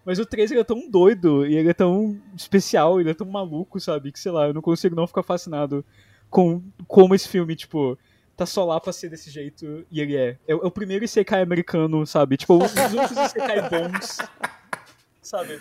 [0.05, 3.27] Mas o 3 ele é tão doido e ele é tão especial, ele é tão
[3.27, 4.11] maluco, sabe?
[4.11, 5.85] Que sei lá, eu não consigo não ficar fascinado
[6.29, 7.97] com como esse filme, tipo
[8.39, 10.37] tá só lá pra ser desse jeito, e ele é.
[10.47, 12.37] É, o- é o primeiro Isekai americano, sabe?
[12.37, 14.17] Tipo, os únicos Isekai bons,
[15.21, 15.59] sabe?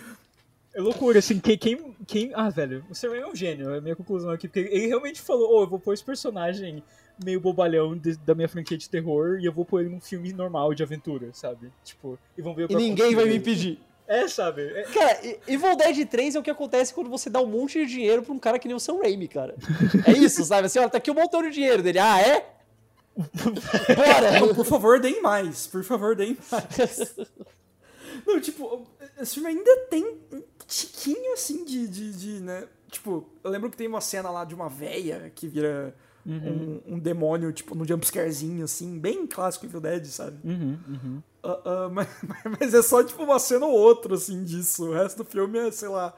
[0.73, 2.31] É loucura, assim, quem, quem, quem...
[2.35, 5.19] Ah, velho, o Raimi é um gênio, é a minha conclusão aqui, porque ele realmente
[5.21, 6.83] falou, ô, eu vou pôr esse personagem
[7.23, 10.31] meio bobalhão de- da minha franquia de terror, e eu vou pôr ele num filme
[10.31, 11.71] normal de aventura, sabe?
[11.83, 13.79] Tipo, e vão ver o que E ninguém vai me impedir.
[14.07, 14.61] É, sabe?
[14.63, 17.91] É- Cara, Evil Dead 3 é o que acontece quando você dá um monte de
[17.93, 19.55] dinheiro pra um cara que nem o Sam Raimi, cara.
[20.07, 20.65] É isso, sabe?
[20.67, 21.99] Assim, ó, tá aqui um montão de dinheiro dele.
[21.99, 22.45] Ah, é?
[23.95, 24.39] Bora!
[24.39, 25.67] Não, por favor, deem mais.
[25.67, 27.15] Por favor, deem mais.
[28.25, 28.87] Não, tipo,
[29.19, 32.67] esse filme ainda tem um tiquinho assim de, de, de, né?
[32.89, 35.95] Tipo, eu lembro que tem uma cena lá de uma véia que vira
[36.25, 40.37] um, um demônio, tipo, num jumpscarezinho, assim, bem clássico Evil Dead, sabe?
[40.47, 41.23] Uhum, uhum.
[41.43, 42.07] Ah, ah, mas,
[42.59, 44.89] mas é só, tipo, uma cena ou outra, assim, disso.
[44.89, 46.13] O resto do filme é, sei lá,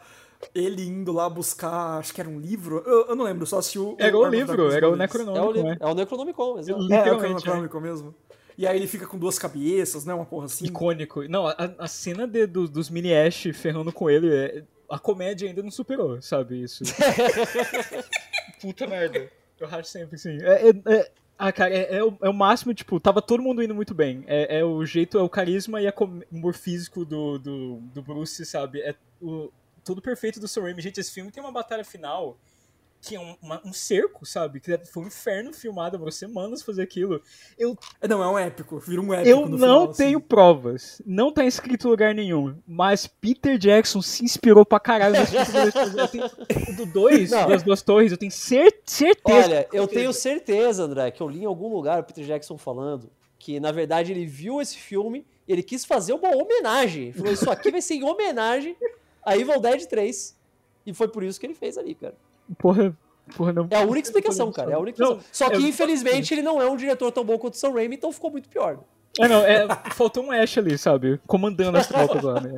[0.53, 2.83] ele indo lá buscar, acho que era um livro.
[2.85, 3.95] Eu, eu não lembro, só se o.
[3.99, 5.15] Era o of livro, era o Gods.
[5.17, 5.77] É o, né?
[5.79, 6.93] é o Necronomicon, exato.
[6.93, 7.33] É, é o é.
[7.33, 8.15] Necronômico mesmo.
[8.57, 10.13] E aí ele fica com duas cabeças, né?
[10.13, 10.65] Uma porra assim.
[10.65, 11.23] Icônico.
[11.27, 15.47] Não, a, a cena de- do- dos mini Ash ferrando com ele, é- a comédia
[15.47, 16.61] ainda não superou, sabe?
[16.61, 16.83] Isso.
[18.61, 19.31] Puta merda.
[19.59, 20.37] Eu acho sempre assim.
[20.41, 23.63] É, é- é- ah, cara, é, é o, é o máximo, tipo, tava todo mundo
[23.63, 24.23] indo muito bem.
[24.27, 28.45] É, é o jeito, é o carisma e o humor físico do, do, do Bruce,
[28.45, 28.81] sabe?
[28.81, 29.51] É o,
[29.83, 30.81] tudo perfeito do Sam Raimi.
[30.81, 32.37] Gente, esse filme tem uma batalha final
[33.03, 34.59] que é um, uma- um cerco, sabe?
[34.59, 37.19] Que foi um inferno filmado, demorou semanas fazer aquilo.
[37.57, 37.75] Eu
[38.07, 39.27] Não, é um épico, vira um épico.
[39.27, 40.27] eu no não final, tenho assim.
[40.27, 41.01] provas.
[41.03, 42.55] Não tá escrito em lugar nenhum.
[42.67, 45.15] Mas Peter Jackson se inspirou pra caralho.
[45.15, 47.49] Eu tenho- Do 2, Não.
[47.49, 49.47] das duas torres, eu tenho cer- certeza.
[49.47, 53.09] Olha, eu tenho certeza, André, que eu li em algum lugar o Peter Jackson falando
[53.39, 57.05] que, na verdade, ele viu esse filme e ele quis fazer uma homenagem.
[57.05, 58.77] Ele falou, isso aqui vai ser em homenagem
[59.23, 60.37] a Evil Dead 3.
[60.85, 62.15] E foi por isso que ele fez ali, cara.
[62.57, 62.97] Porra,
[63.37, 63.67] porra, não.
[63.69, 64.71] É a única explicação, cara.
[64.71, 65.47] É a única Não, explicação.
[65.47, 67.95] Só que, eu- infelizmente, ele não é um diretor tão bom quanto o Sam Raimi,
[67.95, 68.79] então ficou muito pior.
[69.19, 71.19] É, não, é, faltou um Ash ali, sabe?
[71.27, 72.53] Comandando as tropas lá, né?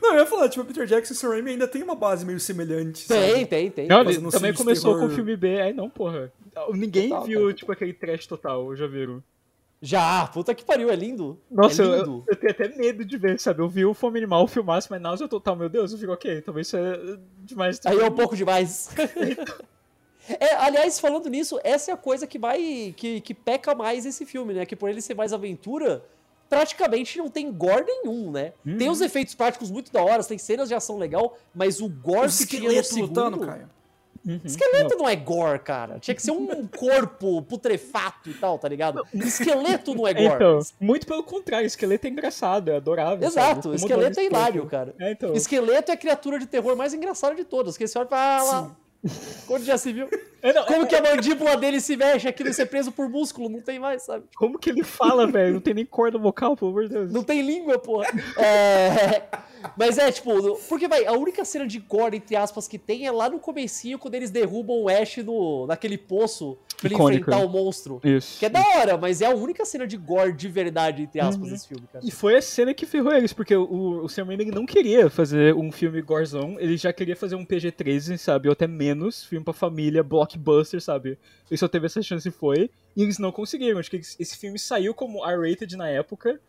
[0.00, 2.40] Não, eu ia falar, tipo, Peter Jackson e Sam Raimi ainda tem uma base meio
[2.40, 3.06] semelhante.
[3.06, 3.46] Tem, sabe?
[3.46, 3.86] tem, tem.
[3.86, 5.06] Não, ele também começou terror.
[5.06, 6.32] com o filme B, aí não, porra.
[6.74, 7.52] Ninguém Total, viu, cara.
[7.54, 9.22] tipo, aquele trash total, já viram?
[9.84, 11.36] Já, puta que pariu, é lindo.
[11.50, 12.24] Nossa, é eu, lindo.
[12.28, 13.60] eu tenho até medo de ver, sabe?
[13.60, 16.68] Eu vi o Fome Animal filmasse, mas náusea total, meu Deus, eu fico, ok, talvez
[16.68, 17.80] isso é demais.
[17.84, 18.90] Aí é um pouco demais.
[20.38, 22.94] É, aliás, falando nisso, essa é a coisa que vai.
[22.96, 24.64] Que, que peca mais esse filme, né?
[24.64, 26.04] Que por ele ser mais aventura,
[26.48, 28.52] praticamente não tem gore nenhum, né?
[28.64, 28.92] Tem Uhum.
[28.92, 32.38] os efeitos práticos muito da hora, tem cenas de ação legal, mas o gore Os
[32.38, 33.68] que tinha no esqueletos lutando, segundo...
[34.24, 34.40] Caio.
[34.44, 35.98] Esqueleto não é gore, cara.
[35.98, 39.02] Tinha que ser um corpo putrefato e tal, tá ligado?
[39.12, 40.34] Esqueleto não é gore.
[40.34, 43.26] Então, muito pelo contrário, esqueleto é engraçado, é adorável.
[43.26, 43.76] Exato, sabe?
[43.76, 44.94] esqueleto é hilário, cara.
[44.98, 45.32] É, então.
[45.34, 48.36] Esqueleto é a criatura de terror mais engraçada de todas, que você olha e fala,
[48.36, 48.76] ah, lá,
[49.46, 50.08] quando já se viu?
[50.42, 53.08] É, não, Como é- que a mandíbula dele se mexe aqui não ser preso por
[53.08, 53.48] músculo?
[53.48, 54.24] Não tem mais, sabe?
[54.36, 55.54] como que ele fala, velho?
[55.54, 57.12] Não tem nem corda vocal, pelo amor de Deus.
[57.12, 58.06] Não tem língua, porra.
[58.36, 59.22] É...
[59.76, 63.12] Mas é, tipo, porque vai, a única cena de gore, entre aspas, que tem é
[63.12, 67.30] lá no comecinho, quando eles derrubam o Ash no, naquele poço pra ele Icônico.
[67.30, 68.00] enfrentar o monstro.
[68.02, 68.38] Isso.
[68.40, 71.48] Que é da hora, mas é a única cena de gore de verdade, entre aspas,
[71.48, 72.04] desse filme, cara.
[72.04, 75.54] E foi a cena que ferrou eles, porque o, o Sam Raimi não queria fazer
[75.54, 79.54] um filme gorzão, ele já queria fazer um PG-13, sabe, ou até menos, filme pra
[79.54, 80.02] família,
[80.38, 81.18] blockbuster, sabe.
[81.50, 83.78] Ele só teve essa chance e foi, e eles não conseguiram.
[83.78, 86.40] Acho que esse filme saiu como R-rated na época,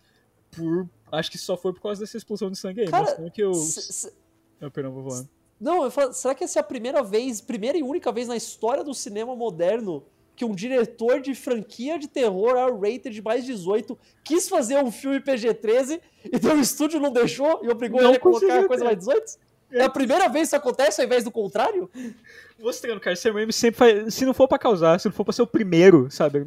[0.51, 0.87] por...
[1.11, 3.43] Acho que só foi por causa dessa explosão de sangue aí, Cara, mostrando que.
[3.43, 4.13] S- s-
[4.61, 5.29] Ah, perdão, vou voando.
[5.61, 8.35] Não, eu falo, será que essa é a primeira vez, primeira e única vez na
[8.35, 10.03] história do cinema moderno
[10.35, 15.19] que um diretor de franquia de terror R-rated de mais 18 quis fazer um filme
[15.19, 18.83] PG-13 e então o estúdio não deixou e obrigou Não ele a colocar a coisa
[18.83, 19.37] mais 18?
[19.71, 21.87] É a primeira vez que isso acontece ao invés do contrário?
[22.59, 24.13] Mostrando, cara, Sam Raimi sempre faz...
[24.13, 26.43] Se não for pra causar, se não for pra ser o primeiro, sabe?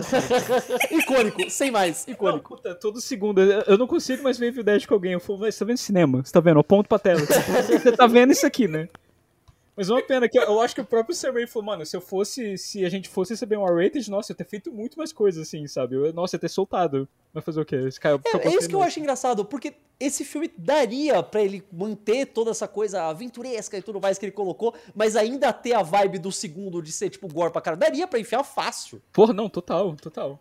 [0.91, 2.57] icônico, sem mais, Não, icônico.
[2.57, 3.41] puta, todo segundo.
[3.41, 5.13] Eu não consigo mais ver Evil Dead com alguém.
[5.13, 6.23] Eu falo, "Mas você tá vendo cinema?
[6.25, 6.59] Você tá vendo?
[6.59, 7.21] Eu ponto pra tela.
[7.67, 8.89] Você tá vendo isso aqui, né?
[9.77, 11.95] Mas uma pena que eu, eu acho que o próprio Sam Raimi falou, mano, se
[11.95, 14.97] eu fosse, se a gente fosse receber um R-rated, nossa, eu ia ter feito muito
[14.97, 15.97] mais coisas assim, sabe?
[15.97, 17.07] Eu, nossa, eu ia ter soltado.
[17.35, 17.77] Vai fazer o quê?
[17.77, 21.63] Esse cara É, é isso que eu acho engraçado, porque esse filme daria pra ele
[21.71, 25.83] manter toda essa coisa aventuresca e tudo mais que ele colocou, mas ainda ter a
[25.83, 27.77] vibe do segundo de ser tipo gore pra cara.
[27.77, 29.03] Daria pra enfiar fácil.
[29.13, 30.41] Porra, não, total, total.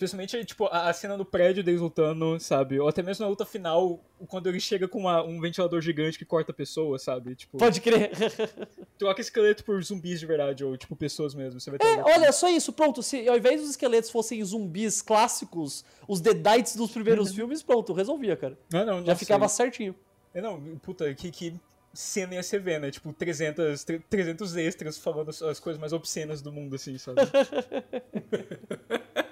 [0.00, 2.80] Especialmente, tipo, a, cena do prédio deles lutando, sabe?
[2.80, 6.24] Ou até mesmo na luta final, quando ele chega com uma- um ventilador gigante que
[6.24, 7.36] corta a pessoa, sabe?
[7.36, 8.10] Tipo, Pode crer.
[8.96, 11.60] troca esqueleto por zumbis de verdade, ou tipo, pessoas mesmo.
[11.60, 13.02] Você vai ter É, olha, só isso, pronto.
[13.02, 18.34] Se ao invés dos esqueletos fossem zumbis clássicos, os Deadites dos primeiros filmes, pronto, resolvia,
[18.38, 18.58] cara.
[18.72, 19.94] Não, não, Já nossa, ficava certinho.
[20.32, 21.54] É, Não, puta, que, que
[21.92, 22.90] cena ia ser ver, né?
[22.90, 27.20] Tipo, 300, 300 extras falando as- as coisas mais obscenas do mundo, assim, sabe?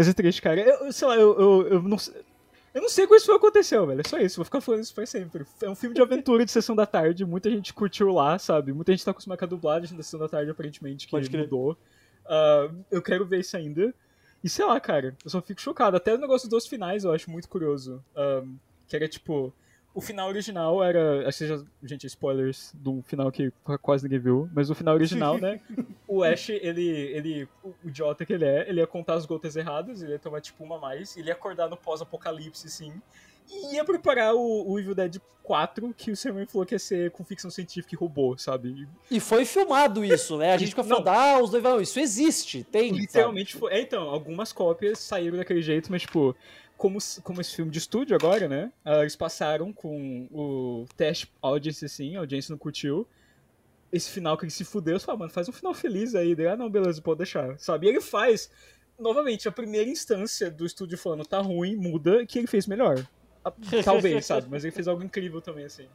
[0.00, 0.58] Mas é triste, cara.
[0.60, 2.14] Eu, eu- sei lá, eu, eu, eu não sei.
[2.72, 4.00] Eu não sei como isso aconteceu, velho.
[4.00, 5.44] É só isso, vou ficar falando isso pra sempre.
[5.60, 8.72] É um filme de aventura de sessão da tarde, muita gente curtiu lá, sabe?
[8.72, 11.76] Muita gente tá acostumada com a dublagem da sessão da tarde, aparentemente, que Pode mudou.
[12.26, 13.92] Ah, eu quero ver isso ainda.
[14.42, 15.96] E sei lá, cara, eu só fico chocado.
[15.96, 18.02] Até o negócio dos finais eu acho muito curioso.
[18.16, 18.42] Ah,
[18.88, 19.52] que era tipo.
[19.92, 21.28] O final original era.
[21.28, 21.62] Acho que já.
[21.82, 24.48] Gente, spoilers do final que quase ninguém viu.
[24.54, 25.60] Mas o final original, né?
[26.06, 26.88] O Ash, ele.
[26.88, 30.40] ele o idiota que ele é, ele ia contar as gotas erradas, ele ia tomar
[30.40, 32.92] tipo uma a mais, ele ia acordar no pós-apocalipse, assim.
[33.50, 37.10] E ia preparar o, o Evil Dead 4, que o Sam falou que ia ser
[37.10, 38.86] com ficção científica e robô, sabe?
[39.10, 40.52] E foi filmado isso, né?
[40.52, 41.80] A gente fica falando, ah, os dois vão.
[41.80, 42.92] Isso existe, tem.
[42.92, 43.72] Literalmente foi.
[43.72, 46.36] É, então, algumas cópias saíram daquele jeito, mas, tipo,
[46.80, 48.72] como, como esse filme de estúdio agora, né?
[48.82, 53.06] ah, eles passaram com o teste audience, assim, a audiência não curtiu.
[53.92, 56.34] Esse final que ele se fudeu, eu falei, ah, mano, faz um final feliz aí.
[56.34, 57.86] Daí, ah, não, beleza, pode deixar, sabe?
[57.86, 58.50] E ele faz,
[58.98, 63.06] novamente, a primeira instância do estúdio falando, tá ruim, muda, que ele fez melhor.
[63.84, 64.46] Talvez, sabe?
[64.50, 65.86] Mas ele fez algo incrível também, assim.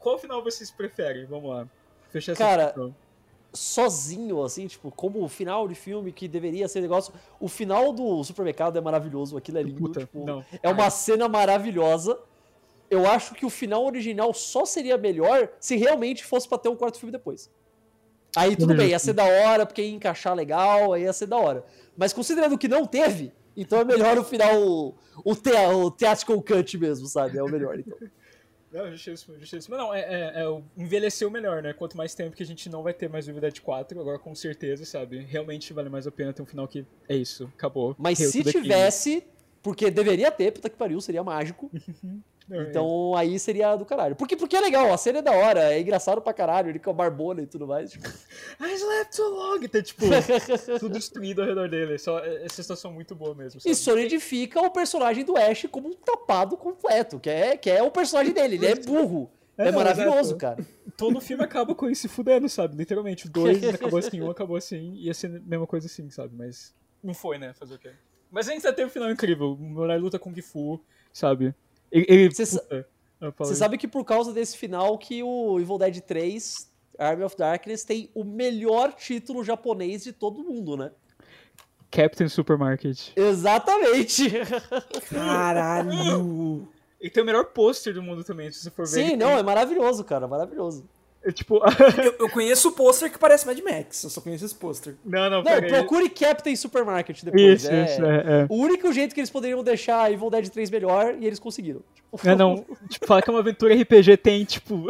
[0.00, 1.26] Qual final vocês preferem?
[1.26, 1.68] Vamos lá.
[2.10, 2.96] Fechar essa Cara, discussão.
[3.56, 7.12] Sozinho, assim, tipo, como o final de filme que deveria ser negócio.
[7.40, 9.80] O final do supermercado é maravilhoso, aquilo é lindo.
[9.80, 10.24] Puta, tipo.
[10.62, 12.18] É uma cena maravilhosa.
[12.88, 16.76] Eu acho que o final original só seria melhor se realmente fosse pra ter um
[16.76, 17.50] quarto filme depois.
[18.36, 21.38] Aí tudo bem, ia ser da hora, porque ia encaixar legal, aí ia ser da
[21.38, 21.64] hora.
[21.96, 24.94] Mas considerando que não teve, então é melhor o final, o,
[25.24, 27.38] o, te, o theatrical cut mesmo, sabe?
[27.38, 27.96] É o melhor, então.
[28.76, 29.74] Não, justíssimo, justíssimo.
[29.76, 31.72] Mas não, é, é, é o- envelheceu melhor, né?
[31.72, 34.84] Quanto mais tempo que a gente não vai ter mais Dead 4, agora com certeza,
[34.84, 35.18] sabe?
[35.20, 37.96] Realmente vale mais a pena ter um final que é isso, acabou.
[37.98, 39.24] Mas se tivesse,
[39.62, 41.70] porque deveria ter, puta que pariu, seria mágico.
[42.50, 42.62] É.
[42.62, 44.14] Então aí seria do caralho.
[44.14, 46.90] Porque, porque é legal, a cena é da hora, é engraçado pra caralho, ele com
[46.90, 47.90] a barbona e tudo mais.
[47.90, 48.08] Tipo.
[48.60, 49.60] I slept so long!
[49.66, 50.04] Tá, tipo,
[50.78, 51.98] tudo destruído ao redor dele.
[51.98, 53.72] Só, é- essa situação muito boa mesmo, sabe?
[53.72, 57.90] E solidifica o personagem do Ash como um tapado completo, que é, que é o
[57.90, 59.30] personagem dele, ele é burro.
[59.58, 60.36] É, É, maravilhoso, exato.
[60.36, 60.64] cara.
[60.98, 62.76] Todo filme acaba com ele se fudendo, sabe?
[62.76, 63.26] Literalmente.
[63.26, 66.34] O dois acabou assim, um acabou assim, ia ser a mesma coisa assim, sabe?
[66.36, 67.54] Mas não foi, né?
[67.54, 67.90] Fazer o quê?
[68.30, 69.52] Mas ainda teve um final incrível.
[69.52, 70.78] O Mulher luta com o Gifu,
[71.12, 71.54] sabe?
[71.90, 72.28] Ele.
[72.30, 77.84] Você sabe que por causa desse final que o Evil Dead 3, Army of Darkness,
[77.84, 80.90] tem o melhor título japonês de todo mundo, né?
[81.90, 83.10] Captain Supermarket.
[83.16, 84.30] Exatamente!
[85.08, 86.68] Caralho!
[87.00, 88.92] E tem o melhor pôster do mundo também, se você for ver.
[89.10, 90.88] Sim, não, tem- é maravilhoso, cara, maravilhoso.
[91.26, 91.60] É tipo.
[92.02, 94.94] eu, eu conheço o pôster que parece Mad Max, eu só conheço esse pôster.
[95.04, 97.62] não, não, Não, procure Captain Supermarket depois.
[97.62, 97.84] Isso, é...
[97.84, 98.46] isso, é, é.
[98.48, 101.82] O único jeito que eles poderiam deixar Evil Dead 3 melhor e eles conseguiram.
[101.94, 102.64] Tipo, É, não.
[102.88, 104.86] Tipo, falar que é uma aventura RPG tem, tipo.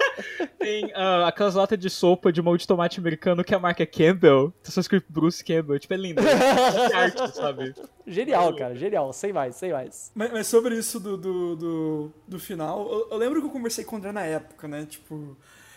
[0.58, 3.86] tem ah, aquelas latas de sopa de molde de tomate americano que a marca é
[3.86, 4.52] Campbell.
[4.62, 5.78] Tá só escrito Bruce Campbell.
[5.78, 6.20] Tipo, é lindo.
[6.20, 7.74] É arte, sabe?
[8.06, 9.12] Genial, cara, genial.
[9.12, 10.10] Sem mais, sem mais.
[10.14, 13.84] Mas, mas sobre isso do, do, do, do final, eu, eu lembro que eu conversei
[13.84, 14.86] com o André na época, né?
[14.88, 15.36] Tipo,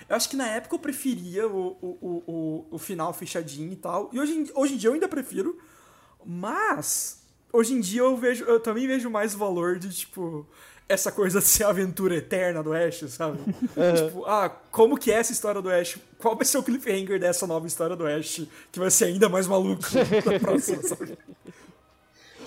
[0.09, 4.09] eu acho que na época eu preferia o, o, o, o, final fechadinho e tal.
[4.13, 5.57] E hoje, em- hoje em dia eu ainda prefiro.
[6.25, 10.47] Mas, hoje em dia eu vejo, eu também vejo mais valor de, tipo,
[10.89, 13.39] essa coisa de ser a aventura eterna do Ash, sabe?
[14.05, 15.97] Tipo, ah, como que é essa história do Ash?
[16.17, 19.47] Qual vai ser o cliffhanger dessa nova história do Ash que vai ser ainda mais
[19.47, 19.83] maluco
[20.25, 21.17] na próxima, sabe?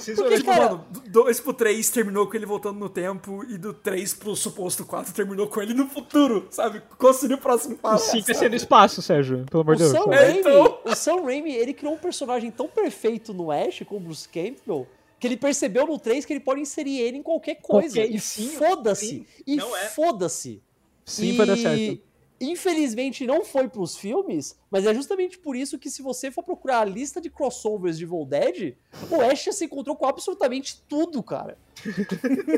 [0.01, 3.45] Vocês Porque, Tipo, cara- mano, do 2 pro 3 terminou com ele voltando no tempo,
[3.49, 6.83] e do 3 pro suposto 4 terminou com ele no futuro, sabe?
[6.99, 8.11] Qual seria o próximo passo?
[8.11, 9.45] Sim, vai ser no espaço, Sérgio.
[9.51, 9.93] Pelo amor O de Deus.
[9.93, 10.13] Sam?
[10.13, 10.79] É, Raimi, então.
[10.85, 14.87] o Sam Raimi, ele criou um personagem tão perfeito no Ash, como o Bruce Campbell,
[15.19, 17.97] que ele percebeu no 3 que ele pode inserir ele em qualquer coisa.
[17.97, 19.07] Qualquer- e sim, foda-se.
[19.07, 19.27] sim.
[19.47, 19.89] E Não é.
[19.89, 20.63] foda-se.
[21.05, 21.37] Sim, e...
[21.37, 22.01] vai dar certo.
[22.41, 26.81] Infelizmente não foi pros filmes, mas é justamente por isso que se você for procurar
[26.81, 28.77] a lista de crossovers de Evil Dead,
[29.11, 31.59] o Ash se encontrou com absolutamente tudo, cara.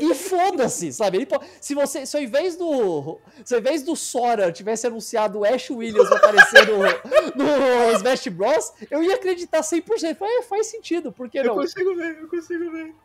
[0.01, 1.17] E foda-se, sabe?
[1.17, 1.27] Ele
[1.59, 5.69] se você, se ao invés do, se ao invés do Sora tivesse anunciado o Ash
[5.69, 6.79] Williams aparecer no,
[7.35, 10.17] no Smash Bros, eu ia acreditar 100%.
[10.21, 11.55] É, faz sentido, por que Eu não?
[11.55, 12.95] consigo ver, eu consigo ver.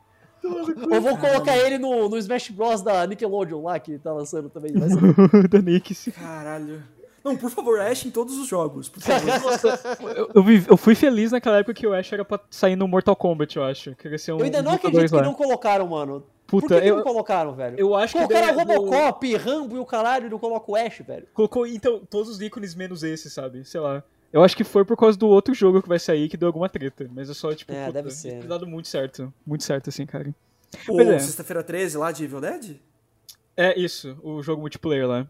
[0.43, 0.95] No.
[0.95, 4.73] Eu vou colocar ele no, no Smash Bros da Nickelodeon lá, que tá lançando também.
[4.73, 5.95] Ser da Nick.
[5.95, 6.11] sim.
[6.11, 6.83] Caralho.
[7.25, 9.29] Não, por favor, Ash em todos os jogos, por favor.
[10.17, 12.87] Eu, eu, vi- eu fui feliz naquela época que o Ash era pra sair no
[12.89, 13.95] Mortal Kombat, eu acho.
[13.97, 15.23] Que ia ser um Eu ainda não acredito dois que lá.
[15.25, 16.25] não colocaram, mano.
[16.47, 17.77] Puta, Por que, que eu- não colocaram, velho?
[17.79, 21.01] Eu acho que Colocaram no- Robocop, Rambo e o caralho e não colocou o Ash,
[21.07, 21.27] velho.
[21.35, 23.65] Colocou, então, todos os ícones menos esse, sabe?
[23.65, 24.03] Sei lá.
[24.33, 26.69] Eu acho que foi por causa do outro jogo que vai sair que deu alguma
[26.69, 27.09] treta.
[27.15, 28.47] Mas é só, tipo, É, puta, deve ser, tem né?
[28.47, 29.33] dado muito certo.
[29.47, 30.35] Muito certo, assim, cara.
[30.89, 31.19] O é.
[31.19, 32.77] Sexta-feira 13 lá de Evil Dead?
[33.57, 35.27] É isso, o jogo multiplayer lá.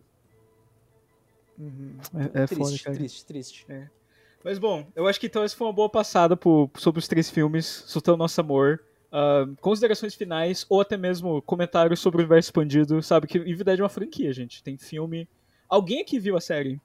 [2.14, 2.96] É, é foda, Triste, cara.
[2.96, 3.66] triste, triste.
[4.44, 7.28] Mas bom, eu acho que então essa foi uma boa passada por, sobre os três
[7.30, 8.80] filmes, soltando nosso amor.
[9.10, 13.26] Ah, considerações finais, ou até mesmo comentários sobre o universo expandido, sabe?
[13.26, 14.62] Que Evil Dead é uma franquia, gente.
[14.62, 15.28] Tem filme.
[15.68, 16.80] Alguém aqui viu a série?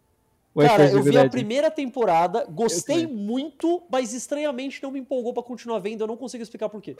[0.55, 5.79] Cara, eu vi a primeira temporada, gostei muito, mas estranhamente não me empolgou pra continuar
[5.79, 6.95] vendo, eu não consigo explicar por quê.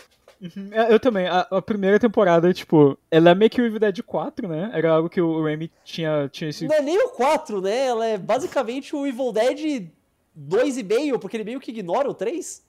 [0.72, 1.28] É, Eu também.
[1.28, 4.72] A, a primeira temporada, tipo, ela é meio que o Evil Dead 4, né?
[4.74, 6.68] Era algo que o Remy tinha, tinha esse.
[6.68, 7.86] Não é nem o 4, né?
[7.86, 9.88] Ela é basicamente o Evil Dead
[10.38, 12.64] 2,5, porque ele meio que ignora o 3.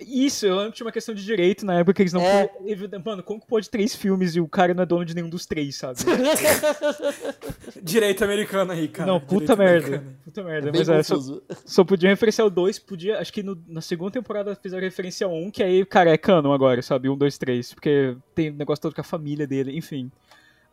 [0.00, 2.20] Isso, eu lembro que tinha uma questão de direito na época que eles não.
[2.20, 2.50] É.
[2.64, 5.28] Dead- Mano, como que pode três filmes e o cara não é dono de nenhum
[5.28, 5.98] dos três, sabe?
[7.82, 9.06] Direito americano aí, cara.
[9.10, 9.86] não, Direito puta merda.
[9.86, 10.16] americano.
[10.24, 10.68] Puta merda.
[10.68, 11.16] É mas é, só,
[11.64, 13.18] só podia referenciar o 2, podia.
[13.18, 16.16] Acho que no- na segunda temporada fizeram referência ao 1, um, que aí, cara, é
[16.18, 17.08] canon agora, sabe?
[17.08, 17.74] 1, 2, 3.
[17.74, 20.10] Porque tem o negócio todo com a família dele, enfim.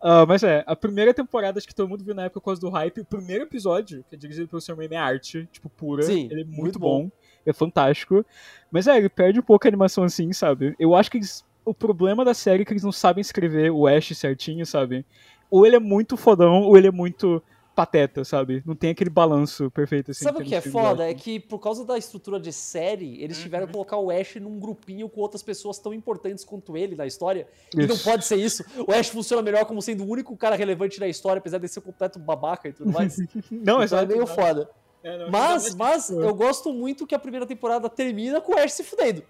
[0.01, 2.61] Ah, mas é, a primeira temporada, acho que todo mundo viu na época por causa
[2.61, 3.01] do hype.
[3.01, 6.03] O primeiro episódio, que é dirigido pelo Sam Raimi, é arte, tipo, pura.
[6.03, 7.09] Sim, ele é muito, muito bom.
[7.45, 8.25] É fantástico.
[8.71, 10.75] Mas é, ele perde um pouco a animação assim, sabe?
[10.79, 11.43] Eu acho que eles.
[11.63, 15.03] O problema da série é que eles não sabem escrever o Ash certinho, sabe?
[15.49, 17.41] Ou ele é muito fodão, ou ele é muito
[17.75, 18.63] pateta, sabe?
[18.65, 20.23] Não tem aquele balanço perfeito assim.
[20.23, 21.03] Sabe o que é foda?
[21.03, 21.11] acho.
[21.11, 24.57] É que por causa da estrutura de série, eles tiveram que colocar o Ash num
[24.57, 27.47] grupinho com outras pessoas tão importantes quanto ele na história.
[27.73, 28.03] E não Isso.
[28.03, 28.63] pode ser isso.
[28.87, 31.79] O Ash funciona melhor como sendo o único cara relevante na história, apesar de ser
[31.79, 33.17] um completo babaca e tudo mais.
[33.51, 34.07] Não, então é exato.
[34.07, 34.41] meio exato.
[34.41, 34.69] foda.
[35.05, 38.73] É, não, Mas, mas eu gosto muito que a primeira temporada termina com o Ash
[38.73, 39.23] se fudendo.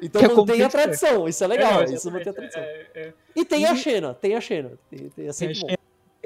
[0.00, 0.76] Então Que é mantém tem a ser.
[0.78, 2.62] tradição, isso é É, legal, não, isso mantém a tradição.
[2.62, 3.12] é, é.
[3.36, 4.72] E tem E- a Xena, tem a Xena.
[4.90, 5.74] Tem, tem, é sempre bom.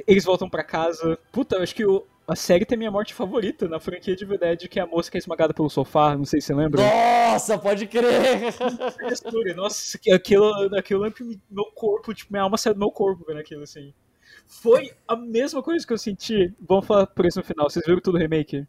[0.06, 1.18] Eles voltam pra casa.
[1.32, 4.68] Puta, eu acho que o- a série tem minha morte favorita na franquia de Dead,
[4.68, 6.80] que é a moça que é esmagada pelo sofá, não sei se você lembra.
[6.82, 8.54] Nossa, pode crer!
[9.56, 13.40] Nossa, aquilo, aquilo que me- meu corpo, tipo, minha alma saiu do meu corpo vendo
[13.40, 13.92] aquilo, assim.
[14.46, 16.54] Foi a mesma coisa que eu senti.
[16.60, 17.68] Vamos falar por isso no final.
[17.68, 18.64] Vocês viram tudo o remake?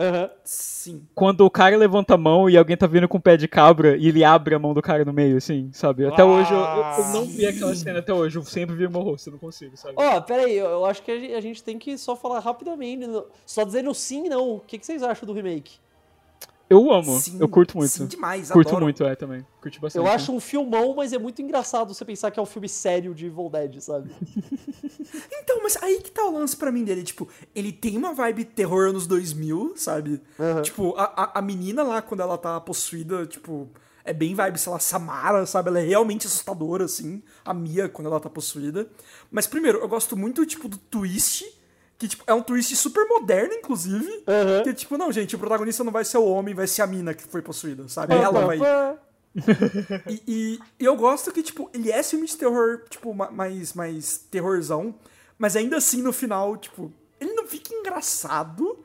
[0.00, 0.30] Aham.
[0.42, 1.02] Sim.
[1.14, 3.96] Quando o cara levanta a mão e alguém tá vindo com o pé de cabra
[3.98, 6.06] e ele abre a mão do cara no meio, assim, sabe?
[6.06, 8.38] Até hoje eu, eu- eu não vi aquela cena até hoje.
[8.38, 9.94] Eu sempre vi meu rosto, eu não consigo, sabe?
[9.96, 13.04] Ó, pera aí, eu, eu acho que a gente, tem que só falar rapidamente,
[13.44, 14.54] só dizendo sim e não.
[14.56, 15.78] O que, que vocês acham do remake?
[16.70, 17.90] Eu amo, Sim, eu curto muito.
[17.90, 18.48] Sim, demais.
[18.48, 18.84] curto adoro.
[18.84, 19.44] muito, é, também.
[19.60, 20.00] Curti bastante.
[20.00, 23.12] Eu acho um filmão, mas é muito engraçado você pensar que é um filme sério
[23.12, 24.08] de Evil Dead, sabe?
[25.42, 27.02] Então, mas aí que tá o lance pra mim dele.
[27.02, 30.22] Tipo, ele tem uma vibe terror anos 2000, sabe?
[30.38, 30.62] Aham.
[30.62, 33.68] Tipo, a, a, a menina lá, quando ela tá possuída, tipo,
[34.04, 35.68] é bem vibe, sei lá, Samara, sabe?
[35.68, 37.20] Ela é realmente assustadora, assim.
[37.44, 38.88] A Mia, quando ela tá possuída.
[39.28, 41.44] Mas, primeiro, eu gosto muito, tipo, do twist.
[42.00, 44.24] Que, tipo, é um twist super moderno, inclusive.
[44.26, 44.62] Aham.
[44.64, 47.12] Que, tipo, não, gente, o protagonista não vai ser o homem, vai ser a mina
[47.14, 48.14] que foi possuída, sabe?
[48.14, 48.58] Ela vai.
[50.08, 53.74] E, e- e eu gosto que, tipo, ele é filme de terror, tipo, ma- mais,
[53.74, 54.92] mais terrorzão,
[55.38, 58.78] mas ainda assim, no final, tipo, ele não fica engraçado,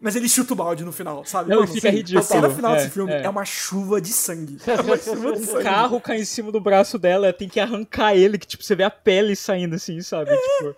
[0.00, 1.48] mas ele chuta o balde no final, sabe?
[1.50, 2.20] Não, Mano, fica assim, ridículo.
[2.20, 3.22] A cena final É, desse filme é.
[3.22, 3.28] é.
[3.30, 4.58] uma chuva de sangue.
[4.66, 5.62] É uma chuva de O sangue.
[5.64, 8.82] carro cai em cima do braço dela, tem que arrancar ele, que tipo, você vê
[8.84, 10.30] a pele saindo assim, sabe?
[10.36, 10.76] Tipo,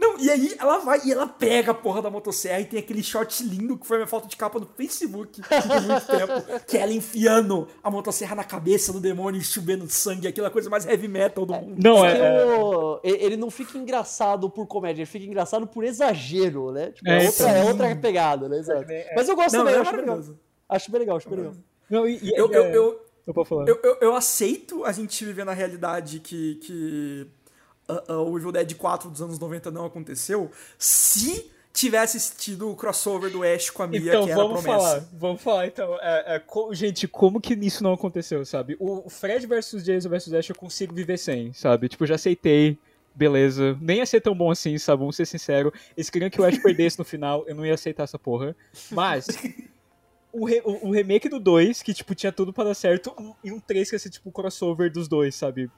[0.00, 3.02] Não, e aí ela vai e ela pega a porra da motosserra e tem aquele
[3.02, 6.76] short lindo que foi a minha foto de capa no Facebook por muito tempo, que
[6.76, 10.86] é ela enfiando a motosserra na cabeça do demônio e chovendo sangue, aquela coisa mais
[10.86, 11.74] heavy metal do mundo.
[11.82, 12.16] não, é.
[12.18, 16.92] é- o- e- ele não fica engraçado por comédia, ele fica engraçado por exagero, né?
[16.92, 18.58] Tipo, É, é, outra, é outra pegada, né?
[18.58, 18.86] Exato.
[19.16, 20.14] Mas eu gosto Não, também, é eu acho bem legal.
[20.16, 20.40] maravilhoso.
[20.68, 21.54] Acho bem legal, acho bem legal.
[21.90, 23.66] Não, e, e- Eu, eu, é- eu, eu posso falar.
[23.68, 27.26] Eu, eu, eu aceito a gente viver na realidade que, que
[27.88, 32.74] ah, ah, o Evil Dead 4 dos anos 90 não aconteceu se tivesse tido o
[32.76, 34.84] crossover do Ash com a Mia, Então, que era a vamos promessa.
[34.88, 35.96] falar, vamos falar então.
[36.00, 38.76] É, é, co- gente, como que isso não aconteceu, sabe?
[38.80, 41.88] O Fred versus Jason versus Ash eu consigo viver sem, sabe?
[41.88, 42.76] Tipo, já aceitei,
[43.14, 43.78] beleza.
[43.80, 45.00] Nem ia ser tão bom assim, sabe?
[45.00, 45.72] Vamos ser sinceros.
[45.96, 48.56] Eles queriam que o Ash perdesse no final, eu não ia aceitar essa porra.
[48.90, 49.26] Mas.
[50.32, 53.50] O, re- o- o remake do 2, que, tipo, tinha tudo pra dar certo, e
[53.50, 55.70] um 3 que ia ser, tipo, o crossover dos dois, sabe?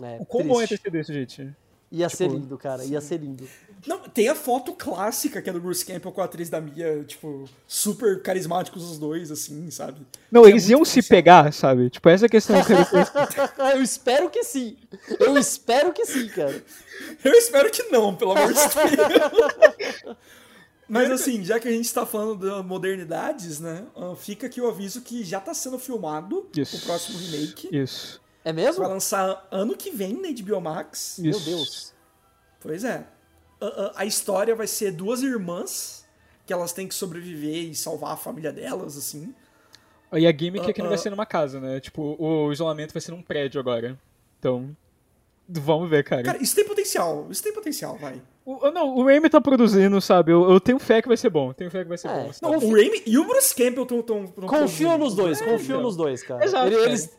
[0.00, 1.54] É, O quão bom é ter sido isso, gente?
[1.92, 3.46] Ia ser tipo, lindo, cara, ia ser lindo.
[3.86, 7.04] Não, tem a foto clássica que é do Bruce Campbell com a atriz da Mia,
[7.04, 10.06] tipo, super carismáticos os dois, assim, sabe?
[10.30, 11.90] Não, É eles muito iam se pegar, sabe?
[11.90, 12.78] Tipo, essa questão que eu
[13.76, 14.78] eu espero que sim.
[15.20, 16.64] Eu espero que sim, cara.
[17.22, 20.16] Eu espero que não, pelo amor de Deus.
[20.88, 23.84] Mas assim, já que a gente tá falando de modernidades, né?
[23.96, 26.76] ah, Fica aqui o aviso que já tá sendo filmado Isso.
[26.76, 27.68] o próximo remake.
[27.70, 28.21] Isso.
[28.44, 28.82] É mesmo?
[28.82, 31.16] Vai lançar ano que vem na HBO Max.
[31.18, 31.44] Meu Isso.
[31.44, 31.94] Deus.
[32.60, 33.06] Pois é.
[33.60, 36.06] A, a- a história vai ser duas irmãs
[36.44, 39.32] que elas têm que sobreviver e salvar a família delas, assim.
[40.12, 41.02] E a gimmick é que Ah, não vai ah.
[41.02, 41.80] ser numa casa, né?
[41.80, 43.98] Tipo, o isolamento vai ser num prédio agora.
[44.38, 44.76] Então.
[45.48, 46.22] Vamos ver, cara.
[46.22, 47.26] Cara, isso tem potencial.
[47.30, 48.20] Isso tem potencial, vai.
[48.44, 50.32] O, não, o Raimi tá produzindo, sabe?
[50.32, 51.52] Eu, eu tenho fé que vai ser bom.
[51.52, 52.24] Tenho fé que vai ser É.
[52.24, 52.30] bom.
[52.42, 54.26] Não, o Raimi e o Bruce Campbell estão.
[54.26, 55.82] Confio nos dois, confio então.
[55.82, 56.44] nos dois, cara.
[56.44, 57.10] Exato, Ele- cara.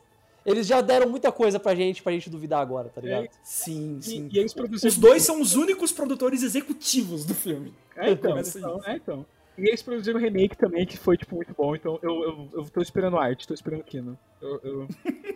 [0.46, 3.30] Eles, já deram muita coisa pra gente, pra gente duvidar agora, tá ligado?
[3.44, 4.30] Sim, sim.
[4.32, 4.46] E, e.
[4.86, 7.74] Os dois são os únicos produtores executivos do filme.
[7.96, 9.26] É, então, então, é, então.
[9.58, 11.76] E eles produziram um remake também, que foi, tipo, muito bom.
[11.76, 14.18] Então eu, eu, eu tô esperando arte, tô esperando Kino.
[14.42, 14.88] Eu, eu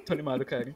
[0.05, 0.75] tô animado, cara.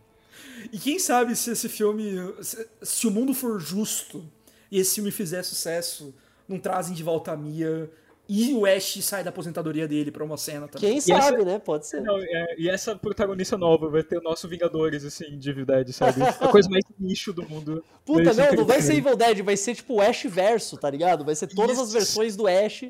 [0.72, 2.16] E quem sabe se esse filme.
[2.42, 4.24] Se, se o mundo for justo
[4.72, 6.14] e esse filme fizer sucesso,
[6.48, 7.90] não trazem de volta a Mia
[8.34, 10.92] e o Ash sai da aposentadoria dele pra uma cena também.
[10.92, 11.60] Quem sabe, essa- né?
[11.60, 12.02] Pode ser.
[12.02, 16.22] Não, é, e essa protagonista nova vai ter o nosso Vingadores, assim, de verdade, sabe?
[16.40, 17.84] A coisa mais nicho do mundo.
[18.06, 18.96] Puta, não, não vai ser.
[18.96, 21.26] Evil Dead, vai ser tipo o Ash verso, tá ligado?
[21.26, 21.94] Vai ser todas as Isso.
[21.94, 22.86] versões do Ash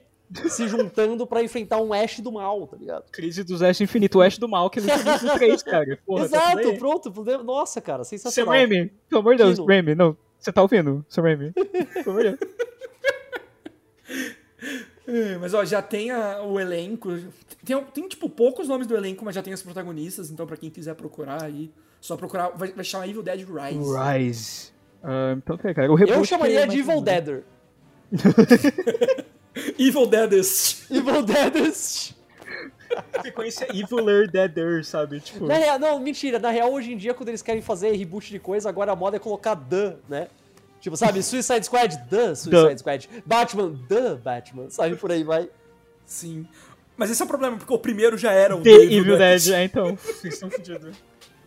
[0.50, 3.04] se juntando pra enfrentar um Ash do mal, tá ligado?
[3.12, 6.00] Crise dos Ash Infinito, o Ash do mal, que ele fez no 3, cara.
[6.06, 6.78] Porra, tá Exato, aí.
[6.78, 7.12] pronto.
[7.44, 8.54] Nossa, cara, Sam sensacional.
[8.54, 9.60] Raimi, pelo amor de Deus.
[9.68, 10.16] Raimi, não.
[10.40, 11.52] Você tá ouvindo, Sam Raimi?
[11.52, 12.52] Pelo amor de Deus.
[15.08, 17.10] É, Mas ó, já tem a- o elenco.
[17.66, 20.70] Tem, tem, tipo, poucos nomes do elenco, mas já tem os protagonistas, então pra quem
[20.70, 22.50] quiser procurar aí, só procurar.
[22.50, 23.80] Vai, vai chamar Evil Dead Rise.
[23.80, 24.72] Rise.
[25.04, 25.92] Ah, então, tá, cara.
[25.92, 27.44] O reboot Eu chamaria é de Evil Deader.
[29.78, 30.90] Evil Deadest.
[30.92, 32.16] Evil Deadest.
[33.22, 35.20] Sequência Eviler Deader, sabe?
[35.22, 36.40] Tipo, Na real, não, mentira.
[36.40, 39.16] Na real, hoje em dia, quando eles querem fazer reboot de coisa, agora a moda
[39.16, 40.28] é colocar The, né?
[40.82, 42.80] Tipo, sabe, Suicide Squad, The Suicide.
[42.80, 43.08] Squad.
[43.26, 44.70] Batman, The Batman.
[44.70, 45.48] Sabe, por aí vai.
[46.06, 46.46] Sim.
[46.98, 49.48] Mas esse é o problema, porque o primeiro já era o The The Evil Dead.
[49.50, 50.98] É, então, vocês estão fodidos.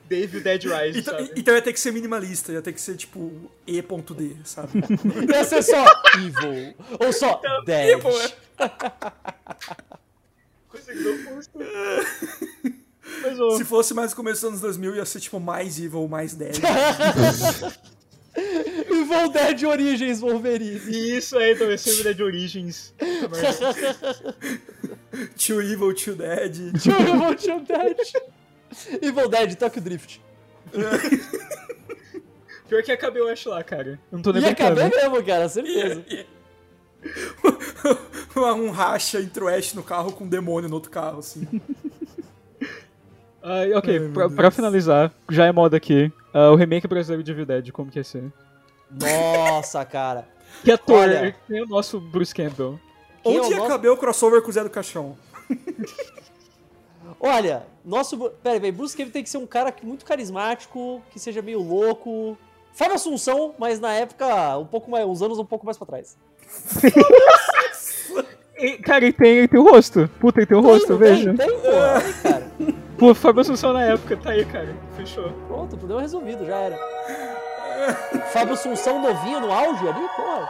[0.09, 1.33] The Evil Dead Rise, Então, sabe?
[1.35, 4.69] então ia ter que ser minimalista, ia ter que ser tipo E.D, sabe?
[5.33, 5.85] Ia ser só
[6.17, 6.75] Evil.
[7.01, 7.89] Ou só Dead.
[7.99, 8.33] Evil, é.
[10.69, 11.59] Coisa que não custa.
[13.23, 16.35] Mas, ô, Se fosse mais começo dos anos 2000, ia ser tipo mais Evil, mais
[16.35, 16.57] Dead.
[18.37, 20.81] Evil Dead Origens Wolverine.
[21.17, 22.95] Isso aí, o Evil Dead Origins.
[25.37, 26.57] too Evil, Too Dead.
[26.57, 27.97] Evil Tio Dead.
[29.01, 30.21] Evil Dead, Tokyo Drift.
[32.69, 34.01] Pior que acabei o Ash lá, cara.
[34.11, 34.81] Eu não tô nem Ia brincando.
[34.81, 36.05] caber mesmo, cara, certeza.
[38.57, 41.47] um racha entre o Ash no carro com um demônio no outro carro, assim.
[43.43, 46.11] Ah, ok, meu pra, pra finalizar, já é moda aqui.
[46.35, 48.31] Ah, o remake brasileiro de Evil Dead, como que ia ser?
[48.91, 50.29] Nossa, cara.
[50.63, 51.35] Que ator Olha.
[51.49, 52.79] tem o nosso Bruce Campbell?
[53.25, 55.17] É Onde ia nosso- caber o crossover com o Zé do Caixão?
[57.21, 58.19] Olha, nosso.
[58.43, 61.41] Pera aí, velho, Bruce Campbell tem que ser um cara que- muito carismático, que seja
[61.41, 62.37] meio louco.
[62.73, 66.17] Fábio Assunção, mas na época, um pouco mais, uns anos um pouco mais pra trás.
[68.57, 70.09] E, cara, ele tem, ele tem o rosto.
[70.21, 71.35] Puta, ele tem o rosto, eu tem, vejo.
[71.37, 71.67] Tem, tem, pô.
[71.69, 72.44] Aí, cara.
[72.99, 74.75] Pô, Fábio Assunção na época, tá aí, cara.
[74.97, 75.31] Fechou.
[75.49, 76.79] Pronto, problema resolvido, já era.
[78.33, 80.49] Fábio Assunção novinho no auge ali, porra.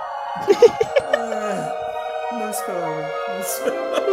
[2.33, 3.11] Não esperava.
[3.29, 4.05] Não esperava.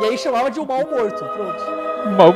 [0.00, 1.64] E aí chamava de um mal morto, pronto.
[2.16, 2.34] Mal.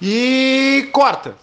[0.00, 1.36] E corta.